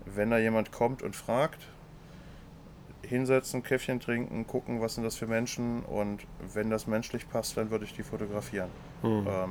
wenn 0.04 0.30
da 0.30 0.36
jemand 0.38 0.72
kommt 0.72 1.02
und 1.02 1.16
fragt, 1.16 1.60
hinsetzen, 3.08 3.62
Käffchen 3.62 4.00
trinken, 4.00 4.46
gucken, 4.46 4.80
was 4.80 4.94
sind 4.94 5.04
das 5.04 5.16
für 5.16 5.26
Menschen 5.26 5.82
und 5.84 6.20
wenn 6.54 6.70
das 6.70 6.86
menschlich 6.86 7.28
passt, 7.28 7.56
dann 7.56 7.70
würde 7.70 7.84
ich 7.84 7.94
die 7.94 8.02
fotografieren. 8.02 8.70
Mhm. 9.02 9.26
Ähm, 9.28 9.50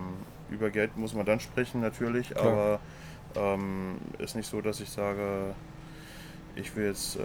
über 0.49 0.69
Geld 0.69 0.95
muss 0.97 1.13
man 1.13 1.25
dann 1.25 1.39
sprechen 1.39 1.81
natürlich, 1.81 2.29
Klar. 2.29 2.45
aber 2.45 2.79
ähm, 3.35 3.97
ist 4.19 4.35
nicht 4.35 4.49
so, 4.49 4.61
dass 4.61 4.79
ich 4.79 4.89
sage, 4.89 5.55
ich 6.55 6.75
will 6.75 6.85
jetzt 6.87 7.17
äh, 7.17 7.21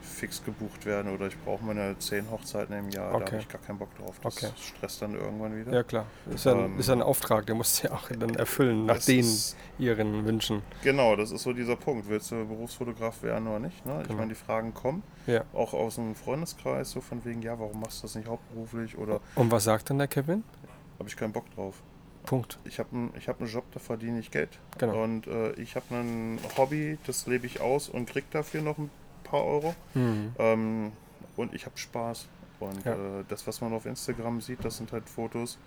fix 0.00 0.44
gebucht 0.44 0.86
werden 0.86 1.12
oder 1.12 1.26
ich 1.26 1.38
brauche 1.44 1.64
meine 1.64 1.98
zehn 1.98 2.30
Hochzeiten 2.30 2.74
im 2.76 2.88
Jahr, 2.90 3.10
da 3.10 3.16
Okay. 3.16 3.26
habe 3.32 3.36
ich 3.38 3.48
gar 3.48 3.60
keinen 3.60 3.78
Bock 3.78 3.94
drauf. 3.96 4.16
Das 4.22 4.36
Okay. 4.36 4.52
stresst 4.60 5.02
dann 5.02 5.14
irgendwann 5.14 5.56
wieder. 5.58 5.72
Ja, 5.72 5.82
klar. 5.82 6.06
Ist 6.32 6.44
ja, 6.46 6.52
ein, 6.52 6.78
Ähm, 6.78 6.80
ein 6.90 7.02
Auftrag, 7.02 7.46
der 7.46 7.54
musst 7.54 7.82
du 7.82 7.88
ja 7.88 7.94
auch 7.94 8.08
dann 8.08 8.34
erfüllen, 8.36 8.86
nach 8.86 8.98
den 9.04 9.20
ist- 9.20 9.56
ihren 9.78 10.24
Wünschen. 10.24 10.62
Genau, 10.82 11.16
das 11.16 11.30
ist 11.32 11.42
so 11.42 11.52
dieser 11.52 11.76
Punkt. 11.76 12.08
Willst 12.08 12.30
du 12.30 12.44
Berufsfotograf 12.46 13.22
werden 13.22 13.48
oder 13.48 13.58
nicht? 13.58 13.84
Ne? 13.86 13.98
Ich 14.02 14.08
Genau. 14.08 14.18
meine, 14.20 14.28
die 14.30 14.34
Fragen 14.38 14.72
kommen 14.74 15.02
Ja. 15.26 15.42
auch 15.52 15.74
aus 15.74 15.96
dem 15.96 16.14
Freundeskreis, 16.14 16.90
so 16.90 17.00
von 17.00 17.24
wegen, 17.24 17.42
ja, 17.42 17.58
warum 17.58 17.80
machst 17.80 17.98
du 17.98 18.02
das 18.02 18.14
nicht 18.14 18.28
hauptberuflich 18.28 18.96
oder 18.96 19.20
Und 19.34 19.50
was 19.50 19.64
sagt 19.64 19.90
dann 19.90 19.98
der 19.98 20.08
Kevin? 20.08 20.44
habe 20.98 21.08
ich 21.08 21.16
keinen 21.16 21.32
Bock 21.32 21.50
drauf. 21.54 21.76
Punkt. 22.26 22.58
Ich 22.64 22.78
habe 22.78 22.90
einen 22.92 23.12
ich 23.16 23.28
hab 23.28 23.40
einen 23.40 23.48
Job, 23.48 23.64
da 23.72 23.80
verdiene 23.80 24.18
ich 24.20 24.30
Geld. 24.30 24.58
Genau. 24.78 25.02
Und 25.02 25.26
äh, 25.26 25.52
ich 25.52 25.74
habe 25.76 25.86
ein 25.94 26.38
Hobby, 26.56 26.98
das 27.06 27.26
lebe 27.26 27.46
ich 27.46 27.60
aus 27.60 27.88
und 27.88 28.06
krieg 28.06 28.30
dafür 28.30 28.62
noch 28.62 28.78
ein 28.78 28.90
paar 29.24 29.44
Euro. 29.44 29.74
Mhm. 29.94 30.32
Ähm, 30.38 30.92
und 31.36 31.54
ich 31.54 31.66
habe 31.66 31.76
Spaß. 31.78 32.28
Und 32.60 32.84
Ja. 32.84 32.92
äh, 33.20 33.24
das, 33.28 33.46
was 33.46 33.60
man 33.62 33.72
auf 33.72 33.86
Instagram 33.86 34.40
sieht, 34.40 34.64
das 34.64 34.76
sind 34.76 34.92
halt 34.92 35.08
Fotos, 35.08 35.58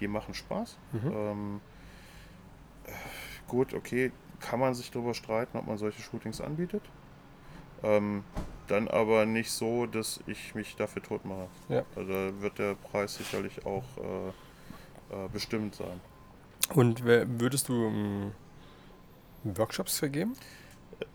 die 0.00 0.08
machen 0.08 0.34
Spaß. 0.34 0.76
Mhm. 0.92 1.12
Ähm, 1.14 1.60
äh, 2.86 2.90
gut, 3.46 3.72
okay, 3.74 4.10
kann 4.40 4.58
man 4.58 4.74
sich 4.74 4.90
darüber 4.90 5.14
streiten, 5.14 5.56
ob 5.56 5.66
man 5.66 5.78
solche 5.78 6.02
Shootings 6.02 6.40
anbietet. 6.40 6.82
Ähm, 7.84 8.24
dann 8.68 8.88
aber 8.88 9.24
nicht 9.26 9.50
so, 9.50 9.86
dass 9.86 10.20
ich 10.26 10.54
mich 10.54 10.74
dafür 10.76 11.02
tot 11.02 11.24
mache. 11.24 11.48
Ja. 11.68 11.84
Also 11.96 12.12
da 12.12 12.40
wird 12.40 12.58
der 12.58 12.74
Preis 12.74 13.14
sicherlich 13.16 13.64
auch 13.66 13.84
äh, 13.98 14.32
äh, 15.12 15.28
bestimmt 15.32 15.74
sein. 15.74 16.00
Und 16.74 17.04
wer- 17.04 17.26
würdest 17.40 17.68
du 17.68 17.86
ähm, 17.86 18.32
Workshops 19.44 19.98
vergeben? 19.98 20.34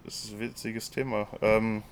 Das 0.03 0.25
ist 0.25 0.33
ein 0.33 0.39
witziges 0.39 0.89
Thema. 0.91 1.27
Ähm, 1.41 1.83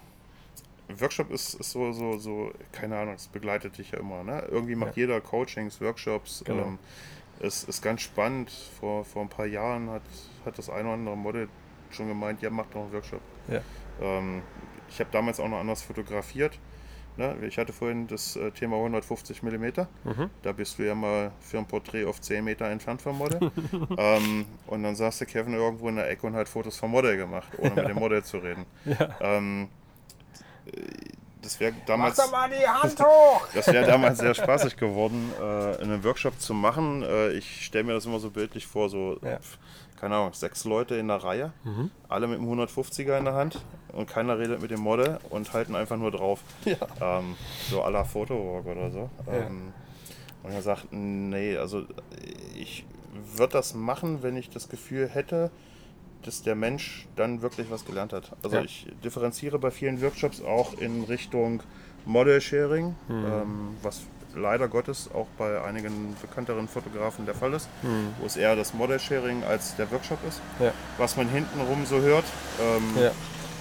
Workshop 0.99 1.31
ist, 1.31 1.55
ist 1.55 1.71
so, 1.71 1.91
so, 1.93 2.17
so, 2.17 2.51
keine 2.71 2.97
Ahnung, 2.97 3.15
es 3.15 3.27
begleitet 3.27 3.77
dich 3.77 3.91
ja 3.91 3.99
immer. 3.99 4.23
Ne? 4.23 4.43
Irgendwie 4.51 4.75
macht 4.75 4.97
jeder 4.97 5.19
Coachings, 5.21 5.81
Workshops. 5.81 6.43
Genau. 6.45 6.63
Ähm, 6.63 6.79
es 7.39 7.63
ist 7.63 7.81
ganz 7.81 8.01
spannend. 8.01 8.51
Vor, 8.79 9.03
vor 9.05 9.21
ein 9.23 9.29
paar 9.29 9.45
Jahren 9.47 9.89
hat, 9.89 10.03
hat 10.45 10.57
das 10.57 10.69
eine 10.69 10.83
oder 10.89 10.93
andere 10.93 11.17
Model 11.17 11.49
schon 11.91 12.07
gemeint, 12.07 12.41
ja, 12.41 12.49
mach 12.49 12.65
doch 12.67 12.81
einen 12.81 12.93
Workshop. 12.93 13.21
Ja. 13.47 13.61
Ähm, 14.01 14.41
ich 14.89 14.99
habe 14.99 15.09
damals 15.11 15.39
auch 15.39 15.47
noch 15.47 15.57
anders 15.59 15.81
fotografiert. 15.81 16.59
Ne? 17.17 17.35
Ich 17.47 17.57
hatte 17.57 17.73
vorhin 17.73 18.07
das 18.07 18.35
äh, 18.35 18.51
Thema 18.51 18.77
150 18.77 19.41
mm. 19.43 19.65
Mhm. 20.03 20.29
Da 20.41 20.51
bist 20.51 20.79
du 20.79 20.83
ja 20.83 20.95
mal 20.95 21.31
für 21.39 21.57
ein 21.57 21.65
Porträt 21.65 22.05
auf 22.05 22.21
10 22.21 22.43
Meter 22.43 22.65
entfernt 22.65 23.01
vom 23.01 23.17
Model. 23.17 23.51
ähm, 23.97 24.45
und 24.67 24.83
dann 24.83 24.95
saß 24.95 25.19
der 25.19 25.27
Kevin 25.27 25.53
irgendwo 25.53 25.89
in 25.89 25.95
der 25.95 26.09
Ecke 26.09 26.27
und 26.27 26.35
hat 26.35 26.49
Fotos 26.49 26.77
vom 26.77 26.91
Model 26.91 27.17
gemacht, 27.17 27.47
ohne 27.57 27.75
mit 27.75 27.87
dem 27.87 27.97
Model 27.97 28.23
zu 28.23 28.37
reden. 28.37 28.65
Ja. 28.85 29.15
Ähm, 29.21 29.69
äh, 30.65 30.71
das 31.45 31.59
wäre 31.59 31.73
damals, 31.85 32.17
Mach 32.17 32.25
doch 32.25 32.31
mal 32.31 32.49
die 32.49 32.67
Hand 32.67 32.99
hoch! 32.99 33.47
das 33.53 33.67
wäre 33.67 33.85
damals 33.85 34.19
sehr 34.19 34.33
spaßig 34.33 34.75
geworden, 34.77 35.31
äh, 35.39 35.81
einen 35.81 36.03
Workshop 36.03 36.39
zu 36.39 36.53
machen. 36.53 37.03
Äh, 37.03 37.31
ich 37.33 37.65
stelle 37.65 37.83
mir 37.85 37.93
das 37.93 38.05
immer 38.05 38.19
so 38.19 38.31
bildlich 38.31 38.65
vor, 38.67 38.89
so, 38.89 39.17
Ja. 39.23 39.39
keine 39.99 40.15
Ahnung, 40.15 40.33
sechs 40.33 40.65
Leute 40.65 40.95
in 40.95 41.07
der 41.07 41.23
Reihe, 41.23 41.53
alle 42.09 42.27
mit 42.27 42.39
dem 42.39 42.47
150er 42.49 43.17
in 43.17 43.25
der 43.25 43.35
Hand 43.35 43.63
und 43.93 44.09
keiner 44.09 44.37
redet 44.37 44.61
mit 44.61 44.71
dem 44.71 44.81
Model 44.81 45.19
und 45.29 45.53
halten 45.53 45.75
einfach 45.75 45.97
nur 45.97 46.11
drauf. 46.11 46.41
Ja. 46.65 47.19
Ähm, 47.19 47.35
so 47.69 47.83
à 47.83 47.89
la 47.89 48.03
Fotowalk 48.03 48.65
oder 48.65 48.91
so. 48.91 49.09
Ähm, 49.31 49.71
und 50.43 50.51
er 50.51 50.61
sagt, 50.61 50.87
nee, 50.91 51.57
also 51.57 51.85
ich 52.55 52.85
würde 53.35 53.53
das 53.53 53.73
machen, 53.73 54.21
wenn 54.23 54.35
ich 54.35 54.49
das 54.49 54.67
Gefühl 54.69 55.07
hätte, 55.07 55.49
dass 56.25 56.41
der 56.41 56.55
Mensch 56.55 57.07
dann 57.15 57.41
wirklich 57.41 57.69
was 57.69 57.85
gelernt 57.85 58.11
hat. 58.13 58.31
Also 58.43 58.57
Ja. 58.57 58.63
ich 58.63 58.87
differenziere 59.03 59.59
bei 59.59 59.71
vielen 59.71 60.01
Workshops 60.01 60.41
auch 60.41 60.73
in 60.73 61.03
Richtung 61.03 61.61
Model 62.05 62.41
Sharing, 62.41 62.95
Mhm. 63.07 63.25
ähm, 63.25 63.77
was 63.81 64.01
leider 64.35 64.67
Gottes 64.67 65.09
auch 65.13 65.27
bei 65.37 65.61
einigen 65.63 66.15
bekannteren 66.21 66.67
Fotografen 66.67 67.25
der 67.25 67.35
Fall 67.35 67.53
ist, 67.53 67.69
Mhm. 67.83 68.09
wo 68.19 68.25
es 68.25 68.35
eher 68.35 68.55
das 68.55 68.73
Model 68.73 68.99
Sharing 68.99 69.43
als 69.43 69.75
der 69.75 69.89
Workshop 69.91 70.19
ist. 70.27 70.41
Ja. 70.59 70.71
Was 70.97 71.15
man 71.15 71.29
hintenrum 71.29 71.85
so 71.85 71.99
hört, 72.01 72.25
ähm, 72.61 72.83
Ja. 73.01 73.11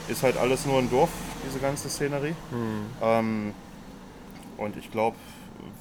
ist 0.09 0.23
halt 0.23 0.37
alles 0.37 0.67
nur 0.67 0.79
ein 0.79 0.91
Dorf, 0.91 1.11
diese 1.47 1.59
ganze 1.61 1.89
Szenerie. 1.89 2.35
Mhm. 2.51 2.87
Ähm, 3.03 3.55
und 4.57 4.77
ich 4.77 4.91
glaube, 4.91 5.17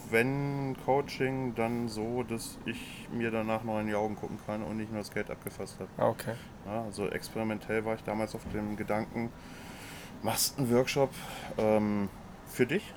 wenn 0.10 0.76
Coaching, 0.86 1.56
dann 1.56 1.88
so, 1.88 2.24
dass 2.24 2.58
ich 2.65 3.08
mir 3.12 3.32
danach 3.32 3.63
noch 3.63 3.80
in 3.80 3.88
die 3.88 3.96
Augen 3.96 4.15
gucken 4.15 4.38
kann 4.46 4.63
und 4.63 4.78
nicht 4.78 4.91
nur 4.91 5.00
das 5.00 5.12
Geld 5.12 5.30
abgefasst 5.30 5.78
habe. 5.80 5.89
Ah, 5.98 6.10
okay. 6.10 6.34
Ja, 6.65 6.84
also 6.84 7.08
experimentell 7.10 7.84
war 7.86 7.96
ich 7.96 8.04
damals 8.04 8.36
auf 8.36 8.41
dem 8.54 8.76
Gedanken, 8.78 9.32
machst 10.22 10.58
einen 10.58 10.72
Workshop 10.72 11.10
ähm, 11.58 12.10
für 12.48 12.65
dich, 12.65 12.93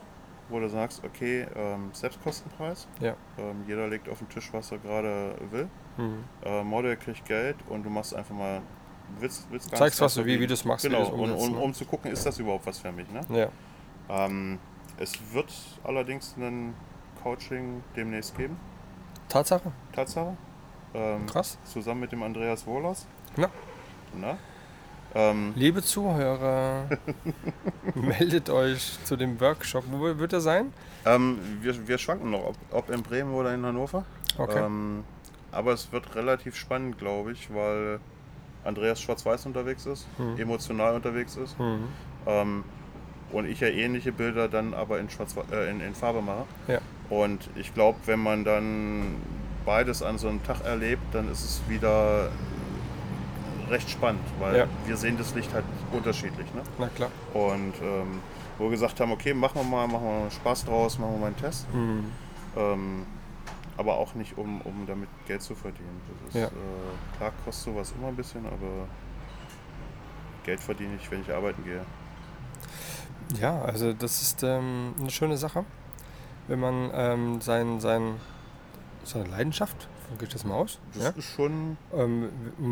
wo 0.49 0.61
du 0.61 0.69
sagst, 0.69 1.03
okay, 1.05 1.47
ähm, 1.57 1.91
Selbstkostenpreis, 1.93 2.87
Ja. 3.01 3.15
ähm, 3.39 3.65
jeder 3.67 3.89
legt 3.89 4.09
auf 4.09 4.19
den 4.19 4.29
Tisch, 4.29 4.49
was 4.53 4.71
er 4.71 4.79
gerade 4.79 5.35
will, 5.51 5.69
Mhm. 5.97 6.25
äh, 6.45 6.63
Model 6.63 6.97
kriegt 6.97 7.25
Geld 7.25 7.57
und 7.69 7.83
du 7.85 7.91
machst 7.91 8.15
einfach 8.15 8.35
mal, 8.35 8.61
willst, 9.19 9.47
willst 9.51 9.75
Zeigst, 9.75 10.01
was 10.01 10.15
du, 10.15 10.25
wie, 10.25 10.39
wie 10.39 10.47
du 10.47 10.55
es 10.55 10.65
machst, 10.65 10.85
Genau, 10.85 11.09
und, 11.09 11.33
um, 11.33 11.53
ne? 11.53 11.59
um 11.59 11.75
zu 11.75 11.85
gucken, 11.85 12.11
ist 12.13 12.25
das 12.27 12.39
überhaupt 12.39 12.67
was 12.67 12.79
für 12.79 12.93
mich. 12.93 13.07
Ne? 13.11 13.21
Ja. 13.31 13.49
Es 14.99 15.13
wird 15.33 15.53
allerdings 15.85 16.35
ein 16.39 16.75
Coaching 17.23 17.83
demnächst 17.95 18.37
geben. 18.37 18.57
Tatsache? 19.29 19.73
Tatsache. 19.93 20.37
Ähm, 20.95 21.27
Krass. 21.27 21.59
Zusammen 21.65 22.01
mit 22.01 22.13
dem 22.13 22.23
Andreas 22.23 22.67
Wohlers. 22.67 23.07
Ja. 23.37 23.49
Na? 24.19 24.39
Ähm, 25.15 25.53
Liebe 25.57 25.83
Zuhörer, 25.83 26.89
meldet 27.95 28.51
euch 28.51 28.99
zu 29.05 29.17
dem 29.17 29.41
Workshop. 29.41 29.85
Wo 29.91 30.01
wird 30.19 30.33
er 30.33 30.41
sein? 30.41 30.73
ähm, 31.05 31.39
wir, 31.61 31.87
wir 31.89 31.99
schwanken 31.99 32.31
noch, 32.31 32.45
ob, 32.47 32.57
ob 32.71 32.91
in 32.91 33.03
Bremen 33.03 33.33
oder 33.33 33.55
in 33.55 33.65
Hannover. 33.65 34.05
Okay. 34.39 34.65
Ähm, 34.65 35.05
aber 35.53 35.73
es 35.73 35.91
wird 35.93 36.15
relativ 36.15 36.57
spannend, 36.57 36.99
glaube 36.99 37.33
ich, 37.33 37.53
weil 37.55 38.01
Andreas 38.65 39.01
schwarz-weiß 39.01 39.47
unterwegs 39.47 39.87
ist, 39.87 40.07
Mhm. 40.19 40.39
emotional 40.39 40.95
unterwegs 40.95 41.37
ist. 41.37 41.59
Mhm. 41.59 41.89
Und 43.33 43.47
ich 43.47 43.61
ja 43.61 43.69
ähnliche 43.69 44.13
Bilder 44.13 44.49
dann 44.49 44.73
aber 44.75 44.99
in, 45.01 45.11
Schwarz 45.11 45.35
äh, 45.53 45.71
in, 45.71 45.81
in 45.81 45.95
Farbe 45.95 46.23
mache. 46.23 46.45
Ja. 46.69 46.79
Und 47.11 47.51
ich 47.57 47.75
glaube, 47.75 47.99
wenn 48.07 48.21
man 48.21 48.45
dann 48.45 49.17
beides 49.65 50.03
an 50.03 50.17
so 50.19 50.29
einem 50.29 50.43
Tag 50.45 50.65
erlebt, 50.65 51.03
dann 51.13 51.31
ist 51.31 51.45
es 51.45 51.63
wieder 51.69 52.31
recht 53.69 53.91
spannend, 53.91 54.23
weil 54.39 54.57
Ja. 54.59 54.67
wir 54.87 54.97
sehen 54.97 55.19
das 55.19 55.35
Licht 55.35 55.53
halt 55.53 55.65
unterschiedlich. 55.93 56.47
Ne? 56.55 56.63
Na 56.79 56.89
klar. 56.89 57.11
Und 57.35 57.75
ähm, 57.83 58.21
wo 58.59 58.65
wir 58.65 58.71
gesagt 58.71 59.01
haben, 59.01 59.11
okay, 59.11 59.35
machen 59.35 59.57
wir 59.61 59.65
mal, 59.65 59.87
machen 59.89 60.05
wir 60.05 60.21
mal 60.21 60.31
Spaß 60.31 60.65
draus, 60.67 60.99
machen 60.99 61.15
wir 61.15 61.19
mal 61.19 61.27
einen 61.27 61.37
Test. 61.37 61.67
Mhm. 61.75 62.05
Ähm, 62.57 63.07
aber 63.77 63.97
auch 63.99 64.15
nicht, 64.15 64.39
um, 64.39 64.61
um 64.63 64.87
damit 64.87 65.09
Geld 65.27 65.43
zu 65.43 65.55
verdienen. 65.57 66.01
Das 66.27 66.35
ist, 66.37 66.41
Ja. 66.41 66.47
äh, 66.47 67.17
klar 67.19 67.33
kostet 67.45 67.65
sowas 67.75 67.93
immer 67.99 68.09
ein 68.09 68.17
bisschen, 68.17 68.47
aber 68.47 68.87
Geld 70.45 70.61
verdiene 70.61 70.95
ich, 71.01 71.11
wenn 71.11 71.21
ich 71.23 71.33
arbeiten 71.35 71.65
gehe. 71.65 71.83
Ja, 73.41 73.61
also 73.63 73.93
das 73.93 74.23
ist 74.23 74.43
ähm, 74.43 74.95
eine 75.01 75.11
schöne 75.11 75.37
Sache, 75.37 75.65
wenn 76.49 76.61
man 76.61 76.91
ähm, 76.95 77.41
sein, 77.41 77.81
sein, 77.81 78.15
seine 79.05 79.25
Leidenschaft, 79.29 79.89
so 80.11 80.17
geht 80.17 80.33
das 80.35 80.45
mal 80.45 80.55
aus, 80.55 80.79
Das 80.95 81.03
ja? 81.03 81.09
ist 81.11 81.25
schon 81.25 81.77
ähm, 81.93 82.29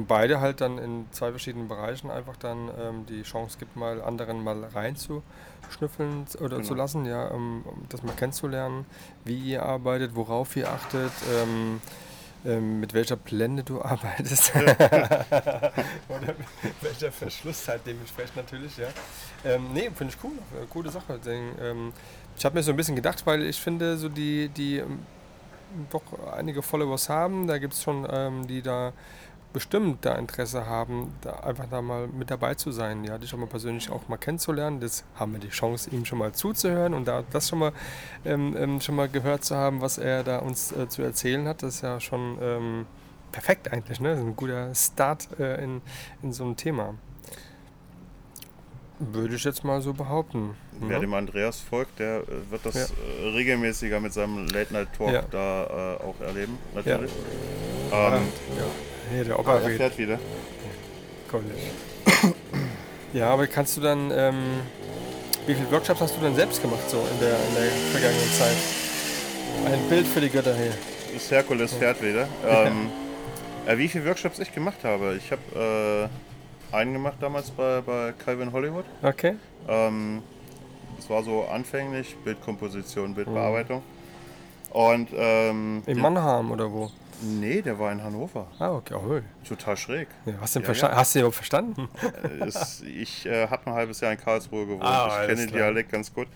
beide 0.06 0.40
halt 0.40 0.60
dann 0.60 0.78
in 0.78 1.06
zwei 1.10 1.30
verschiedenen 1.30 1.66
Bereichen 1.66 2.10
einfach 2.10 2.36
dann 2.36 2.70
ähm, 2.78 3.06
die 3.06 3.22
Chance 3.24 3.58
gibt, 3.58 3.74
mal 3.76 4.00
anderen 4.00 4.44
mal 4.44 4.62
reinzuschnüffeln 4.64 6.26
oder 6.40 6.62
zu 6.62 6.70
Genau. 6.70 6.82
lassen, 6.82 7.04
ja, 7.04 7.26
um, 7.28 7.62
um 7.66 7.86
das 7.88 8.02
mal 8.04 8.14
kennenzulernen, 8.14 8.86
wie 9.24 9.36
ihr 9.38 9.64
arbeitet, 9.64 10.14
worauf 10.14 10.54
ihr 10.56 10.70
achtet, 10.70 11.10
ähm, 12.44 12.80
mit 12.80 12.92
welcher 12.92 13.16
Blende 13.16 13.62
du 13.62 13.80
arbeitest 13.83 14.54
oder 14.57 16.35
mit 16.38 16.46
welcher 16.83 17.11
Verschlusszeit 17.11 17.80
dementsprechend 17.87 18.37
natürlich, 18.37 18.76
ja. 18.76 18.88
Ähm, 19.44 19.72
nee, 19.72 19.90
finde 19.94 20.14
ich 20.14 20.24
cool, 20.24 20.33
äh, 20.33 20.66
coole 20.70 20.90
Sache. 20.90 21.18
Denn, 21.24 21.52
ähm, 21.61 21.92
ich 22.37 22.44
habe 22.44 22.57
mir 22.57 22.62
so 22.62 22.72
ein 22.72 22.76
bisschen 22.76 22.96
gedacht, 22.96 23.26
weil 23.26 23.44
ich 23.44 23.61
finde, 23.61 23.96
so 23.96 24.09
die, 24.09 24.48
die 24.48 24.78
ähm, 24.78 25.00
doch 25.90 26.02
einige 26.37 26.62
Followers 26.62 27.09
haben, 27.09 27.46
da 27.46 27.59
gibt 27.59 27.72
es 27.72 27.83
schon, 27.83 28.07
die 28.46 28.62
da 28.62 28.92
bestimmt 29.54 30.04
da 30.04 30.16
Interesse 30.16 30.66
haben, 30.66 31.14
da 31.22 31.30
einfach 31.40 31.66
da 31.70 31.80
mal 31.80 32.06
mit 32.08 32.30
dabei 32.30 32.54
zu 32.54 32.70
sein, 32.72 33.04
ja, 33.04 33.16
dich 33.16 33.32
auch 33.32 33.38
mal 33.38 33.46
persönlich 33.46 33.88
auch 33.90 34.06
mal 34.08 34.18
kennenzulernen. 34.18 34.80
Das 34.80 35.04
haben 35.14 35.32
wir 35.32 35.40
die 35.40 35.48
Chance, 35.48 35.88
ihm 35.90 36.04
schon 36.04 36.18
mal 36.18 36.32
zuzuhören 36.32 36.92
und 36.92 37.06
da 37.08 37.24
das 37.30 37.48
schon 37.48 37.60
mal 37.60 37.72
ähm, 38.26 38.54
ähm, 38.58 38.80
schon 38.82 38.96
mal 38.96 39.08
gehört 39.08 39.44
zu 39.44 39.56
haben, 39.56 39.80
was 39.80 39.96
er 39.96 40.22
da 40.24 40.40
uns 40.40 40.72
äh, 40.72 40.88
zu 40.90 41.00
erzählen 41.02 41.48
hat. 41.48 41.62
Das 41.62 41.76
ist 41.76 41.80
ja 41.82 41.98
schon 42.00 42.36
ähm, 42.42 42.86
perfekt 43.32 43.72
eigentlich, 43.72 43.98
ne? 44.00 44.12
Ein 44.12 44.36
guter 44.36 44.74
Start 44.74 45.28
äh, 45.40 45.62
in, 45.64 45.80
in 46.22 46.32
so 46.34 46.44
ein 46.44 46.56
Thema. 46.56 46.94
Würde 48.98 49.34
ich 49.34 49.44
jetzt 49.44 49.64
mal 49.64 49.80
so 49.82 49.92
behaupten. 49.92 50.56
Wer 50.80 50.98
ne? 50.98 51.00
dem 51.06 51.14
Andreas 51.14 51.60
folgt, 51.60 51.98
der 51.98 52.18
äh, 52.18 52.50
wird 52.50 52.64
das 52.66 52.74
Ja. 52.74 53.24
äh, 53.24 53.28
regelmäßiger 53.30 54.00
mit 54.00 54.12
seinem 54.12 54.46
Late-Night-Talk 54.48 55.12
Ja. 55.12 55.22
da 55.30 55.96
äh, 55.96 56.02
auch 56.02 56.20
erleben, 56.20 56.58
natürlich. 56.74 57.12
Ja, 57.90 58.16
Ähm, 58.16 58.22
ja. 59.10 59.14
Hier, 59.14 59.24
der 59.24 59.36
ah, 59.36 59.40
Opa 59.40 59.54
er 59.54 59.64
redet. 59.64 59.76
fährt 59.78 59.98
wieder. 59.98 60.18
College. 61.30 61.54
Ja, 63.12 63.30
aber 63.30 63.46
kannst 63.46 63.76
du 63.76 63.80
dann, 63.80 64.10
ähm, 64.10 64.34
wie 65.46 65.54
viele 65.54 65.70
Workshops 65.70 66.00
hast 66.00 66.16
du 66.16 66.20
dann 66.20 66.34
selbst 66.34 66.60
gemacht 66.60 66.88
so 66.88 66.98
in 66.98 67.20
der, 67.20 67.36
in 67.48 67.54
der 67.54 67.70
vergangenen 67.92 68.32
Zeit? 68.32 68.56
Ein 69.72 69.88
Bild 69.88 70.06
für 70.06 70.20
die 70.20 70.30
Götter 70.30 70.54
hier. 70.54 70.72
Das 71.12 71.30
Herkules 71.30 71.72
fährt 71.74 72.02
wieder. 72.02 72.26
Ähm, 72.46 72.90
äh, 73.66 73.78
wie 73.78 73.88
viele 73.88 74.04
Workshops 74.06 74.40
ich 74.40 74.52
gemacht 74.52 74.78
habe? 74.84 75.16
Ich 75.16 75.30
habe 75.30 76.10
äh, 76.72 76.76
einen 76.76 76.92
gemacht 76.92 77.16
damals 77.20 77.50
bei, 77.50 77.80
bei 77.80 78.12
Calvin 78.24 78.52
Hollywood. 78.52 78.84
Okay. 79.02 79.36
Ähm, 79.68 80.22
das 80.96 81.08
war 81.08 81.22
so 81.22 81.44
anfänglich 81.44 82.16
Bildkomposition, 82.24 83.14
Bildbearbeitung. 83.14 83.82
Und 84.70 85.08
ähm, 85.14 85.82
In 85.86 85.98
Mannheim 85.98 86.50
oder 86.50 86.70
wo? 86.70 86.90
Nee, 87.24 87.62
der 87.62 87.78
war 87.78 87.90
in 87.92 88.02
Hannover. 88.02 88.46
Ah, 88.58 88.72
okay. 88.72 88.94
Oh, 88.94 89.20
Total 89.46 89.76
schräg. 89.76 90.08
ja, 90.26 90.34
hast, 90.40 90.56
du 90.56 90.60
Ja, 90.60 90.72
ja. 90.72 90.96
hast 90.96 91.14
du 91.14 91.18
überhaupt 91.20 91.37
verstanden? 91.37 91.88
Äh, 92.22 92.44
es, 92.44 92.82
ich 92.82 93.26
äh, 93.26 93.48
habe 93.48 93.66
ein 93.66 93.72
halbes 93.74 94.00
Jahr 94.00 94.12
in 94.12 94.18
Karlsruhe 94.18 94.66
gewohnt. 94.66 94.84
Ah, 94.84 95.20
ich 95.22 95.28
kenne 95.28 95.46
den. 95.46 95.52
Dialekt 95.54 95.90
ganz 95.92 96.12
gut. 96.12 96.28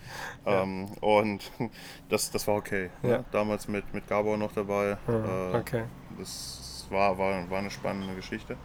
Ähm, 0.45 0.87
und 1.01 1.51
das, 2.09 2.31
das 2.31 2.47
war 2.47 2.55
okay. 2.55 2.89
Ja. 3.03 3.09
Ne? 3.09 3.25
Damals 3.31 3.67
mit, 3.67 3.93
mit 3.93 4.07
Gabor 4.07 4.37
noch 4.37 4.51
dabei. 4.53 4.97
Äh, 5.07 5.55
okay. 5.57 5.83
Das 6.17 6.87
war, 6.89 7.17
war, 7.17 7.49
war 7.49 7.59
eine 7.59 7.71
spannende 7.71 8.15
Geschichte. 8.15 8.57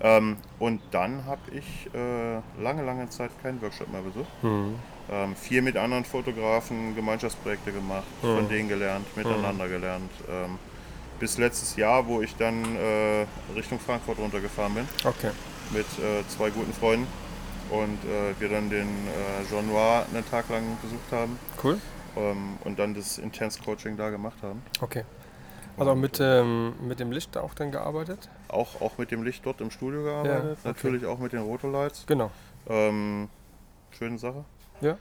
Ähm, 0.00 0.36
und 0.58 0.82
dann 0.90 1.24
habe 1.24 1.40
ich 1.52 1.88
äh, 1.94 2.34
lange, 2.62 2.82
lange 2.84 3.08
Zeit 3.08 3.30
keinen 3.42 3.60
Workshop 3.62 3.90
mehr 3.90 4.02
besucht. 4.02 4.28
Hm. 4.42 4.74
Ähm, 5.10 5.36
viel 5.36 5.62
mit 5.62 5.76
anderen 5.76 6.04
Fotografen 6.04 6.94
Gemeinschaftsprojekte 6.96 7.72
gemacht, 7.72 8.04
von 8.20 8.44
Mhm. 8.44 8.48
denen 8.48 8.68
gelernt, 8.68 9.06
miteinander 9.16 9.68
gelernt. 9.68 10.10
Ähm, 10.28 10.58
bis 11.18 11.38
letztes 11.38 11.76
Jahr, 11.76 12.06
wo 12.06 12.20
ich 12.22 12.36
dann 12.36 12.64
äh, 12.76 13.26
Richtung 13.54 13.78
Frankfurt 13.80 14.18
runtergefahren 14.18 14.74
bin 14.74 14.88
Okay. 15.04 15.30
mit 15.72 15.86
äh, 15.98 16.26
zwei 16.28 16.50
guten 16.50 16.72
Freunden 16.72 17.06
und 17.70 17.98
äh, 18.04 18.38
wir 18.38 18.48
dann 18.48 18.70
den 18.70 18.86
äh, 18.88 19.48
Jean 19.50 19.66
Noir 19.66 20.06
einen 20.12 20.28
Tag 20.28 20.48
lang 20.50 20.62
besucht 20.82 21.10
haben 21.12 21.38
Cool. 21.62 21.78
ähm, 22.16 22.58
und 22.64 22.78
dann 22.78 22.94
das 22.94 23.18
Intense 23.18 23.60
Coaching 23.62 23.96
da 23.96 24.10
gemacht 24.10 24.36
haben. 24.42 24.62
Okay. 24.80 25.04
Also 25.78 25.90
auch 25.90 25.96
mit, 25.96 26.18
ähm, 26.20 26.72
mit 26.80 27.00
dem 27.00 27.12
Licht 27.12 27.36
da 27.36 27.42
auch 27.42 27.52
dann 27.52 27.70
gearbeitet? 27.70 28.30
Auch, 28.48 28.80
auch 28.80 28.96
mit 28.96 29.10
dem 29.10 29.22
Licht 29.22 29.44
dort 29.44 29.60
im 29.60 29.70
Studio 29.70 30.04
gearbeitet, 30.04 30.52
okay. 30.60 30.68
natürlich 30.68 31.04
auch 31.04 31.18
mit 31.18 31.32
den 31.34 31.40
Rotolights. 31.42 32.04
Genau. 32.06 32.30
Ähm, 32.68 33.28
schöne 33.90 34.18
Sache. 34.18 34.44
Ja. 34.80 34.96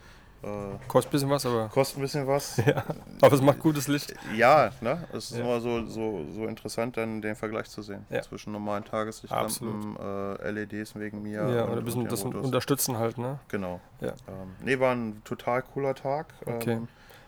Äh, 0.45 0.77
Kostet 0.87 1.09
ein 1.09 1.13
bisschen 1.13 1.29
was, 1.31 1.45
aber, 1.45 1.69
kostet 1.69 1.97
ein 1.97 2.01
bisschen 2.01 2.27
was. 2.27 2.57
ja. 2.65 2.83
aber 3.21 3.35
es 3.35 3.41
macht 3.41 3.59
gutes 3.59 3.87
Licht. 3.87 4.13
Ja, 4.35 4.69
ne? 4.81 5.03
Es 5.11 5.31
ist 5.31 5.37
Ja. 5.37 5.43
immer 5.43 5.59
so, 5.59 5.85
so, 5.87 6.25
so 6.31 6.45
interessant, 6.45 6.97
dann 6.97 7.21
den 7.21 7.35
Vergleich 7.35 7.67
zu 7.69 7.81
sehen. 7.81 8.05
Ja. 8.11 8.21
Zwischen 8.21 8.51
normalen 8.53 8.83
Tageslichtlampen, 8.85 9.97
äh, 9.97 10.51
LEDs 10.51 10.95
wegen 10.95 11.23
mir. 11.23 11.47
Ja, 11.49 11.63
und- 11.63 11.71
und 11.71 11.77
ein 11.79 11.83
bisschen 11.85 12.07
das 12.07 12.23
Autos. 12.23 12.45
unterstützen 12.45 12.97
halt, 12.97 13.17
ne? 13.17 13.39
Genau. 13.47 13.79
Ja. 14.01 14.09
Ähm, 14.27 14.55
nee, 14.63 14.79
war 14.79 14.93
ein 14.93 15.21
total 15.23 15.63
cooler 15.63 15.95
Tag. 15.95 16.27
Okay. 16.45 16.73
Ähm, 16.73 16.87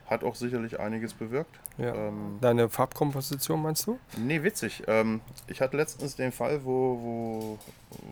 hat 0.09 0.23
auch 0.23 0.35
sicherlich 0.35 0.79
einiges 0.79 1.13
bewirkt. 1.13 1.59
Ja. 1.77 1.93
Ähm, 1.93 2.37
Deine 2.41 2.69
Farbkomposition 2.69 3.61
meinst 3.61 3.85
du? 3.87 3.99
nee, 4.17 4.41
witzig. 4.41 4.83
Ähm, 4.87 5.21
ich 5.47 5.59
hatte 5.61 5.75
letztens 5.77 6.15
den 6.15 6.31
Fall, 6.31 6.63
wo, 6.63 6.97
wo, 7.01 7.59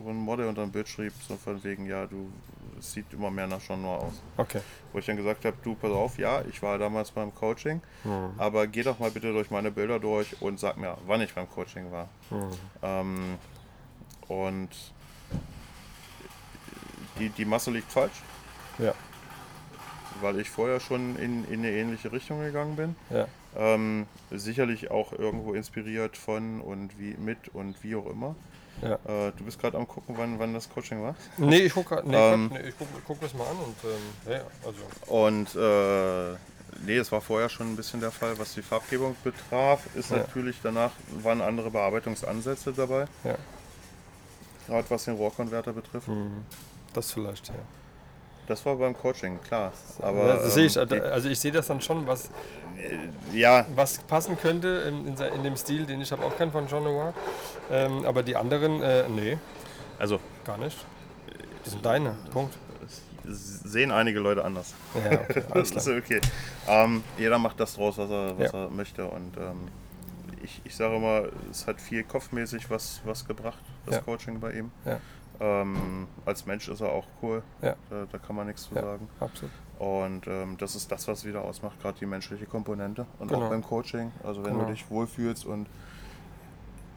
wo 0.03 0.09
ein 0.09 0.17
Model 0.17 0.47
unter 0.47 0.61
dem 0.63 0.71
Bild 0.71 0.87
schrieb, 0.89 1.13
so 1.27 1.37
von 1.37 1.63
wegen, 1.63 1.85
ja, 1.87 2.05
du 2.05 2.29
es 2.77 2.91
sieht 2.91 3.05
immer 3.13 3.31
mehr 3.31 3.47
nach 3.47 3.61
Noir 3.69 3.99
aus. 4.03 4.21
Okay. 4.35 4.59
Wo 4.91 4.99
ich 4.99 5.05
dann 5.05 5.15
gesagt 5.15 5.45
habe, 5.45 5.55
du, 5.63 5.75
pass 5.75 5.91
auf, 5.91 6.17
ja, 6.17 6.41
ich 6.49 6.61
war 6.61 6.77
damals 6.77 7.09
beim 7.11 7.33
Coaching, 7.33 7.81
Mhm. 8.03 8.31
aber 8.37 8.67
geh 8.67 8.83
doch 8.83 8.99
mal 8.99 9.09
bitte 9.11 9.31
durch 9.31 9.49
meine 9.49 9.71
Bilder 9.71 9.97
durch 9.97 10.41
und 10.41 10.59
sag 10.59 10.75
mir, 10.75 10.97
wann 11.07 11.21
ich 11.21 11.33
beim 11.33 11.49
Coaching 11.49 11.89
war. 11.93 12.09
Mhm. 12.29 12.49
Ähm, 12.83 13.35
und 14.27 14.69
die, 17.19 17.29
die 17.29 17.45
Masse 17.45 17.71
liegt 17.71 17.89
falsch, 17.91 18.21
Ja. 18.77 18.93
Weil 20.21 20.39
ich 20.39 20.49
vorher 20.49 20.79
schon 20.79 21.15
in, 21.17 21.45
in 21.45 21.59
eine 21.59 21.71
ähnliche 21.71 22.11
Richtung 22.11 22.39
gegangen 22.41 22.75
bin. 22.75 22.95
Ja. 23.09 23.27
Ähm, 23.57 24.05
sicherlich 24.31 24.91
auch 24.91 25.13
irgendwo 25.13 25.53
inspiriert 25.53 26.17
von 26.17 26.61
und 26.61 26.97
wie 26.99 27.15
mit 27.17 27.49
und 27.53 27.81
wie 27.83 27.95
auch 27.95 28.05
immer. 28.07 28.35
Ja. 28.81 28.95
Äh, 29.05 29.31
du 29.37 29.45
bist 29.45 29.59
gerade 29.59 29.77
am 29.77 29.87
gucken, 29.87 30.15
wann, 30.17 30.37
wann 30.39 30.53
das 30.53 30.69
Coaching 30.69 31.01
war. 31.01 31.15
Nee, 31.37 31.59
ich 31.59 31.73
gucke 31.73 32.01
nee, 32.05 32.15
Ähm, 32.15 32.49
nee, 32.51 32.67
ich 32.69 32.75
guck, 32.77 32.87
guck 33.07 33.21
das 33.21 33.33
mal 33.33 33.45
an 33.47 33.55
und 33.57 33.75
ähm, 33.85 34.33
ja, 34.33 34.41
also. 34.65 35.13
Und 35.13 35.55
äh, 35.55 36.37
nee, 36.85 36.97
es 36.97 37.09
war 37.13 37.21
vorher 37.21 37.47
schon 37.47 37.71
ein 37.71 37.75
bisschen 37.77 38.01
der 38.01 38.11
Fall, 38.11 38.37
was 38.37 38.53
die 38.53 38.61
Farbgebung 38.61 39.15
betraf. 39.23 39.85
Ist 39.95 40.11
Ja. 40.11 40.17
natürlich 40.17 40.57
danach 40.61 40.91
waren 41.23 41.39
andere 41.41 41.71
Bearbeitungsansätze 41.71 42.73
dabei, 42.73 43.05
Ja. 43.23 43.35
gerade 44.67 44.89
was 44.89 45.05
den 45.05 45.15
Rohrkonverter 45.15 45.71
betrifft. 45.71 46.09
Mhm. 46.09 46.43
Das 46.93 47.11
vielleicht, 47.13 47.47
ja. 47.47 47.53
Das 48.47 48.65
war 48.65 48.75
beim 48.75 48.95
Coaching, 48.95 49.39
klar. 49.41 49.71
Aber 50.01 50.27
das 50.27 50.53
sehe 50.53 50.65
ich, 50.65 50.75
ähm, 50.77 50.87
also 51.11 51.29
ich 51.29 51.39
sehe 51.39 51.51
das 51.51 51.67
dann 51.67 51.81
schon, 51.81 52.05
was, 52.05 52.29
die, 53.31 53.39
ja, 53.39 53.65
was 53.75 53.97
passen 53.99 54.37
könnte 54.37 54.67
in, 54.87 55.07
in, 55.17 55.43
dem 55.43 55.55
Stil, 55.57 55.85
den 55.85 56.01
ich 56.01 56.11
habe 56.11 56.23
auch 56.23 56.37
keinen 56.37 56.51
von 56.51 56.67
Jean 56.67 56.83
Noir. 56.83 57.13
Ähm, 57.71 58.05
aber 58.05 58.21
die 58.23 58.35
anderen, 58.35 58.81
äh, 58.83 59.07
nee, 59.09 59.37
also 59.97 60.19
gar 60.45 60.57
nicht. 60.57 60.77
Die 61.65 61.69
sind 61.71 61.83
deine, 61.85 62.15
Punkt. 62.31 62.55
sehen 63.23 63.91
einige 63.91 64.19
Leute 64.19 64.43
anders. 64.45 64.73
Ja, 64.93 65.19
okay, 65.19 65.43
alles 65.49 65.71
Das 65.71 65.85
klar. 65.85 65.97
ist 65.97 66.03
okay. 66.05 66.21
Ähm, 66.67 67.03
jeder 67.17 67.39
macht 67.39 67.59
das 67.59 67.73
draus, 67.75 67.97
was 67.97 68.09
er, 68.11 68.37
was 68.37 68.51
Ja. 68.51 68.63
er 68.65 68.69
möchte. 68.69 69.05
Und 69.07 69.35
ähm, 69.37 69.67
ich, 70.43 70.61
ich 70.63 70.75
sage 70.75 70.95
immer, 70.97 71.23
es 71.49 71.65
hat 71.65 71.81
viel 71.81 72.03
kopfmäßig 72.03 72.69
was, 72.69 73.01
was 73.05 73.25
gebracht, 73.25 73.57
das 73.87 73.95
Ja. 73.95 74.01
Coaching 74.01 74.39
bei 74.39 74.51
ihm. 74.51 74.69
Ja. 74.85 74.99
Ähm, 75.39 76.07
als 76.25 76.45
Mensch 76.45 76.67
ist 76.69 76.81
er 76.81 76.91
auch 76.91 77.05
cool. 77.21 77.43
Ja. 77.61 77.75
Da, 77.89 78.05
da 78.11 78.17
kann 78.17 78.35
man 78.35 78.47
nichts 78.47 78.63
zu 78.69 78.75
Ja. 78.75 78.81
sagen. 78.81 79.07
Absolut. 79.19 79.51
Und 79.79 80.27
ähm, 80.27 80.55
das 80.57 80.75
ist 80.75 80.91
das, 80.91 81.07
was 81.07 81.25
wieder 81.25 81.41
ausmacht, 81.43 81.81
gerade 81.81 81.97
die 81.99 82.05
menschliche 82.05 82.45
Komponente. 82.45 83.05
Und 83.19 83.27
Genau. 83.29 83.45
auch 83.45 83.49
beim 83.49 83.63
Coaching. 83.63 84.11
Also 84.23 84.43
wenn 84.43 84.53
Genau. 84.53 84.65
du 84.65 84.71
dich 84.71 84.89
wohlfühlst 84.89 85.45
und 85.45 85.67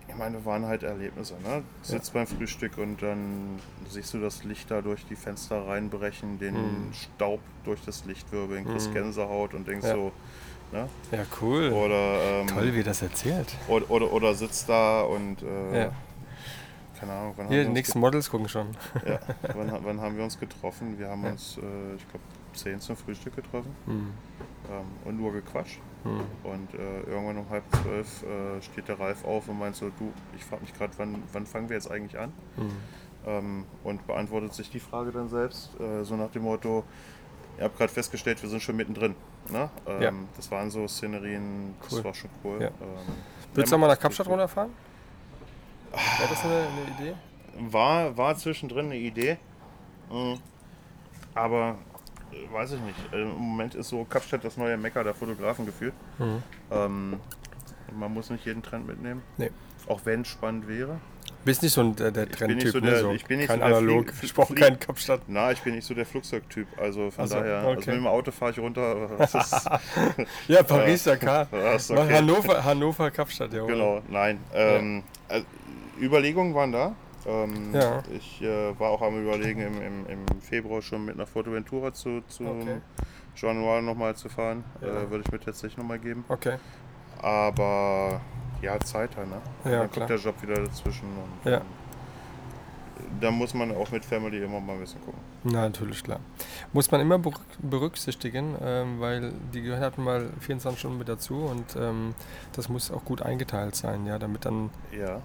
ich 0.09 0.15
meine, 0.17 0.45
waren 0.45 0.65
halt 0.65 0.83
Erlebnisse. 0.85 1.35
Ne? 1.35 1.63
Du 1.83 1.89
sitzt 1.89 2.13
beim 2.15 2.27
Frühstück 2.27 2.79
und 2.79 3.03
dann 3.03 3.59
siehst 3.89 4.15
du 4.15 4.19
das 4.21 4.43
Licht 4.45 4.71
da 4.71 4.81
durch 4.81 5.05
die 5.07 5.17
Fenster 5.17 5.67
reinbrechen, 5.67 6.39
den 6.39 6.55
Mhm. 6.89 6.93
Staub 6.95 7.41
durch 7.65 7.81
das 7.85 8.05
Licht 8.07 8.31
wirbeln, 8.33 8.65
kriegst 8.65 8.91
Mhm. 8.91 8.95
Gänsehaut 8.95 9.53
und 9.55 9.69
denkst 9.69 9.87
Ja. 9.87 9.95
so, 9.95 10.13
ne? 10.73 10.89
Ja, 11.13 11.25
cool. 11.43 11.71
Oder, 11.73 12.41
ähm, 12.41 12.47
Toll, 12.47 12.75
wie 12.75 12.83
das 12.83 13.03
erzählt. 13.03 13.55
oder, 13.69 13.91
oder, 13.91 14.13
oder 14.13 14.35
sitzt 14.35 14.69
da 14.69 15.03
und 15.03 15.43
äh, 15.43 15.83
Ja. 15.85 15.93
Keine 16.99 17.13
Ahnung, 17.13 17.35
wann 17.37 17.49
Hier, 17.49 17.59
wir 17.59 17.65
die 17.67 17.71
nächsten 17.73 17.99
Models 18.01 18.31
gucken 18.31 18.49
schon. 18.49 18.69
ja, 19.07 19.19
wann, 19.55 19.73
wann 19.85 20.01
haben 20.01 20.17
wir 20.17 20.25
uns 20.25 20.39
getroffen? 20.39 20.99
Wir 20.99 21.09
haben 21.09 21.25
Ja. 21.25 21.31
uns, 21.33 21.57
äh, 21.59 21.95
ich 21.97 22.09
glaube, 22.09 22.25
10 22.55 22.81
zum 22.81 22.97
Frühstück 22.97 23.37
getroffen 23.37 23.75
Mhm. 23.87 24.13
ähm, 24.71 24.85
und 25.05 25.19
nur 25.21 25.33
gequatscht. 25.33 25.81
Mhm. 26.05 26.21
Und 26.45 26.75
äh, 26.75 27.01
irgendwann 27.03 27.39
um 27.39 27.51
halb 27.51 27.65
zwölf 27.83 28.23
äh, 28.25 28.63
steht 28.63 28.89
der 28.89 28.99
Ralf 28.99 29.25
auf 29.25 29.49
und 29.49 29.59
meint 29.59 29.77
so, 29.77 29.91
du, 29.99 30.13
ich 30.37 30.45
frage 30.45 30.63
mich 30.63 30.75
gerade, 30.75 30.93
wann, 30.97 31.23
wann 31.33 31.47
fangen 31.47 31.69
wir 31.69 31.77
jetzt 31.77 31.91
eigentlich 31.91 32.19
an? 32.19 32.33
Mhm. 32.57 32.71
Ähm, 33.27 33.65
und 33.85 34.07
beantwortet 34.07 34.55
sich 34.55 34.71
die 34.71 34.81
Frage 34.81 35.11
dann 35.13 35.29
selbst, 35.29 35.71
äh, 35.81 36.05
so 36.05 36.17
nach 36.17 36.31
dem 36.31 36.43
Motto, 36.43 36.85
ihr 37.59 37.65
habt 37.65 37.77
gerade 37.77 37.93
festgestellt, 37.93 38.41
wir 38.43 38.49
sind 38.49 38.63
schon 38.63 38.77
mittendrin. 38.77 39.15
Ne? 39.51 39.69
Ähm, 39.87 40.03
Ja. 40.03 40.13
Das 40.37 40.51
waren 40.51 40.71
so 40.71 40.87
Szenerien, 40.89 41.75
das 41.83 41.93
Cool. 41.93 42.05
war 42.05 42.15
schon 42.15 42.31
cool. 42.45 42.63
Ja. 42.63 42.69
Ähm, 42.69 42.73
Willst 43.55 43.71
du 43.73 43.75
ja, 43.77 43.79
noch 43.79 43.87
mal 43.87 43.93
nach 43.93 44.01
Kapstadt 44.01 44.27
runterfahren? 44.29 44.71
Wäre 46.19 46.29
das 46.31 46.45
eine, 46.45 46.55
eine 46.55 46.91
Idee? 47.11 47.15
War, 47.73 48.17
war 48.17 48.37
zwischendrin 48.37 48.87
eine 48.87 48.97
Idee, 48.97 49.37
Mhm. 50.11 50.39
aber 51.35 51.77
äh, 52.33 52.53
weiß 52.53 52.73
ich 52.73 52.81
nicht. 52.81 52.99
Äh, 53.13 53.23
Im 53.23 53.37
Moment 53.37 53.75
ist 53.75 53.89
so 53.89 54.05
Kapstadt 54.05 54.45
das 54.45 54.57
neue 54.57 54.77
Mecker 54.77 55.05
der 55.05 55.15
Fotografen 55.15 55.67
gefühlt. 55.67 55.93
Mhm. 56.19 56.43
Ähm, 56.71 57.21
man 57.99 58.13
muss 58.15 58.31
nicht 58.31 58.45
jeden 58.47 58.63
Trend 58.63 58.87
mitnehmen. 58.87 59.23
Nee. 59.37 59.51
Auch 59.87 60.01
wenn 60.05 60.23
es 60.23 60.29
spannend 60.29 60.69
wäre. 60.69 60.99
Bist 61.45 61.63
nicht 61.63 61.73
so 61.73 61.81
ein, 61.83 61.95
der, 61.97 62.11
der 62.11 62.27
bin 62.27 62.29
nicht 62.29 62.39
Trendtyp, 62.39 62.73
so 62.73 62.79
ne? 62.81 62.91
der- 62.91 63.01
so 63.01 63.11
ich 63.13 63.25
bin 63.25 63.39
nicht 63.39 63.49
kein 63.49 63.61
so 63.61 63.67
der 63.67 63.77
Analog. 63.79 64.07
Flieg- 64.11 64.25
ich 64.25 64.35
brauche 64.35 64.55
keinen 64.55 64.79
Kapstadt. 64.79 65.23
Na, 65.29 65.53
ich 65.53 65.61
bin 65.63 65.75
nicht 65.75 65.87
so 65.87 65.95
der 65.95 66.05
Flugzeugtyp. 66.07 66.67
Also 66.79 67.11
von 67.11 67.25
Ach 67.25 67.29
so, 67.29 67.35
daher, 67.37 67.59
also 67.59 67.71
okay. 67.71 67.91
mit 67.91 68.01
dem 68.01 68.07
Auto 68.07 68.31
fahre 68.33 68.51
ich 68.53 68.59
runter. 68.59 69.09
Ja, 70.49 70.63
Paris, 70.63 71.05
Dakar. 71.05 71.49
Ja, 71.53 71.75
okay. 71.75 72.15
Hannover, 72.15 72.65
Hannover, 72.65 73.11
Kapstadt, 73.11 73.53
ja. 73.53 73.65
genau, 73.65 74.03
nein. 74.09 74.41
Ähm, 74.53 75.03
also, 75.29 75.47
Überlegungen 76.01 76.55
waren 76.55 76.73
da. 76.73 76.95
Ähm, 77.27 77.75
Ja. 77.75 78.03
Ich 78.13 78.41
äh, 78.43 78.79
war 78.79 78.91
auch 78.91 79.03
am 79.03 79.21
Überlegen, 79.23 79.61
im, 79.61 79.83
im, 79.83 80.07
im 80.07 80.41
Februar 80.41 80.81
schon 80.83 81.05
mit 81.05 81.15
einer 81.17 81.27
Fotoventura 81.27 81.93
zu, 81.93 82.23
zu 82.29 82.45
Okay. 82.45 82.81
Jean 83.35 83.61
Noir 83.61 83.83
nochmal 83.83 84.15
zu 84.17 84.29
fahren. 84.29 84.65
Ja. 84.81 84.89
Äh, 85.03 85.11
Würde 85.11 85.25
ich 85.27 85.33
mir 85.33 85.41
tatsächlich 85.41 85.77
nochmal 85.79 85.99
geben. 85.99 86.25
Okay. 86.29 86.57
Aber 87.21 88.21
ja, 88.63 88.79
Zeit 88.81 89.17
halt, 89.17 89.29
ne? 89.29 89.37
Ja, 89.65 89.71
Dann 89.71 89.91
klar. 89.91 90.07
kommt 90.07 90.11
der 90.11 90.17
Job 90.19 90.43
wieder 90.43 90.55
dazwischen. 90.65 91.07
Und, 91.45 91.51
Ja. 91.51 91.61
da 93.21 93.31
muss 93.31 93.55
man 93.55 93.75
auch 93.77 93.91
mit 93.91 94.05
Family 94.05 94.43
immer 94.43 94.61
mal 94.61 94.75
ein 94.75 94.81
bisschen 94.81 95.01
gucken. 95.05 95.21
Na, 95.45 95.63
natürlich, 95.63 96.03
klar. 96.03 96.21
Muss 96.73 96.91
man 96.91 97.01
immer 97.01 97.17
berück- 97.17 97.41
berücksichtigen, 97.61 98.57
ähm, 98.61 99.01
weil 99.01 99.33
die 99.55 99.63
gehören 99.63 99.81
halt 99.81 99.99
mal 99.99 100.31
24 100.41 100.79
Stunden 100.81 100.99
mit 100.99 101.09
dazu 101.09 101.35
und 101.45 101.77
ähm, 101.77 102.15
das 102.53 102.69
muss 102.69 102.91
auch 102.91 103.05
gut 103.05 103.23
eingeteilt 103.23 103.75
sein, 103.77 104.07
ja, 104.07 104.19
damit 104.19 104.45
dann 104.45 104.71
Ja. 104.97 105.21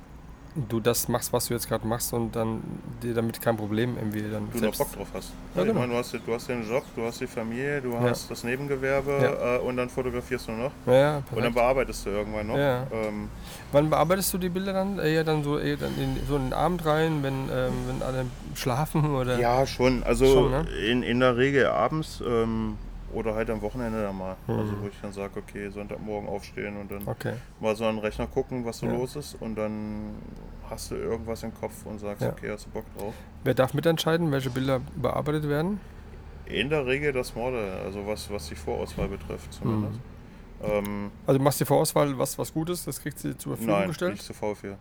Du 0.55 0.79
das 0.79 1.07
machst, 1.07 1.33
was 1.33 1.47
du 1.47 1.53
jetzt 1.53 1.67
gerade 1.67 1.87
machst 1.87 2.13
und 2.13 2.35
dann 2.35 2.61
dir 3.01 3.13
damit 3.13 3.41
kein 3.41 3.57
Problem 3.57 3.97
irgendwie 3.97 4.21
dann 4.21 4.49
du 4.51 4.59
selbst... 4.59 4.79
noch 4.79 4.87
Bock 4.87 4.95
drauf 4.97 5.07
hast. 5.13 5.31
Ja, 5.55 5.61
ich 5.61 5.67
genau. 5.67 5.79
meine, 5.79 5.93
du 5.93 5.97
hast, 5.99 6.13
du 6.13 6.33
hast 6.33 6.47
den 6.49 6.69
Job, 6.69 6.83
du 6.95 7.03
hast 7.03 7.21
die 7.21 7.27
Familie, 7.27 7.81
du 7.81 7.99
hast 7.99 8.29
das 8.29 8.43
Nebengewerbe 8.43 9.19
Ja. 9.21 9.55
äh, 9.55 9.59
und 9.59 9.77
dann 9.77 9.89
fotografierst 9.89 10.47
du 10.47 10.51
noch. 10.51 10.71
Ja, 10.85 10.93
ja, 10.93 11.23
Und 11.31 11.43
dann 11.43 11.53
bearbeitest 11.53 12.05
du 12.05 12.09
irgendwann 12.11 12.47
noch. 12.47 12.57
Ja. 12.57 12.85
Ähm, 12.91 13.29
Wann 13.71 13.89
bearbeitest 13.89 14.33
du 14.33 14.37
die 14.37 14.49
Bilder 14.49 14.73
dann? 14.73 14.99
Eher 14.99 15.23
dann 15.23 15.43
so, 15.43 15.57
eher 15.57 15.77
dann 15.77 15.97
in, 15.97 16.17
so 16.27 16.35
in 16.35 16.45
den 16.45 16.53
Abend 16.53 16.85
rein, 16.85 17.23
wenn, 17.23 17.49
ähm, 17.51 17.73
wenn 17.87 18.03
alle 18.03 18.25
schlafen 18.53 19.15
oder? 19.15 19.39
ja, 19.39 19.65
schon. 19.65 20.03
Also 20.03 20.25
Schon, 20.25 20.51
ne? 20.51 20.65
in, 20.87 21.01
in 21.03 21.19
der 21.19 21.37
Regel 21.37 21.65
abends 21.67 22.21
ähm, 22.25 22.77
oder 23.13 23.35
halt 23.35 23.49
am 23.49 23.61
Wochenende 23.61 24.01
dann 24.03 24.17
mal. 24.17 24.35
Mhm. 24.47 24.59
Also 24.59 24.73
wo 24.81 24.87
ich 24.87 24.99
dann 25.01 25.13
sage, 25.13 25.39
okay, 25.39 25.69
Sonntagmorgen 25.69 26.27
aufstehen 26.29 26.77
und 26.77 26.91
dann 26.91 27.07
Okay. 27.07 27.33
mal 27.59 27.75
so 27.75 27.85
an 27.85 27.95
den 27.95 28.03
Rechner 28.03 28.27
gucken, 28.27 28.65
was 28.65 28.79
so 28.79 28.85
Ja. 28.87 28.93
los 28.93 29.15
ist. 29.15 29.35
Und 29.41 29.55
dann 29.55 30.15
hast 30.69 30.91
du 30.91 30.95
irgendwas 30.95 31.43
im 31.43 31.53
Kopf 31.53 31.85
und 31.85 31.99
sagst, 31.99 32.21
Ja. 32.23 32.31
okay, 32.31 32.49
hast 32.51 32.65
du 32.65 32.69
Bock 32.71 32.85
drauf. 32.97 33.13
Wer 33.43 33.53
darf 33.53 33.73
mitentscheiden, 33.73 34.31
welche 34.31 34.49
Bilder 34.49 34.81
bearbeitet 34.95 35.47
werden? 35.47 35.79
In 36.45 36.69
der 36.69 36.85
Regel 36.85 37.13
das 37.13 37.35
Model, 37.35 37.71
also 37.85 38.05
was, 38.05 38.29
was 38.29 38.49
die 38.49 38.55
Vorauswahl 38.55 39.07
betrifft 39.07 39.53
zumindest. 39.53 39.99
Mhm. 40.61 40.65
Ähm, 40.69 41.11
Also 41.25 41.39
machst 41.41 41.59
du 41.59 41.63
die 41.65 41.67
Vorauswahl, 41.67 42.17
was, 42.17 42.37
was 42.37 42.53
gut 42.53 42.69
ist, 42.69 42.87
das 42.87 43.01
kriegst 43.01 43.23
du 43.23 43.29
dir 43.29 43.37
zur 43.37 43.53
Verfügung 43.55 43.79
nein, 43.79 43.87
gestellt? 43.89 44.15
ich 44.15 44.21
zu 44.23 44.33
faul 44.33 44.55
für. 44.55 44.77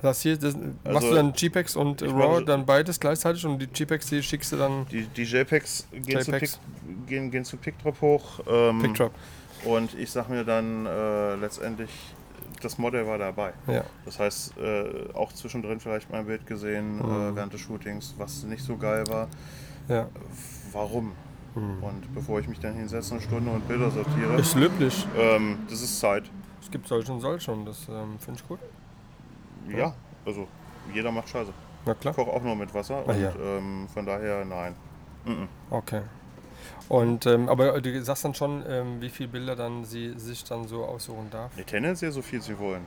Das 0.00 0.22
hier, 0.22 0.36
das, 0.38 0.54
machst 0.54 0.76
Also, 0.84 1.08
du 1.10 1.14
dann 1.16 1.32
JPEGs 1.34 1.74
und 1.74 2.02
RAW 2.02 2.12
mache- 2.34 2.44
dann 2.44 2.64
beides 2.64 3.00
gleichzeitig 3.00 3.44
und 3.44 3.58
die 3.58 3.68
JPEGs, 3.74 4.06
die 4.06 4.22
schickst 4.22 4.52
du 4.52 4.56
dann 4.56 4.86
Die, 4.92 5.02
die 5.06 5.24
JPEGs 5.24 5.88
gehen, 5.92 6.02
Zu, 6.20 6.30
Pic, 6.30 6.42
JPEGs. 6.42 6.60
gehen, 7.06 7.30
gehen 7.32 7.44
zu 7.44 7.56
PickDrop 7.56 8.00
hoch. 8.00 8.40
Ähm, 8.48 8.80
PickDrop. 8.80 9.12
Und 9.64 9.94
ich 9.98 10.10
sag 10.12 10.28
mir 10.28 10.44
dann 10.44 10.86
äh, 10.86 11.34
letztendlich, 11.34 11.90
das 12.62 12.78
Model 12.78 13.06
war 13.08 13.18
dabei. 13.18 13.52
Ja. 13.66 13.82
Das 14.04 14.20
heißt, 14.20 14.56
äh, 14.58 15.12
auch 15.14 15.32
zwischendrin 15.32 15.80
vielleicht 15.80 16.10
mal 16.10 16.18
ein 16.20 16.26
Bild 16.26 16.46
gesehen 16.46 16.96
Mhm. 16.98 17.32
äh, 17.32 17.34
während 17.36 17.52
des 17.52 17.60
Shootings, 17.60 18.14
was 18.18 18.44
nicht 18.44 18.62
so 18.62 18.76
geil 18.76 19.04
war. 19.08 19.26
ja. 19.88 20.08
Warum? 20.72 21.12
Mhm. 21.56 21.82
Und 21.82 22.14
bevor 22.14 22.38
ich 22.40 22.46
mich 22.46 22.60
dann 22.60 22.74
hinsetze 22.74 23.14
eine 23.14 23.20
Stunde 23.22 23.50
und 23.50 23.66
Bilder 23.66 23.90
sortiere, 23.90 24.36
Ist 24.38 24.54
löblich. 24.54 25.06
ähm, 25.16 25.58
das 25.68 25.80
ist 25.82 25.98
Zeit. 25.98 26.24
Es 26.62 26.70
gibt 26.70 26.86
solche 26.86 27.10
und 27.12 27.20
solche 27.20 27.50
und 27.50 27.64
das 27.64 27.88
ähm, 27.88 28.18
finde 28.20 28.38
ich 28.40 28.46
gut. 28.46 28.58
Ja, 29.76 29.94
also 30.24 30.46
jeder 30.94 31.10
macht 31.12 31.28
Scheiße. 31.28 31.52
Na 31.86 31.92
Ich 31.92 32.00
klar. 32.00 32.14
koche 32.14 32.30
auch 32.30 32.42
nur 32.42 32.56
mit 32.56 32.72
Wasser 32.74 33.02
Ah, 33.06 33.12
und 33.12 33.20
ja. 33.22 33.32
ähm, 33.40 33.88
von 33.92 34.06
daher 34.06 34.44
nein. 34.44 34.74
Mhm. 35.24 35.48
Okay. 35.70 36.02
Und 36.88 37.26
ähm, 37.26 37.48
aber 37.48 37.80
du 37.80 38.02
sagst 38.02 38.24
dann 38.24 38.34
schon, 38.34 38.64
ähm, 38.68 39.00
wie 39.00 39.10
viele 39.10 39.28
Bilder 39.28 39.54
dann 39.56 39.84
sie 39.84 40.18
sich 40.18 40.42
dann 40.44 40.66
so 40.66 40.84
aussuchen 40.84 41.28
darf. 41.30 41.52
Nee, 41.56 41.64
tendenziell 41.64 42.10
so 42.12 42.22
viel 42.22 42.40
sie 42.40 42.58
wollen. 42.58 42.82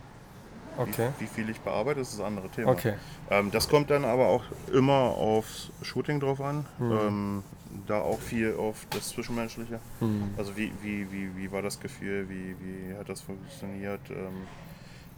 Okay. 0.77 1.09
Wie, 1.19 1.25
wie 1.25 1.27
viel 1.27 1.49
ich 1.49 1.59
bearbeite, 1.59 1.99
ist 1.99 2.13
das 2.13 2.21
andere 2.25 2.49
Thema. 2.49 2.71
Okay. 2.71 2.93
Ähm, 3.29 3.51
das 3.51 3.67
kommt 3.69 3.89
dann 3.89 4.05
aber 4.05 4.27
auch 4.27 4.43
immer 4.73 4.93
aufs 4.93 5.69
Shooting 5.82 6.19
drauf 6.19 6.41
an. 6.41 6.65
Mhm. 6.79 6.91
Ähm, 6.91 7.43
da 7.88 8.01
auch 8.01 8.19
viel 8.19 8.55
auf 8.57 8.86
das 8.89 9.09
Zwischenmenschliche. 9.09 9.79
Hm. 9.99 10.34
Also 10.38 10.57
wie, 10.57 10.71
wie, 10.82 11.09
wie, 11.11 11.36
wie 11.38 11.51
war 11.51 11.61
das 11.61 11.79
Gefühl, 11.79 12.27
wie, 12.29 12.55
wie 12.59 12.97
hat 12.97 13.07
das 13.07 13.21
funktioniert? 13.21 14.01
Ähm, 14.09 14.45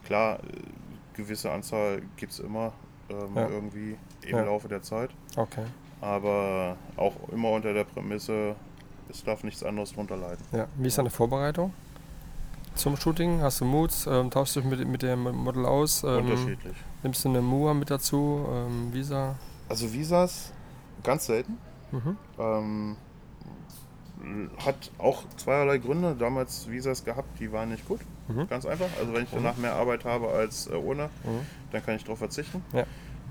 klar, 0.05 0.35
äh, 0.39 0.41
gewisse 1.13 1.51
Anzahl 1.51 2.01
gibt 2.17 2.31
es 2.33 2.39
immer 2.39 2.73
ähm, 3.09 3.35
Ja. 3.35 3.47
irgendwie 3.49 3.97
im 4.21 4.35
Ja. 4.37 4.43
Laufe 4.43 4.67
der 4.67 4.81
Zeit. 4.81 5.09
Okay. 5.35 5.63
Aber 6.01 6.75
auch 6.97 7.13
immer 7.31 7.51
unter 7.51 7.73
der 7.73 7.83
Prämisse, 7.85 8.55
es 9.09 9.23
darf 9.23 9.43
nichts 9.43 9.63
anderes 9.63 9.93
drunter 9.93 10.17
leiden. 10.17 10.43
Ja. 10.51 10.67
Wie 10.75 10.87
ist 10.87 10.97
deine 10.97 11.09
Vorbereitung 11.09 11.73
zum 12.75 12.97
Shooting? 12.97 13.41
Hast 13.41 13.61
du 13.61 13.65
Moods? 13.65 14.07
Ähm, 14.07 14.31
tauschst 14.31 14.55
du 14.55 14.61
dich 14.61 14.69
mit, 14.69 14.87
mit 14.87 15.01
dem 15.01 15.21
Model 15.23 15.65
aus? 15.65 16.03
Ähm, 16.03 16.25
Unterschiedlich. 16.25 16.75
Nimmst 17.03 17.23
du 17.23 17.29
eine 17.29 17.41
MUA 17.41 17.73
mit 17.73 17.89
dazu? 17.91 18.45
Ähm, 18.51 18.93
Visa? 18.93 19.35
Also 19.69 19.91
Visas 19.93 20.51
ganz 21.03 21.25
selten. 21.25 21.57
Mhm. 21.91 22.17
Ähm, 22.39 22.95
hat 24.65 24.91
auch 24.97 25.23
zweierlei 25.37 25.77
Gründe. 25.77 26.15
Damals 26.17 26.69
Visas 26.69 27.03
gehabt, 27.03 27.39
die 27.39 27.51
waren 27.51 27.69
nicht 27.69 27.87
gut. 27.87 27.99
Mhm. 28.27 28.47
Ganz 28.47 28.65
einfach. 28.65 28.87
Also 28.99 29.13
wenn 29.13 29.23
ich 29.23 29.29
danach 29.31 29.57
mehr 29.57 29.73
Arbeit 29.73 30.05
habe 30.05 30.29
als 30.29 30.67
äh, 30.67 30.73
ohne, 30.75 31.05
Mhm. 31.23 31.45
dann 31.71 31.85
kann 31.85 31.95
ich 31.95 32.03
darauf 32.03 32.19
verzichten. 32.19 32.63
Ja. 32.73 32.83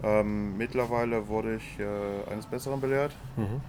Ähm, 0.03 0.57
mittlerweile 0.57 1.29
wurde 1.29 1.57
ich 1.57 1.79
äh, 1.79 2.31
eines 2.33 2.47
Besseren 2.47 2.81
belehrt. 2.81 3.13
Mhm. 3.37 3.61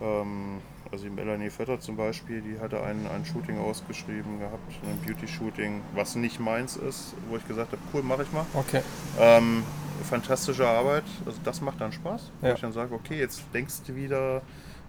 Ähm, 0.00 0.58
also 0.92 1.04
die 1.04 1.10
Melanie 1.10 1.50
Vetter 1.50 1.80
zum 1.80 1.96
Beispiel, 1.96 2.40
die 2.42 2.60
hatte 2.60 2.82
ein, 2.82 3.06
ein 3.08 3.24
Shooting 3.24 3.58
ausgeschrieben 3.58 4.38
gehabt, 4.38 4.72
ein 4.84 4.98
Beauty-Shooting, 5.04 5.80
was 5.94 6.14
nicht 6.14 6.38
meins 6.38 6.76
ist, 6.76 7.14
wo 7.28 7.36
ich 7.36 7.46
gesagt 7.48 7.72
habe, 7.72 7.82
cool, 7.92 8.02
mache 8.02 8.22
ich 8.22 8.32
mal. 8.32 8.46
Okay. 8.54 8.82
Ähm, 9.18 9.64
fantastische 10.04 10.66
Arbeit, 10.68 11.04
also 11.24 11.38
das 11.42 11.60
macht 11.60 11.80
dann 11.80 11.92
Spaß. 11.92 12.30
Wo 12.40 12.46
Ja. 12.46 12.54
ich 12.54 12.60
dann 12.60 12.72
sage, 12.72 12.94
okay, 12.94 13.18
jetzt 13.18 13.42
denkst 13.52 13.82
du 13.86 13.96
wieder 13.96 14.42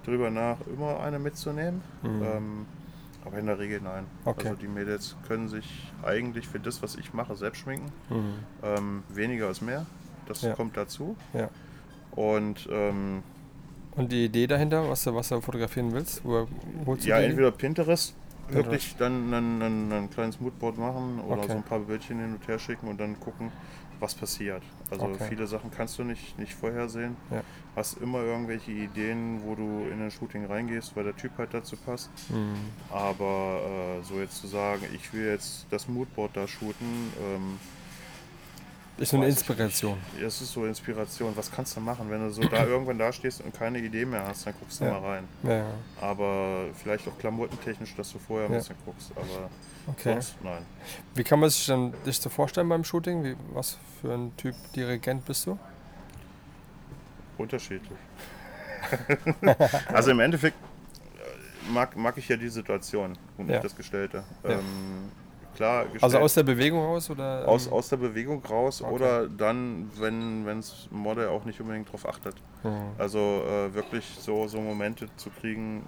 drüber 0.06 0.30
nach, 0.30 0.58
immer 0.72 1.00
eine 1.00 1.18
mitzunehmen. 1.20 1.82
Mhm. 2.04 2.24
Ähm, 2.24 2.66
aber 3.28 3.38
in 3.40 3.46
der 3.46 3.60
Regel 3.60 3.82
nein. 3.82 4.06
Okay. 4.26 4.50
Also 4.50 4.60
die 4.60 4.68
Mädels 4.68 5.16
können 5.28 5.48
sich 5.50 5.92
eigentlich 6.04 6.48
für 6.48 6.60
das, 6.60 6.82
was 6.82 6.96
ich 6.96 7.14
mache, 7.14 7.36
selbst 7.36 7.60
schminken. 7.60 7.92
Mhm. 8.10 8.34
Ähm, 8.64 9.04
weniger 9.10 9.50
ist 9.50 9.62
mehr. 9.62 9.86
Das 10.28 10.42
Ja. 10.42 10.54
kommt 10.54 10.76
dazu. 10.78 11.16
Ja. 11.34 11.50
Und 12.12 12.68
ähm, 12.72 13.24
Und 13.96 14.12
die 14.12 14.26
Idee 14.26 14.48
dahinter, 14.48 14.90
was 14.90 15.04
du, 15.04 15.14
was 15.16 15.30
du 15.30 15.40
fotografieren 15.42 15.92
willst? 15.94 16.24
Wo 16.26 16.48
holst 16.86 17.06
du 17.06 17.10
ja, 17.10 17.20
die? 17.20 17.26
entweder 17.26 17.52
Pinterest, 17.52 18.16
Pinterest. 18.48 18.66
wirklich 18.72 18.96
dann 18.98 19.34
ein, 19.34 19.62
ein, 19.62 19.92
ein 19.92 20.10
kleines 20.10 20.40
Moodboard 20.40 20.78
machen 20.78 21.20
oder 21.28 21.40
Okay. 21.44 21.52
so 21.52 21.58
ein 21.58 21.64
paar 21.64 21.80
Bildchen 21.80 22.20
hin 22.20 22.34
und 22.34 22.48
her 22.48 22.60
schicken 22.60 22.88
und 22.88 23.00
dann 23.00 23.20
gucken, 23.20 23.52
was 24.00 24.14
passiert. 24.16 24.62
Also 24.92 25.06
Okay. 25.06 25.26
viele 25.30 25.48
Sachen 25.48 25.72
kannst 25.72 25.98
du 26.00 26.04
nicht, 26.04 26.38
nicht 26.40 26.54
vorhersehen. 26.54 27.16
Ja. 27.32 27.42
Hast 27.76 27.98
immer 28.00 28.22
irgendwelche 28.24 28.72
Ideen, 28.72 29.42
wo 29.44 29.56
du 29.56 29.88
in 29.92 30.02
ein 30.02 30.12
Shooting 30.12 30.46
reingehst, 30.46 30.96
weil 30.96 31.04
der 31.04 31.16
Typ 31.16 31.32
halt 31.38 31.54
dazu 31.54 31.76
passt. 31.78 32.10
Mhm. 32.30 32.56
Aber 32.92 33.98
äh, 34.00 34.04
so 34.04 34.16
jetzt 34.20 34.38
zu 34.42 34.48
sagen, 34.48 34.84
ich 34.94 35.14
will 35.14 35.28
jetzt 35.28 35.66
das 35.70 35.88
Moodboard 35.88 36.36
da 36.36 36.48
shooten, 36.48 37.12
ähm, 37.22 37.60
Ist 38.98 39.10
so 39.12 39.18
eine 39.18 39.28
Inspiration. 39.28 39.98
es 40.20 40.42
ist 40.42 40.52
so 40.54 40.66
Inspiration. 40.66 41.32
Was 41.36 41.52
kannst 41.52 41.76
du 41.78 41.82
machen, 41.82 42.10
wenn 42.10 42.20
du 42.20 42.32
so 42.32 42.42
da 42.42 42.66
irgendwann 42.66 42.98
da 42.98 43.14
stehst 43.14 43.42
und 43.42 43.54
keine 43.54 43.78
Idee 43.80 44.06
mehr 44.06 44.26
hast, 44.26 44.48
dann 44.48 44.54
guckst 44.60 44.80
du 44.82 44.86
Ja. 44.86 45.00
mal 45.00 45.08
rein. 45.10 45.28
Ja, 45.44 45.58
ja. 45.58 45.66
Aber 46.02 46.66
vielleicht 46.74 47.08
auch 47.08 47.18
klamottentechnisch, 47.20 47.94
dass 47.96 48.12
du 48.12 48.18
vorher 48.20 48.48
ein 48.50 48.54
bisschen 48.54 48.76
guckst. 48.86 49.12
Aber 49.16 49.50
Okay. 49.88 50.14
sonst 50.14 50.36
nein. 50.44 50.66
Wie 51.16 51.24
kann 51.24 51.40
man 51.40 51.50
sich 51.50 51.66
dann 51.68 51.94
dich 52.06 52.20
so 52.20 52.30
vorstellen 52.30 52.68
beim 52.70 52.84
Shooting? 52.84 53.24
Wie, 53.24 53.36
was 53.54 53.78
für 54.02 54.14
ein 54.14 54.36
Typ 54.36 54.56
Dirigent 54.76 55.24
bist 55.26 55.46
du? 55.46 55.58
Unterschiedlich. 57.38 57.98
also 59.94 60.12
im 60.12 60.20
Endeffekt 60.20 60.58
äh, 61.18 61.72
mag, 61.72 61.96
mag 61.96 62.18
ich 62.18 62.28
ja 62.28 62.36
die 62.38 62.50
Situation 62.50 63.18
und 63.38 63.48
nicht 63.48 63.64
das 63.64 63.76
Gestellte. 63.76 64.24
Ähm, 64.44 65.12
klar, 65.58 65.84
gestellt, 65.84 66.04
Also 66.04 66.18
aus 66.20 66.34
der 66.34 66.44
Bewegung 66.44 66.80
raus 66.80 67.10
oder? 67.10 67.44
ähm, 67.44 67.50
aus, 67.50 67.68
aus 67.70 67.90
der 67.90 67.98
Bewegung 67.98 68.42
raus 68.46 68.82
Okay. 68.82 68.94
oder 68.94 69.28
dann, 69.28 69.92
wenn 69.98 70.46
das 70.46 70.88
Model 70.92 71.28
auch 71.28 71.44
nicht 71.44 71.60
unbedingt 71.60 71.92
drauf 71.92 72.08
achtet. 72.08 72.36
Mhm. 72.64 72.92
Also 72.98 73.20
äh, 73.20 73.74
wirklich 73.74 74.06
so, 74.20 74.48
so 74.48 74.62
Momente 74.62 75.08
zu 75.18 75.30
kriegen, 75.30 75.84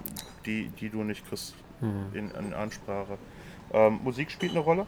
die, 0.45 0.67
die 0.79 0.89
du 0.89 1.03
nicht 1.03 1.25
kriegst 1.27 1.55
Mhm. 1.81 2.07
in, 2.13 2.31
in 2.31 2.53
Ansprache. 2.53 3.17
Ähm, 3.71 3.99
Musik 4.03 4.29
spielt 4.31 4.51
eine 4.51 4.59
Rolle. 4.59 4.85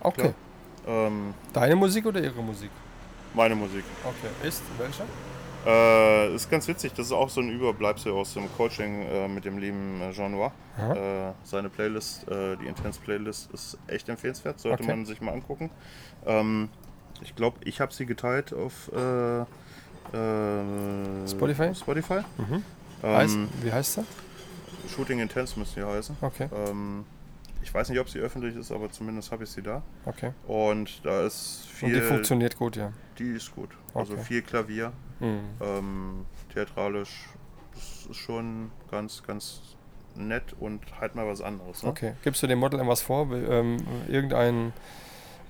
Okay. 0.00 0.34
Ähm, 0.84 1.32
Deine 1.52 1.76
Musik 1.76 2.06
oder 2.06 2.20
ihre 2.20 2.42
Musik? 2.42 2.70
meine 3.34 3.54
Musik. 3.54 3.84
Okay. 4.02 4.48
Ist 4.48 4.62
welche? 4.78 5.04
Äh, 5.64 6.34
ist 6.34 6.50
ganz 6.50 6.66
witzig, 6.66 6.92
das 6.94 7.06
ist 7.06 7.12
auch 7.12 7.28
so 7.28 7.40
ein 7.40 7.48
Überbleibsel 7.50 8.12
aus 8.12 8.34
dem 8.34 8.52
Coaching 8.56 9.02
äh, 9.02 9.28
mit 9.28 9.44
dem 9.44 9.58
lieben 9.58 10.00
äh, 10.00 10.10
Jean 10.12 10.32
Noir. 10.32 10.52
Äh, 10.78 11.32
seine 11.44 11.68
Playlist, 11.68 12.26
äh, 12.28 12.56
die 12.56 12.66
Intense 12.66 12.98
Playlist, 13.00 13.50
ist 13.52 13.78
echt 13.86 14.08
empfehlenswert, 14.08 14.58
sollte 14.58 14.82
Okay. 14.82 14.90
man 14.92 15.06
sich 15.06 15.20
mal 15.20 15.32
angucken. 15.32 15.70
Ähm, 16.26 16.68
ich 17.22 17.36
glaube, 17.36 17.58
ich 17.64 17.80
habe 17.80 17.92
sie 17.92 18.06
geteilt 18.06 18.52
auf 18.52 18.90
äh, 18.92 19.44
Spotify? 21.28 21.74
Spotify. 21.74 22.20
Mhm. 22.38 22.64
Ähm, 23.04 23.48
wie 23.62 23.72
heißt 23.72 23.98
der? 23.98 24.04
Shooting 24.94 25.20
Intense 25.20 25.58
müsste 25.58 25.80
die 25.80 25.86
heißen. 25.86 26.16
Okay. 26.20 26.48
Ähm, 26.52 27.04
ich 27.62 27.72
weiß 27.72 27.88
nicht, 27.90 28.00
ob 28.00 28.08
sie 28.08 28.18
öffentlich 28.18 28.56
ist, 28.56 28.72
aber 28.72 28.90
zumindest 28.90 29.30
habe 29.30 29.44
ich 29.44 29.50
sie 29.50 29.62
da. 29.62 29.82
Okay. 30.04 30.32
Und 30.46 31.04
da 31.04 31.24
ist 31.24 31.66
Und 31.70 31.76
viel. 31.76 31.94
die 31.94 32.00
funktioniert 32.00 32.56
gut, 32.56 32.76
ja. 32.76 32.92
die 33.18 33.30
ist 33.30 33.54
gut. 33.54 33.70
Also 33.94 34.14
Okay. 34.14 34.22
viel 34.24 34.42
Klavier, 34.42 34.92
Mhm. 35.22 35.40
ähm, 35.60 36.26
theatralisch. 36.52 37.28
Das 37.74 38.06
ist 38.10 38.16
schon 38.16 38.70
ganz, 38.90 39.22
ganz 39.22 39.62
nett 40.14 40.54
und 40.60 40.80
halt 41.00 41.14
mal 41.14 41.26
was 41.26 41.40
anderes. 41.40 41.82
Ne? 41.82 41.88
Okay. 41.88 42.12
Gibst 42.22 42.42
du 42.42 42.46
dem 42.46 42.58
Model 42.58 42.80
etwas 42.80 43.00
vor? 43.00 43.30
Ähm, 43.32 43.78
irgendein 44.08 44.74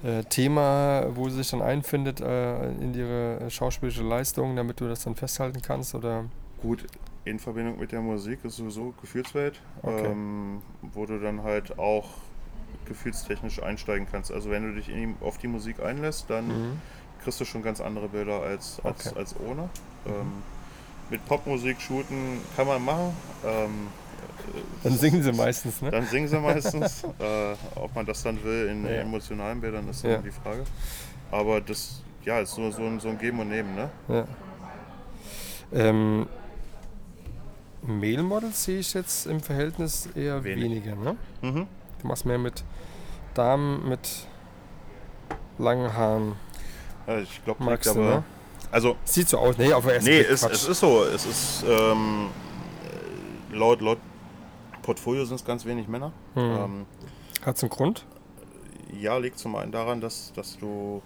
äh, 0.05 0.23
Thema, 0.25 1.07
wo 1.17 1.29
sie 1.29 1.39
sich 1.39 1.51
dann 1.51 1.63
einfindet 1.63 2.21
äh, 2.21 2.71
in 2.71 2.95
ihre 2.95 3.51
schauspielische 3.51 4.05
Leistung, 4.05 4.55
damit 4.55 4.79
du 4.81 4.87
das 4.89 5.03
dann 5.03 5.17
festhalten 5.17 5.61
kannst? 5.63 5.97
Oder? 5.97 6.27
Gut, 6.61 6.87
in 7.25 7.41
Verbindung 7.41 7.79
mit 7.81 7.91
der 7.91 8.01
Musik 8.01 8.45
ist 8.45 8.57
sowieso 8.57 8.95
Gefühlswelt, 9.01 9.61
Okay. 9.83 10.07
ähm, 10.13 10.63
wo 10.83 11.07
du 11.07 11.19
dann 11.19 11.43
halt 11.43 11.77
auch 11.79 12.09
gefühlstechnisch 12.87 13.63
einsteigen 13.63 14.07
kannst. 14.11 14.33
Also 14.33 14.51
wenn 14.51 14.63
du 14.63 14.75
dich 14.75 14.89
in, 14.89 15.17
auf 15.21 15.39
die 15.39 15.49
Musik 15.49 15.81
einlässt, 15.83 16.29
dann 16.31 16.47
Mhm. 16.49 16.81
Kriegst 17.23 17.41
du 17.41 17.45
schon 17.45 17.63
ganz 17.63 17.81
andere 17.81 18.09
Bilder 18.09 18.41
als, 18.43 18.81
als, 18.85 19.07
Okay. 19.09 19.19
als 19.19 19.35
ohne. 19.41 19.69
Ähm, 20.07 20.33
mit 21.11 21.25
Popmusik 21.27 21.81
shooten 21.81 22.41
kann 22.57 22.67
man 22.67 22.85
machen. 22.85 23.15
Ähm, 23.45 23.89
Dann 24.83 24.93
singen 24.97 25.23
sie 25.23 25.33
meistens, 25.33 25.83
ne? 25.83 25.91
Dann 25.91 26.07
singen 26.07 26.27
sie 26.29 26.39
meistens. 26.39 27.05
äh, 27.19 27.55
ob 27.77 27.95
man 27.95 28.07
das 28.07 28.23
dann 28.23 28.43
will 28.43 28.69
in 28.69 28.85
Ja. 28.85 28.93
emotionalen 29.03 29.61
Bildern, 29.61 29.89
ist 29.89 30.03
Ja. 30.05 30.15
immer 30.15 30.23
die 30.23 30.31
Frage. 30.31 30.65
Aber 31.31 31.61
das 31.61 32.03
ja, 32.25 32.39
ist 32.41 32.55
so, 32.55 32.71
so, 32.71 32.83
ein, 32.83 32.99
so 33.01 33.09
ein 33.09 33.19
Geben 33.19 33.41
und 33.41 33.49
Nehmen. 33.49 33.75
Ne? 33.75 33.91
Ja. 34.09 34.25
Ähm, 35.73 36.27
Male-Models 37.83 38.65
sehe 38.65 38.79
ich 38.79 38.95
jetzt 38.95 39.27
im 39.27 39.41
Verhältnis 39.41 40.09
eher 40.15 40.43
Wenig. 40.45 40.65
weniger, 40.65 40.95
ne? 40.95 41.17
Mhm. 41.41 41.67
Du 42.01 42.07
machst 42.07 42.25
mehr 42.27 42.39
mit 42.39 42.63
Damen 43.35 43.89
mit 43.89 44.27
langen 45.59 45.93
Haaren. 45.95 46.37
Ich 47.23 47.45
glaube, 47.45 47.65
du, 47.65 47.91
aber. 47.91 48.01
ne? 48.01 48.25
Also, 48.71 48.97
Sieht 49.05 49.29
so 49.29 49.39
aus. 49.39 49.59
Nee, 49.59 49.73
auf 49.73 49.85
den 49.85 49.95
ersten 49.95 50.09
nee, 50.11 50.21
es, 50.21 50.43
es 50.45 50.67
ist 50.69 50.81
so. 50.81 51.05
Es 51.05 51.27
ist 51.27 51.65
ähm, 51.69 52.29
äh, 53.53 53.55
laut, 53.57 53.81
laut 53.81 53.99
Portfolio 54.83 55.25
sind 55.25 55.37
es 55.37 55.45
ganz 55.45 55.65
wenig 55.65 55.89
Männer. 55.89 56.13
Hm. 56.35 56.43
Ähm, 56.43 56.87
Hat's 57.45 57.63
einen 57.63 57.71
Grund? 57.71 58.07
ja, 58.99 59.17
liegt 59.19 59.39
zum 59.39 59.57
einen 59.57 59.73
daran, 59.73 60.01
dass, 60.01 60.33
dass 60.35 60.59
du 60.59 61.03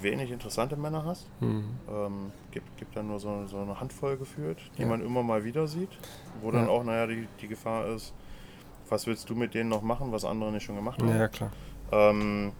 wenig 0.00 0.30
interessante 0.30 0.76
Männer 0.76 1.04
hast. 1.04 1.26
Hm. 1.40 1.64
Ähm, 1.88 2.32
gibt, 2.50 2.76
gibt 2.78 2.96
dann 2.96 3.06
nur 3.08 3.20
so, 3.20 3.46
so 3.46 3.58
eine 3.58 3.78
Handvoll 3.80 4.16
geführt, 4.16 4.58
die 4.78 4.82
Ja. 4.82 4.88
man 4.88 5.00
immer 5.04 5.22
mal 5.22 5.44
wieder 5.44 5.66
sieht. 5.66 5.90
Wo 6.40 6.50
dann 6.50 6.66
Ja. 6.66 6.70
auch, 6.70 6.84
naja, 6.84 7.06
die, 7.06 7.28
die 7.40 7.48
Gefahr 7.48 7.86
ist, 7.86 8.12
was 8.88 9.06
willst 9.06 9.28
du 9.30 9.34
mit 9.34 9.54
denen 9.54 9.68
noch 9.70 9.82
machen, 9.82 10.12
was 10.12 10.24
andere 10.24 10.52
nicht 10.52 10.64
schon 10.64 10.76
gemacht 10.76 11.00
haben. 11.02 11.16
Ja, 11.16 11.28
klar. 11.28 11.50
Ähm, 11.92 12.52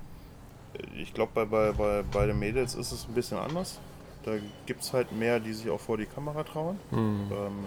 ich 0.97 1.12
glaube, 1.14 1.33
bei, 1.35 1.45
bei, 1.45 1.72
bei, 1.72 2.03
bei 2.03 2.27
den 2.27 2.39
Mädels 2.39 2.75
ist 2.75 2.93
es 2.93 3.07
ein 3.09 3.14
bisschen 3.14 3.39
anders. 3.39 3.79
Da 4.25 4.33
gibt 4.66 4.83
es 4.83 4.93
halt 4.93 5.12
mehr, 5.12 5.39
die 5.41 5.53
sich 5.53 5.68
auch 5.70 5.81
vor 5.81 5.97
die 5.99 6.07
Kamera 6.07 6.43
trauen. 6.45 6.79
Hm. 6.91 7.31
Ähm, 7.31 7.64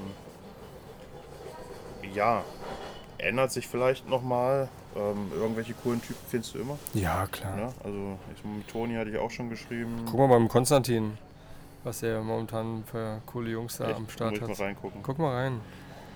ja, 2.14 2.44
ändert 3.18 3.52
sich 3.52 3.68
vielleicht 3.68 4.08
nochmal. 4.10 4.70
Ähm, 4.96 5.32
irgendwelche 5.36 5.74
coolen 5.76 6.02
Typen 6.02 6.20
findest 6.28 6.56
du 6.56 6.60
immer. 6.60 6.78
Ja, 6.94 7.28
klar. 7.28 7.56
Ne? 7.56 7.74
Also 7.84 8.18
ich, 8.36 8.44
mit 8.44 8.68
Toni 8.68 8.96
hatte 8.96 9.12
ich 9.12 9.18
auch 9.18 9.30
schon 9.30 9.50
geschrieben. 9.50 10.04
Guck 10.10 10.20
mal 10.20 10.28
beim 10.28 10.48
Konstantin, 10.48 11.18
was 11.84 12.02
er 12.02 12.22
momentan 12.24 12.84
für 12.86 13.22
coole 13.28 13.52
Jungs 13.52 13.78
da 13.78 13.90
Echt? 13.90 13.98
am 13.98 14.10
Start 14.10 14.32
Muss 14.32 14.40
ich 14.40 14.50
hat. 14.50 14.58
mal 14.60 14.66
reingucken. 14.66 15.04
Guck 15.04 15.20
mal 15.20 15.36
rein. 15.36 15.62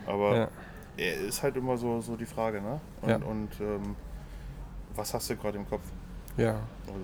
Aber 0.08 0.36
Ja. 0.36 0.48
er 0.98 1.14
ist 1.22 1.44
halt 1.44 1.56
immer 1.58 1.78
so, 1.78 2.02
so 2.02 2.16
die 2.16 2.26
Frage, 2.26 2.60
ne? 2.62 2.80
Und, 3.04 3.10
Ja. 3.10 3.16
und 3.18 3.50
ähm, 3.60 3.96
was 4.96 5.14
hast 5.14 5.30
du 5.30 5.36
gerade 5.36 5.60
im 5.60 5.70
Kopf? 5.70 5.84
Ja. 6.38 6.52
Also, 6.88 7.00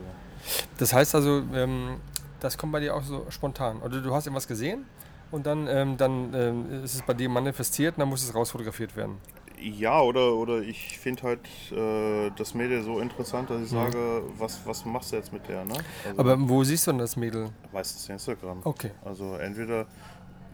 Das 0.77 0.93
heißt 0.93 1.15
also, 1.15 1.43
ähm, 1.53 1.97
das 2.39 2.57
kommt 2.57 2.71
bei 2.71 2.79
dir 2.79 2.95
auch 2.95 3.03
so 3.03 3.25
spontan. 3.29 3.81
Oder 3.81 4.01
du 4.01 4.13
hast 4.13 4.25
irgendwas 4.27 4.47
gesehen 4.47 4.85
und 5.31 5.45
dann, 5.45 5.67
ähm, 5.67 5.97
dann 5.97 6.33
ähm, 6.33 6.83
ist 6.83 6.93
es 6.95 7.01
bei 7.01 7.13
dir 7.13 7.29
manifestiert 7.29 7.95
und 7.95 8.01
dann 8.01 8.09
muss 8.09 8.23
es 8.23 8.33
rausfotografiert 8.33 8.95
werden. 8.95 9.17
ja, 9.59 9.99
oder, 10.01 10.33
oder 10.35 10.59
ich 10.61 10.99
finde 10.99 11.23
halt 11.23 11.39
äh, 11.71 12.29
das 12.37 12.53
Mädel 12.53 12.83
so 12.83 12.99
interessant, 12.99 13.49
dass 13.49 13.57
ich 13.63 13.71
Mhm. 13.71 13.75
sage, 13.75 14.21
was, 14.37 14.59
was 14.65 14.85
machst 14.85 15.11
du 15.11 15.15
jetzt 15.15 15.33
mit 15.33 15.47
der, 15.49 15.65
ne? 15.65 15.73
Also, 16.07 16.19
Aber 16.19 16.37
wo 16.47 16.63
siehst 16.63 16.85
du 16.85 16.91
denn 16.91 16.99
das 16.99 17.15
Mädel? 17.17 17.49
meistens 17.73 18.07
Instagram. 18.07 18.59
Okay. 18.63 18.91
Also 19.03 19.33
entweder 19.37 19.87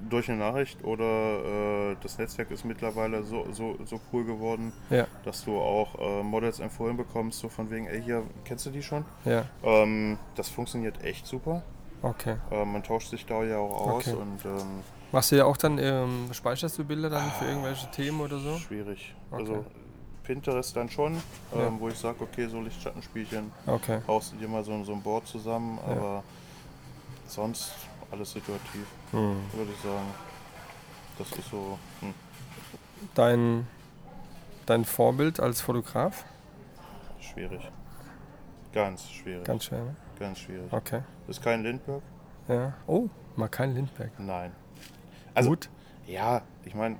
durch 0.09 0.29
eine 0.29 0.39
Nachricht 0.39 0.83
oder 0.83 1.91
äh, 1.91 1.95
das 2.01 2.17
Netzwerk 2.17 2.51
ist 2.51 2.65
mittlerweile 2.65 3.23
so, 3.23 3.45
so, 3.51 3.75
so 3.85 3.99
cool 4.11 4.25
geworden, 4.25 4.73
Ja, 4.89 5.07
dass 5.23 5.43
du 5.45 5.57
auch 5.59 5.95
äh, 5.99 6.23
Models 6.23 6.59
empfohlen 6.59 6.97
bekommst, 6.97 7.39
so 7.39 7.49
von 7.49 7.69
wegen, 7.71 7.87
ey, 7.87 8.01
hier, 8.01 8.23
kennst 8.45 8.65
du 8.65 8.69
die 8.69 8.83
schon? 8.83 9.05
ja, 9.25 9.45
Ähm, 9.63 10.17
das 10.35 10.49
funktioniert 10.49 11.03
echt 11.03 11.25
super. 11.25 11.63
okay. 12.01 12.35
Äh, 12.51 12.65
man 12.65 12.83
tauscht 12.83 13.09
sich 13.09 13.25
da 13.25 13.43
ja 13.43 13.57
auch 13.57 13.87
aus 13.87 14.07
Okay. 14.07 14.15
und 14.15 14.45
ähm, 14.45 14.83
Machst 15.11 15.31
du 15.31 15.35
ja 15.37 15.45
auch 15.45 15.57
dann, 15.57 15.77
ähm, 15.77 16.29
speicherst 16.33 16.77
du 16.79 16.83
Bilder 16.85 17.09
dann 17.09 17.31
für 17.31 17.45
irgendwelche 17.45 17.87
Themen 17.91 18.19
oder 18.21 18.39
so? 18.39 18.57
schwierig. 18.57 19.13
Okay. 19.31 19.41
Also 19.41 19.65
Pinterest 20.23 20.75
dann 20.75 20.89
schon, 20.89 21.21
Ja. 21.51 21.67
ähm, 21.67 21.79
wo 21.79 21.87
ich 21.89 21.97
sage, 21.97 22.21
okay, 22.21 22.47
so 22.47 22.59
Lichtschattenspielchen, 22.61 23.51
Okay. 23.67 24.01
haust 24.07 24.33
du 24.33 24.37
dir 24.37 24.47
mal 24.47 24.63
so, 24.63 24.83
so 24.83 24.93
ein 24.93 25.01
Board 25.03 25.27
zusammen, 25.27 25.77
aber 25.79 26.23
sonst 27.27 27.73
alles 28.11 28.31
situativ, 28.31 28.87
Hm. 29.13 29.37
würde 29.53 29.71
ich 29.71 29.79
sagen. 29.81 30.07
Das 31.17 31.31
ist 31.31 31.49
so, 31.49 31.77
hm, 32.01 32.13
Dein, 33.15 33.67
dein 34.65 34.83
Vorbild 34.85 35.39
als 35.39 35.61
Fotograf? 35.61 36.25
schwierig. 37.19 37.61
Ganz 38.73 39.09
schwierig. 39.09 39.43
Ganz 39.45 39.65
schwer, 39.65 39.79
ne? 39.83 39.95
Ganz 40.19 40.39
schwierig. 40.39 40.71
Okay. 40.71 41.01
Ist 41.27 41.41
kein 41.41 41.63
Lindbergh? 41.63 42.01
Ja. 42.47 42.73
Oh, 42.87 43.07
mal 43.35 43.47
kein 43.47 43.73
Lindbergh. 43.73 44.11
Nein. 44.19 44.51
Also, 45.33 45.49
Gut. 45.51 45.69
ja, 46.07 46.41
ich 46.65 46.75
meine, 46.75 46.97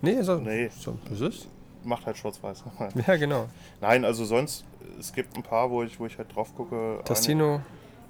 Nee, 0.00 0.20
so, 0.22 0.36
Nee. 0.38 0.68
so 0.76 0.98
das 1.08 1.20
ist. 1.20 1.48
macht 1.84 2.06
halt 2.06 2.16
schwarz-weiß. 2.16 2.64
Ja, 3.06 3.16
genau. 3.16 3.46
Nein, 3.80 4.04
also 4.04 4.24
sonst, 4.24 4.64
es 4.98 5.12
gibt 5.12 5.36
ein 5.36 5.42
paar, 5.44 5.70
wo 5.70 5.82
ich, 5.84 5.98
wo 6.00 6.06
ich 6.06 6.18
halt 6.18 6.34
drauf 6.34 6.54
gucke. 6.56 7.00
Tassino, 7.04 7.60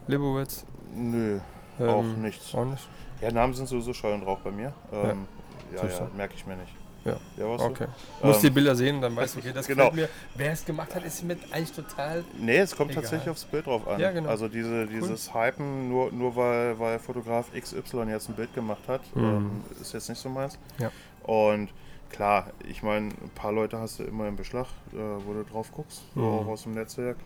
Libowitz. 0.07 0.65
Nö, 0.95 1.39
ähm, 1.79 1.89
auch 1.89 2.03
nichts. 2.03 2.55
Auch 2.55 2.65
nicht? 2.65 2.89
Ja, 3.23 3.31
Namen 3.33 3.55
sind 3.55 3.69
sowieso 3.69 3.93
Schall 3.95 4.13
und 4.15 4.25
Rauch 4.25 4.41
bei 4.41 4.51
mir. 4.51 4.73
Ähm, 4.93 5.27
ja, 5.75 5.85
ja, 5.87 5.99
du. 6.01 6.17
merke 6.17 6.35
ich 6.37 6.47
mir 6.47 6.57
nicht. 6.57 6.73
Ja. 7.05 7.17
Ja, 7.37 7.49
was 7.49 7.61
Okay. 7.63 7.87
Du 8.21 8.27
musst 8.29 8.39
Ähm, 8.45 8.51
die 8.51 8.55
Bilder 8.55 8.77
sehen, 8.77 9.01
dann 9.01 9.17
weißt 9.17 9.35
du, 9.35 9.39
okay, 9.41 9.53
das 9.53 9.67
genau. 9.67 9.91
mir. 9.91 10.09
Wer 10.37 10.53
es 10.53 10.65
gemacht 10.65 10.95
hat, 10.95 11.05
ist 11.05 11.23
mir 11.25 11.37
eigentlich 11.51 11.73
total. 11.73 12.25
Nee, 12.39 12.59
es 12.59 12.77
kommt 12.77 12.91
Egal. 12.93 13.03
tatsächlich 13.03 13.29
aufs 13.31 13.45
Bild 13.45 13.67
drauf 13.67 13.89
an. 13.89 13.99
Ja, 14.01 14.13
genau. 14.13 14.29
Also 14.29 14.47
diese, 14.49 14.87
dieses 14.87 15.35
Hypen, 15.35 15.89
nur, 15.89 16.13
nur 16.13 16.37
weil, 16.37 16.79
weil 16.79 16.99
Fotograf 17.01 17.47
XY 17.53 18.05
jetzt 18.09 18.29
ein 18.29 18.35
Bild 18.37 18.55
gemacht 18.55 18.83
hat, 18.87 19.01
Mhm. 19.17 19.25
ähm, 19.25 19.51
ist 19.81 19.93
jetzt 19.95 20.09
nicht 20.11 20.21
so 20.21 20.29
meins. 20.29 20.59
Ja. 20.79 20.91
Und 21.25 21.71
klar, 22.11 22.51
ich 22.69 22.83
meine, 22.85 23.09
ein 23.09 23.31
paar 23.35 23.51
Leute 23.53 23.79
hast 23.79 23.99
du 23.99 24.05
immer 24.05 24.29
im 24.29 24.37
Beschlag, 24.37 24.67
äh, 24.93 24.97
wo 25.27 25.33
du 25.33 25.43
drauf 25.45 25.73
guckst, 25.73 26.03
Mhm. 26.15 26.25
auch 26.25 26.47
aus 26.47 26.63
dem 26.65 26.75
Netzwerk. 26.75 27.17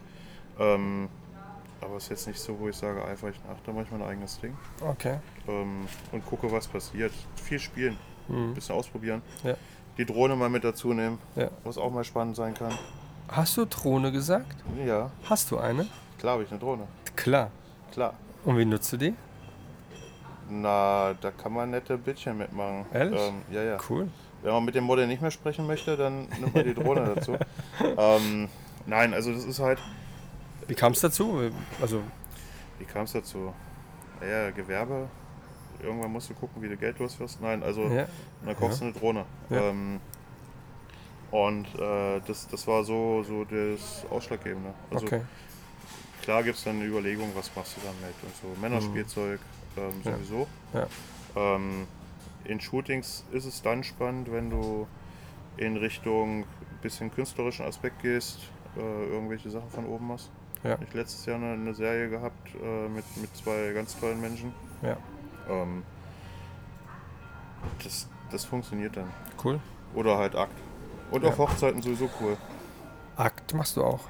Ähm, 0.59 1.09
aber 1.87 1.97
es 1.97 2.05
ist 2.05 2.11
jetzt 2.11 2.27
nicht 2.29 2.41
so, 2.41 2.59
wo 2.59 2.69
ich 2.69 2.77
sage, 2.77 3.03
einfach 3.05 3.29
ich 3.29 3.37
nach, 3.49 3.57
da 3.65 3.73
mache 3.73 3.85
ich 3.85 3.91
mein 3.91 4.03
eigenes 4.03 4.39
Ding. 4.41 4.57
Okay. 4.81 5.19
Ähm, 5.49 5.87
und 6.13 6.27
gucke, 6.27 6.51
was 6.53 6.67
passiert. 6.69 7.13
Viel 7.37 7.59
spielen, 7.59 7.97
ein 8.29 8.51
Mhm. 8.51 8.55
bisschen 8.55 8.75
ausprobieren. 8.75 9.23
Ja. 9.45 9.55
Die 9.97 10.05
Drohne 10.05 10.37
mal 10.37 10.49
mit 10.51 10.65
dazu 10.65 10.93
nehmen, 10.93 11.19
Ja. 11.37 11.49
was 11.65 11.79
auch 11.79 11.91
mal 11.91 12.05
spannend 12.05 12.37
sein 12.37 12.53
kann. 12.55 12.73
Hast 13.29 13.57
du 13.57 13.65
Drohne 13.65 14.13
gesagt? 14.13 14.55
Ja, 14.85 15.11
Hast 15.29 15.51
du 15.51 15.59
eine? 15.59 15.87
klar 16.19 16.35
habe 16.35 16.43
ich 16.45 16.51
eine 16.51 16.61
Drohne. 16.61 16.87
Klar. 17.17 17.51
Klar. 17.93 18.15
Und 18.45 18.59
wie 18.59 18.65
nutzt 18.65 18.93
du 18.93 18.97
die? 18.99 19.15
Na, 20.49 21.15
da 21.21 21.31
kann 21.33 21.53
man 21.53 21.71
nette 21.71 21.99
Bildchen 21.99 22.39
mitmachen. 22.39 22.87
Ehrlich? 22.93 23.21
Ähm, 23.21 23.43
ja, 23.51 23.63
ja. 23.63 23.79
Cool. 23.89 24.09
Wenn 24.43 24.53
man 24.53 24.65
mit 24.65 24.75
dem 24.77 24.85
Model 24.85 25.07
nicht 25.09 25.21
mehr 25.23 25.31
sprechen 25.33 25.67
möchte, 25.67 25.97
dann 25.97 26.29
nimmt 26.41 26.55
man 26.55 26.65
die 26.65 26.75
Drohne 26.75 27.05
dazu. 27.17 27.37
Ähm, 27.97 28.49
nein, 28.87 29.13
also 29.13 29.33
das 29.33 29.45
ist 29.45 29.59
halt, 29.59 29.81
Wie 30.69 30.75
kam 30.75 30.93
es 30.93 31.01
dazu? 31.01 31.51
Also, 31.81 32.03
wie 32.79 32.85
kam 32.85 33.05
es 33.05 33.13
dazu? 33.13 33.53
Ja, 34.21 34.51
Gewerbe. 34.51 35.09
Irgendwann 35.83 36.11
musst 36.13 36.31
du 36.31 36.35
gucken, 36.35 36.63
wie 36.63 36.69
du 36.69 36.77
Geld 36.77 36.99
los 36.99 37.19
wirst. 37.21 37.41
Nein, 37.41 37.63
also 37.63 37.83
ja. 37.89 38.07
dann 38.45 38.57
kaufst 38.57 38.81
du 38.81 38.87
eine 38.87 38.95
Drohne. 38.95 39.25
Ja. 39.51 39.61
Ähm, 39.69 40.01
und 41.31 41.67
äh, 41.79 42.21
das, 42.27 42.49
das 42.49 42.67
war 42.67 42.83
so, 42.85 43.23
so 43.25 43.45
das 43.45 44.07
Ausschlaggebende. 44.11 44.73
Also 44.91 45.07
Okay. 45.07 45.21
klar 46.23 46.43
gibt 46.43 46.57
es 46.57 46.65
dann 46.65 46.77
eine 46.77 46.87
Überlegung, 46.87 47.31
was 47.35 47.55
machst 47.55 47.77
du 47.77 47.81
damit 47.85 48.15
und 48.23 48.35
so. 48.37 48.61
Männerspielzeug 48.61 49.41
ähm, 49.77 50.01
Ja. 50.03 50.13
sowieso. 50.13 50.47
Ja. 50.73 50.87
Ähm, 51.37 51.87
in 52.45 52.61
Shootings 52.61 53.25
ist 53.33 53.45
es 53.45 53.61
dann 53.61 53.85
spannend, 53.85 54.33
wenn 54.33 54.51
du 54.51 54.87
in 55.57 55.77
Richtung 55.77 56.45
bisschen 56.81 57.11
künstlerischen 57.11 57.67
Aspekt 57.67 58.01
gehst, 58.03 58.39
äh, 58.77 58.81
irgendwelche 58.81 59.51
Sachen 59.51 59.71
von 59.71 59.87
oben 59.87 60.07
machst. 60.09 60.31
Ja. 60.67 60.79
Ich 60.81 60.93
letztes 60.95 61.25
Jahr 61.27 61.37
eine, 61.37 61.53
eine 61.53 61.75
Serie 61.75 62.09
gehabt 62.09 62.49
äh, 62.63 62.89
mit, 62.89 63.05
mit 63.17 63.35
zwei 63.37 63.73
ganz 63.73 63.99
tollen 63.99 64.21
Menschen. 64.21 64.53
Ja. 64.83 64.97
Ähm, 65.49 65.83
das, 67.83 68.09
das 68.31 68.45
funktioniert 68.45 68.97
dann. 68.97 69.11
Cool. 69.43 69.61
Oder 69.95 70.19
halt 70.19 70.35
Akt. 70.35 70.53
Und 71.11 71.23
Ja. 71.23 71.29
auf 71.31 71.39
Hochzeiten 71.39 71.81
sowieso 71.83 72.09
cool. 72.21 72.37
Akt 73.17 73.55
machst 73.55 73.77
du 73.77 73.85
auch. 73.85 74.01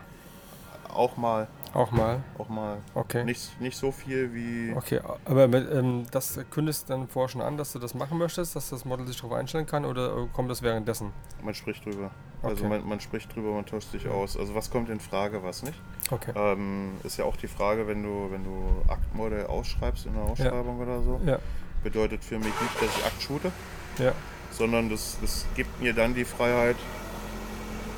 Auch 0.92 1.16
mal, 1.18 1.46
Auch 1.74 1.90
mal. 1.90 2.22
auch 2.38 2.48
mal. 2.48 2.78
Okay. 2.94 3.22
Nicht, 3.24 3.60
nicht 3.60 3.76
so 3.76 3.92
viel 3.92 4.32
wie. 4.32 4.72
Okay, 4.74 5.00
aber 5.26 5.46
mit, 5.46 5.70
ähm, 5.70 6.06
das 6.10 6.40
kündigst 6.50 6.88
du 6.88 6.94
dann 6.94 7.06
vorher 7.06 7.28
schon 7.28 7.42
an, 7.42 7.58
dass 7.58 7.72
du 7.72 7.78
das 7.78 7.92
machen 7.92 8.16
möchtest, 8.16 8.56
dass 8.56 8.70
das 8.70 8.86
Model 8.86 9.06
sich 9.06 9.16
darauf 9.20 9.32
einstellen 9.34 9.66
kann 9.66 9.84
oder 9.84 10.16
äh, 10.16 10.26
kommt 10.32 10.50
das 10.50 10.62
währenddessen? 10.62 11.12
Man 11.42 11.52
spricht 11.54 11.84
drüber. 11.84 12.10
Also 12.46 12.64
Okay. 12.64 12.68
man, 12.78 12.88
man 12.88 13.00
spricht 13.00 13.34
drüber, 13.34 13.52
man 13.52 13.66
tauscht 13.66 13.90
sich 13.90 14.08
aus. 14.08 14.36
Also 14.36 14.54
was 14.54 14.70
kommt 14.70 14.88
in 14.90 15.00
Frage, 15.00 15.42
was 15.42 15.62
nicht. 15.62 15.78
Okay. 16.10 16.32
Ähm, 16.36 16.92
ist 17.04 17.16
ja 17.18 17.24
auch 17.24 17.36
die 17.36 17.48
Frage, 17.48 17.86
wenn 17.88 18.02
du, 18.02 18.28
wenn 18.30 18.44
du 18.44 18.82
Aktmodell 18.90 19.46
ausschreibst 19.46 20.06
in 20.06 20.14
einer 20.16 20.24
Ausschreibung 20.30 20.80
oder 20.80 21.02
so, 21.02 21.20
Ja, 21.26 21.38
bedeutet 21.82 22.24
für 22.24 22.36
mich 22.38 22.46
nicht, 22.46 22.80
dass 22.82 22.96
ich 22.96 23.04
Akt 23.04 23.22
shoote, 23.22 23.50
ja. 23.98 24.12
sondern 24.50 24.88
das, 24.90 25.18
das 25.20 25.46
gibt 25.54 25.80
mir 25.80 25.92
dann 25.94 26.14
die 26.14 26.24
Freiheit. 26.24 26.76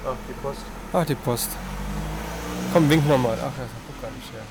Ach, 0.06 0.14
die 0.28 0.32
Post. 0.42 0.60
Ach, 0.92 1.04
die 1.06 1.14
Post. 1.14 1.50
Komm, 2.72 2.88
wink 2.90 3.06
nochmal. 3.08 3.36
Ach, 3.40 3.44
er 3.58 3.66
guckt 3.86 4.02
gar 4.02 4.10
nicht 4.10 4.32
her. 4.32 4.42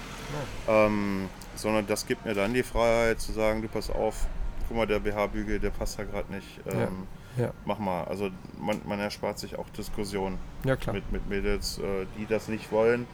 Ähm, 0.68 1.30
sondern 1.56 1.88
das 1.88 2.06
gibt 2.06 2.26
mir 2.26 2.34
dann 2.34 2.54
die 2.54 2.64
Freiheit 2.64 3.20
zu 3.22 3.32
sagen, 3.32 3.62
du 3.62 3.68
pass 3.68 3.90
auf, 3.90 4.28
guck 4.68 4.78
mal, 4.78 4.86
der 4.88 5.00
BH-Bügel, 5.00 5.60
der 5.60 5.70
passt 5.72 5.98
da 5.98 6.04
gerade 6.04 6.32
nicht. 6.34 6.60
Ähm, 6.68 7.08
Ja. 7.38 7.52
Mach 7.66 7.80
mal. 7.80 8.04
Also 8.06 8.30
man, 8.60 8.82
man 8.86 9.00
erspart 9.00 9.40
sich 9.40 9.58
auch 9.58 9.70
Diskussionen 9.70 10.38
Ja, 10.64 10.76
klar. 10.76 10.94
mit, 10.96 11.12
mit 11.12 11.28
Mädels, 11.30 11.78
äh, 11.80 12.06
die 12.18 12.26
das 12.26 12.48
nicht 12.48 12.72
wollen. 12.72 13.06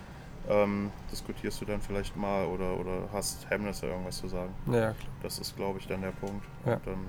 Ähm, 0.49 0.91
diskutierst 1.11 1.61
du 1.61 1.65
dann 1.65 1.81
vielleicht 1.81 2.17
mal 2.17 2.45
oder, 2.45 2.77
oder 2.77 3.07
hast 3.13 3.49
Hemmnisse, 3.49 3.87
irgendwas 3.87 4.17
zu 4.17 4.27
sagen. 4.27 4.53
Ja, 4.67 4.91
klar. 4.91 4.95
Das 5.21 5.39
ist, 5.39 5.55
glaube 5.55 5.79
ich, 5.79 5.87
dann 5.87 6.01
der 6.01 6.11
Punkt. 6.11 6.45
Ja. 6.65 6.73
Und 6.73 6.87
dann, 6.87 7.05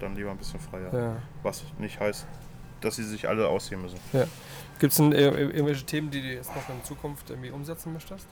dann 0.00 0.16
lieber 0.16 0.30
ein 0.30 0.36
bisschen 0.36 0.58
freier. 0.60 0.92
Ja. 0.92 1.16
Was 1.42 1.62
nicht 1.78 2.00
heißt, 2.00 2.26
dass 2.80 2.96
sie 2.96 3.04
sich 3.04 3.28
alle 3.28 3.46
ausziehen 3.48 3.80
müssen. 3.80 3.98
Gibt 4.78 4.90
es 4.92 4.96
denn 4.96 5.12
äh, 5.12 5.28
irgendwelche 5.28 5.84
Themen, 5.86 6.10
die 6.10 6.20
du 6.20 6.34
jetzt 6.34 6.54
noch 6.54 6.68
in 6.68 6.82
Zukunft 6.84 7.30
irgendwie 7.30 7.50
umsetzen 7.50 7.92
möchtest? 7.92 8.26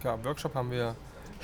Klar, 0.00 0.22
Workshop 0.24 0.54
haben 0.54 0.70
wir 0.70 0.94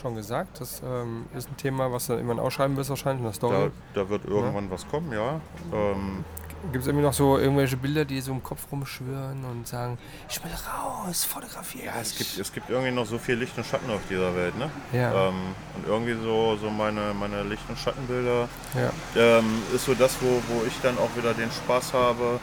schon 0.00 0.14
gesagt. 0.14 0.60
Das 0.60 0.82
ähm, 0.84 1.26
ist 1.36 1.48
ein 1.50 1.56
Thema, 1.56 1.90
was 1.92 2.06
du 2.06 2.14
irgendwann 2.14 2.38
ausschreiben 2.40 2.76
wirst 2.76 2.90
wahrscheinlich 2.90 3.24
in 3.24 3.30
der 3.32 3.32
Da, 3.32 3.36
Story. 3.56 3.70
da 3.94 4.08
wird 4.08 4.24
irgendwann 4.26 4.70
was 4.70 4.86
kommen, 4.88 5.12
ja. 5.12 5.40
Ähm, 5.72 6.24
Gibt 6.72 6.82
es 6.82 6.86
irgendwie 6.86 7.04
noch 7.04 7.12
so 7.12 7.36
irgendwelche 7.36 7.76
Bilder, 7.76 8.06
die 8.06 8.18
so 8.22 8.32
im 8.32 8.42
Kopf 8.42 8.66
rumschwirren 8.72 9.44
und 9.44 9.68
sagen, 9.68 9.98
ich 10.30 10.42
will 10.42 10.50
raus, 10.50 11.22
fotografieren. 11.24 11.86
ja, 11.94 12.00
es 12.00 12.16
gibt, 12.16 12.38
es 12.38 12.50
gibt 12.52 12.70
irgendwie 12.70 12.90
noch 12.90 13.04
so 13.04 13.18
viel 13.18 13.34
Licht 13.34 13.56
und 13.58 13.66
Schatten 13.66 13.90
auf 13.90 14.00
dieser 14.08 14.34
Welt, 14.34 14.56
ne? 14.58 14.70
Ja, 14.92 15.28
Ähm, 15.28 15.34
und 15.76 15.86
irgendwie 15.86 16.14
so, 16.22 16.56
so 16.56 16.70
meine, 16.70 17.12
meine 17.12 17.42
Licht- 17.42 17.68
und 17.68 17.78
Schattenbilder 17.78 18.48
ja. 18.74 18.90
ähm, 19.38 19.44
ist 19.74 19.84
so 19.84 19.92
das, 19.94 20.16
wo, 20.22 20.40
wo 20.48 20.64
ich 20.66 20.72
dann 20.82 20.96
auch 20.96 21.14
wieder 21.16 21.34
den 21.34 21.50
Spaß 21.50 21.92
habe 21.92 22.40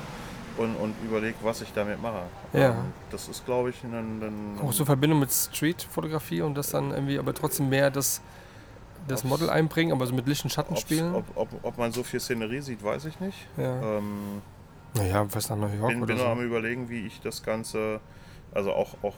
und, 0.61 0.75
und 0.75 0.95
überlege, 1.03 1.35
was 1.43 1.61
ich 1.61 1.71
damit 1.73 2.01
mache. 2.01 2.21
Ja. 2.53 2.69
Ähm, 2.71 2.75
das 3.09 3.27
ist, 3.27 3.45
glaube 3.45 3.69
ich, 3.71 3.83
ein, 3.83 3.93
ein 4.21 4.59
Auch 4.63 4.71
so 4.73 4.85
Verbindung 4.85 5.19
mit 5.19 5.31
Street-Fotografie 5.31 6.41
und 6.41 6.55
das 6.55 6.69
dann 6.69 6.91
irgendwie, 6.91 7.19
aber 7.19 7.33
trotzdem 7.33 7.69
mehr 7.69 7.89
das, 7.91 8.21
das 9.07 9.23
Model 9.23 9.49
einbringen, 9.49 9.91
aber 9.91 10.05
so 10.07 10.13
mit 10.13 10.27
Licht 10.27 10.43
und 10.43 10.49
Schatten 10.51 10.75
spielen. 10.77 11.13
ob, 11.15 11.25
ob, 11.35 11.49
ob 11.63 11.77
man 11.77 11.91
so 11.91 12.03
viel 12.03 12.19
Szenerie 12.19 12.61
sieht, 12.61 12.83
weiß 12.83 13.05
ich 13.05 13.19
nicht. 13.19 13.37
ja. 13.57 13.97
Ähm, 13.97 14.41
Naja, 14.95 15.25
was 15.31 15.49
nach 15.49 15.57
New 15.57 15.67
York 15.67 15.87
bin, 15.89 15.97
oder 16.03 16.07
bin 16.07 16.17
noch 16.17 16.29
am 16.31 16.37
so. 16.39 16.43
überlegen, 16.43 16.89
wie 16.89 17.05
ich 17.07 17.21
das 17.21 17.41
Ganze, 17.43 17.99
also 18.53 18.73
auch, 18.73 18.95
auch 19.03 19.15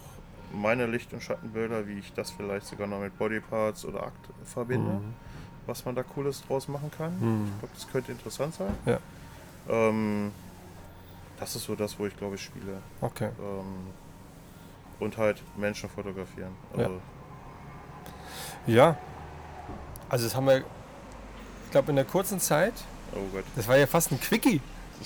meine 0.54 0.86
Licht- 0.86 1.12
und 1.14 1.24
Schattenbilder, 1.24 1.88
wie 1.88 1.98
ich 2.00 2.14
das 2.14 2.30
vielleicht 2.32 2.68
sogar 2.68 2.86
noch 2.88 3.00
mit 3.00 3.18
Bodyparts 3.18 3.86
oder 3.86 4.04
Akt 4.04 4.30
verbinde, 4.46 4.92
Mhm. 4.92 5.14
was 5.66 5.84
man 5.84 5.96
da 5.96 6.04
Cooles 6.04 6.44
draus 6.48 6.68
machen 6.68 6.92
kann. 6.96 7.12
Mhm. 7.20 7.48
Ich 7.56 7.60
glaube, 7.60 7.74
das 7.74 7.92
könnte 7.92 8.12
interessant 8.12 8.54
sein. 8.54 8.74
Ja. 8.86 9.00
Ähm, 9.70 10.32
das 11.40 11.56
ist 11.56 11.64
so 11.66 11.76
das, 11.76 11.98
wo 12.00 12.06
ich 12.06 12.16
glaube 12.18 12.36
ich 12.36 12.42
spiele. 12.44 12.78
Okay. 13.02 13.30
Ähm, 13.40 13.88
und 15.00 15.18
halt 15.18 15.42
Menschen 15.58 15.90
fotografieren. 15.90 16.54
Also, 16.78 17.00
Ja. 18.68 18.98
Also 20.10 20.26
das 20.26 20.36
haben 20.36 20.46
wir, 20.48 20.58
ich 20.60 21.72
glaube, 21.72 21.90
in 21.90 21.96
der 21.96 22.06
kurzen 22.06 22.40
Zeit, 22.40 22.74
oh 23.16 23.20
Gott. 23.34 23.44
das 23.56 23.68
war 23.68 23.78
ja 23.78 23.88
fast 23.88 24.12
ein 24.12 24.20
Quickie 24.20 24.62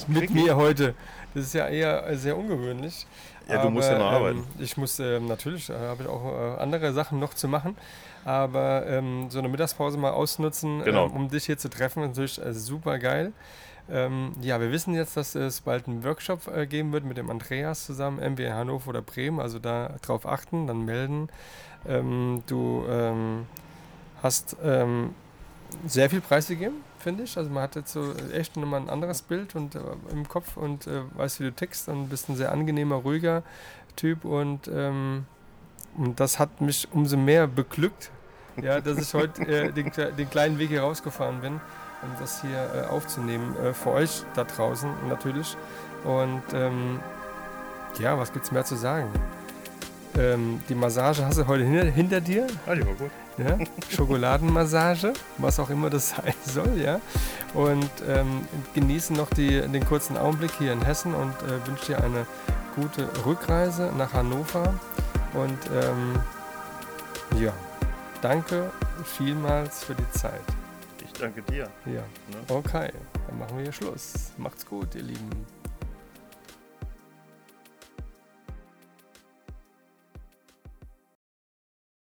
mit 0.08 0.28
Quickie. 0.28 0.34
mir 0.34 0.56
heute. 0.56 0.94
Das 1.34 1.46
ist 1.46 1.54
ja 1.54 1.68
eher 1.68 2.16
sehr 2.18 2.38
ungewöhnlich. 2.38 3.06
Ja, 3.48 3.62
du 3.62 3.70
musst 3.70 3.90
ja 3.90 3.98
noch 3.98 4.12
arbeiten. 4.12 4.40
Ähm, 4.40 4.64
ich 4.64 4.76
muss, 4.76 5.00
ähm, 5.00 5.28
natürlich, 5.28 5.70
äh, 5.70 5.74
habe 5.74 6.04
ich 6.04 6.10
auch 6.10 6.26
äh, 6.26 6.62
andere 6.62 6.92
Sachen 6.94 7.20
noch 7.20 7.34
zu 7.34 7.48
machen. 7.48 7.78
Aber 8.26 8.86
ähm, 8.88 9.30
so 9.30 9.40
eine 9.40 9.48
Mittagspause 9.48 9.98
mal 9.98 10.12
ausnutzen, 10.12 10.84
Genau. 10.84 11.06
ähm, 11.06 11.12
um 11.14 11.30
dich 11.30 11.46
hier 11.46 11.58
zu 11.58 11.70
treffen, 11.70 12.04
ist 12.04 12.10
natürlich 12.10 12.42
äh, 12.44 12.54
super 12.54 13.00
geil. 13.00 13.32
Ähm, 13.90 14.34
ja, 14.42 14.60
wir 14.60 14.72
wissen 14.72 14.94
jetzt, 14.94 15.16
dass 15.16 15.36
es 15.36 15.62
bald 15.62 15.88
einen 15.88 16.04
Workshop 16.04 16.48
äh, 16.48 16.68
geben 16.68 16.92
wird 16.92 17.06
mit 17.06 17.18
dem 17.18 17.30
Andreas 17.30 17.86
zusammen, 17.86 18.20
entweder 18.20 18.50
in 18.50 18.56
Hannover 18.56 18.90
oder 18.90 19.02
Bremen. 19.02 19.40
Also 19.40 19.60
da 19.60 19.96
drauf 20.02 20.26
achten, 20.26 20.68
dann 20.68 20.86
melden. 20.86 21.30
Ähm, 21.88 22.44
du 22.48 22.86
ähm, 22.90 23.46
hast 24.22 24.58
ähm, 24.64 25.12
sehr 25.86 26.10
viel 26.10 26.22
preisgegeben, 26.22 26.78
finde 27.00 27.24
ich. 27.24 27.38
Also 27.38 27.50
man 27.50 27.64
hat 27.64 27.76
jetzt 27.76 27.94
so 27.94 28.14
echt 28.34 28.58
nochmal 28.58 28.82
ein 28.82 28.90
anderes 28.90 29.22
Bild 29.22 29.56
und, 29.56 29.76
äh, 29.76 29.80
im 30.12 30.28
Kopf 30.28 30.58
und 30.58 30.88
äh, 30.88 31.02
weiß, 31.16 31.40
wie 31.40 31.46
du 31.46 31.54
tickst 31.54 31.88
und 31.88 32.10
bist 32.10 32.30
ein 32.30 32.36
sehr 32.36 32.52
angenehmer, 32.52 32.96
ruhiger 32.96 33.44
Typ 33.96 34.26
und, 34.26 34.70
ähm, 34.74 35.26
und 35.98 36.20
das 36.20 36.40
hat 36.40 36.62
mich 36.62 36.88
umso 36.92 37.18
mehr 37.18 37.48
beglückt, 37.48 38.12
ja, 38.62 38.80
dass 38.82 39.00
ich 39.00 39.14
heute 39.14 39.42
äh, 39.48 39.72
den, 39.72 39.92
den 39.92 40.30
kleinen 40.30 40.60
Weg 40.60 40.70
hier 40.70 40.82
rausgefahren 40.82 41.42
bin, 41.42 41.60
um 42.08 42.20
das 42.20 42.42
hier 42.42 42.70
äh, 42.76 42.88
aufzunehmen. 42.88 43.56
Äh, 43.64 43.74
für 43.74 43.92
euch 43.92 44.24
da 44.36 44.44
draußen 44.44 44.90
natürlich. 45.10 45.58
Und 46.04 46.44
ähm, 46.54 47.00
ja, 48.00 48.18
was 48.18 48.32
gibt's 48.32 48.52
mehr 48.52 48.66
zu 48.66 48.76
sagen? 48.76 49.10
Ähm, 50.18 50.62
die 50.68 50.76
Massage 50.76 51.26
hast 51.26 51.38
du 51.38 51.48
heute 51.48 51.64
hinter, 51.64 51.86
hinter 51.86 52.22
dir. 52.22 52.48
Ah, 52.66 52.76
die 52.76 52.86
war 52.86 52.94
gut. 52.94 53.12
Ja? 53.38 53.58
Schokoladenmassage, 53.90 55.14
was 55.38 55.60
auch 55.60 55.70
immer 55.70 55.90
das 55.90 56.10
sein 56.16 56.34
soll, 56.44 56.80
ja. 56.82 57.00
Und 57.54 57.90
ähm, 58.08 58.48
genießen 58.74 59.16
noch 59.16 59.30
die, 59.30 59.62
den 59.62 59.86
kurzen 59.86 60.18
Augenblick 60.18 60.52
hier 60.58 60.74
in 60.74 60.82
Hessen 60.82 61.14
und 61.14 61.34
äh, 61.44 61.68
wünsche 61.68 61.94
dir 61.94 62.04
eine 62.04 62.26
gute 62.76 63.08
Rückreise 63.26 63.92
nach 63.98 64.14
Hannover. 64.14 64.74
Und 65.34 65.60
ähm, 65.74 66.16
ja, 67.40 67.54
danke 68.22 68.72
vielmals 69.04 69.84
für 69.84 69.94
die 69.94 70.10
Zeit. 70.12 70.42
Danke 71.20 71.42
dir. 71.44 71.70
Ja, 71.86 71.92
Ne? 71.92 72.04
okay, 72.50 72.92
dann 73.28 73.40
machen 73.40 73.58
wir 73.58 73.64
hier 73.64 73.72
Schluss. 73.74 74.32
Macht's 74.38 74.66
gut, 74.66 74.94
ihr 74.96 75.04
Lieben. 75.04 75.30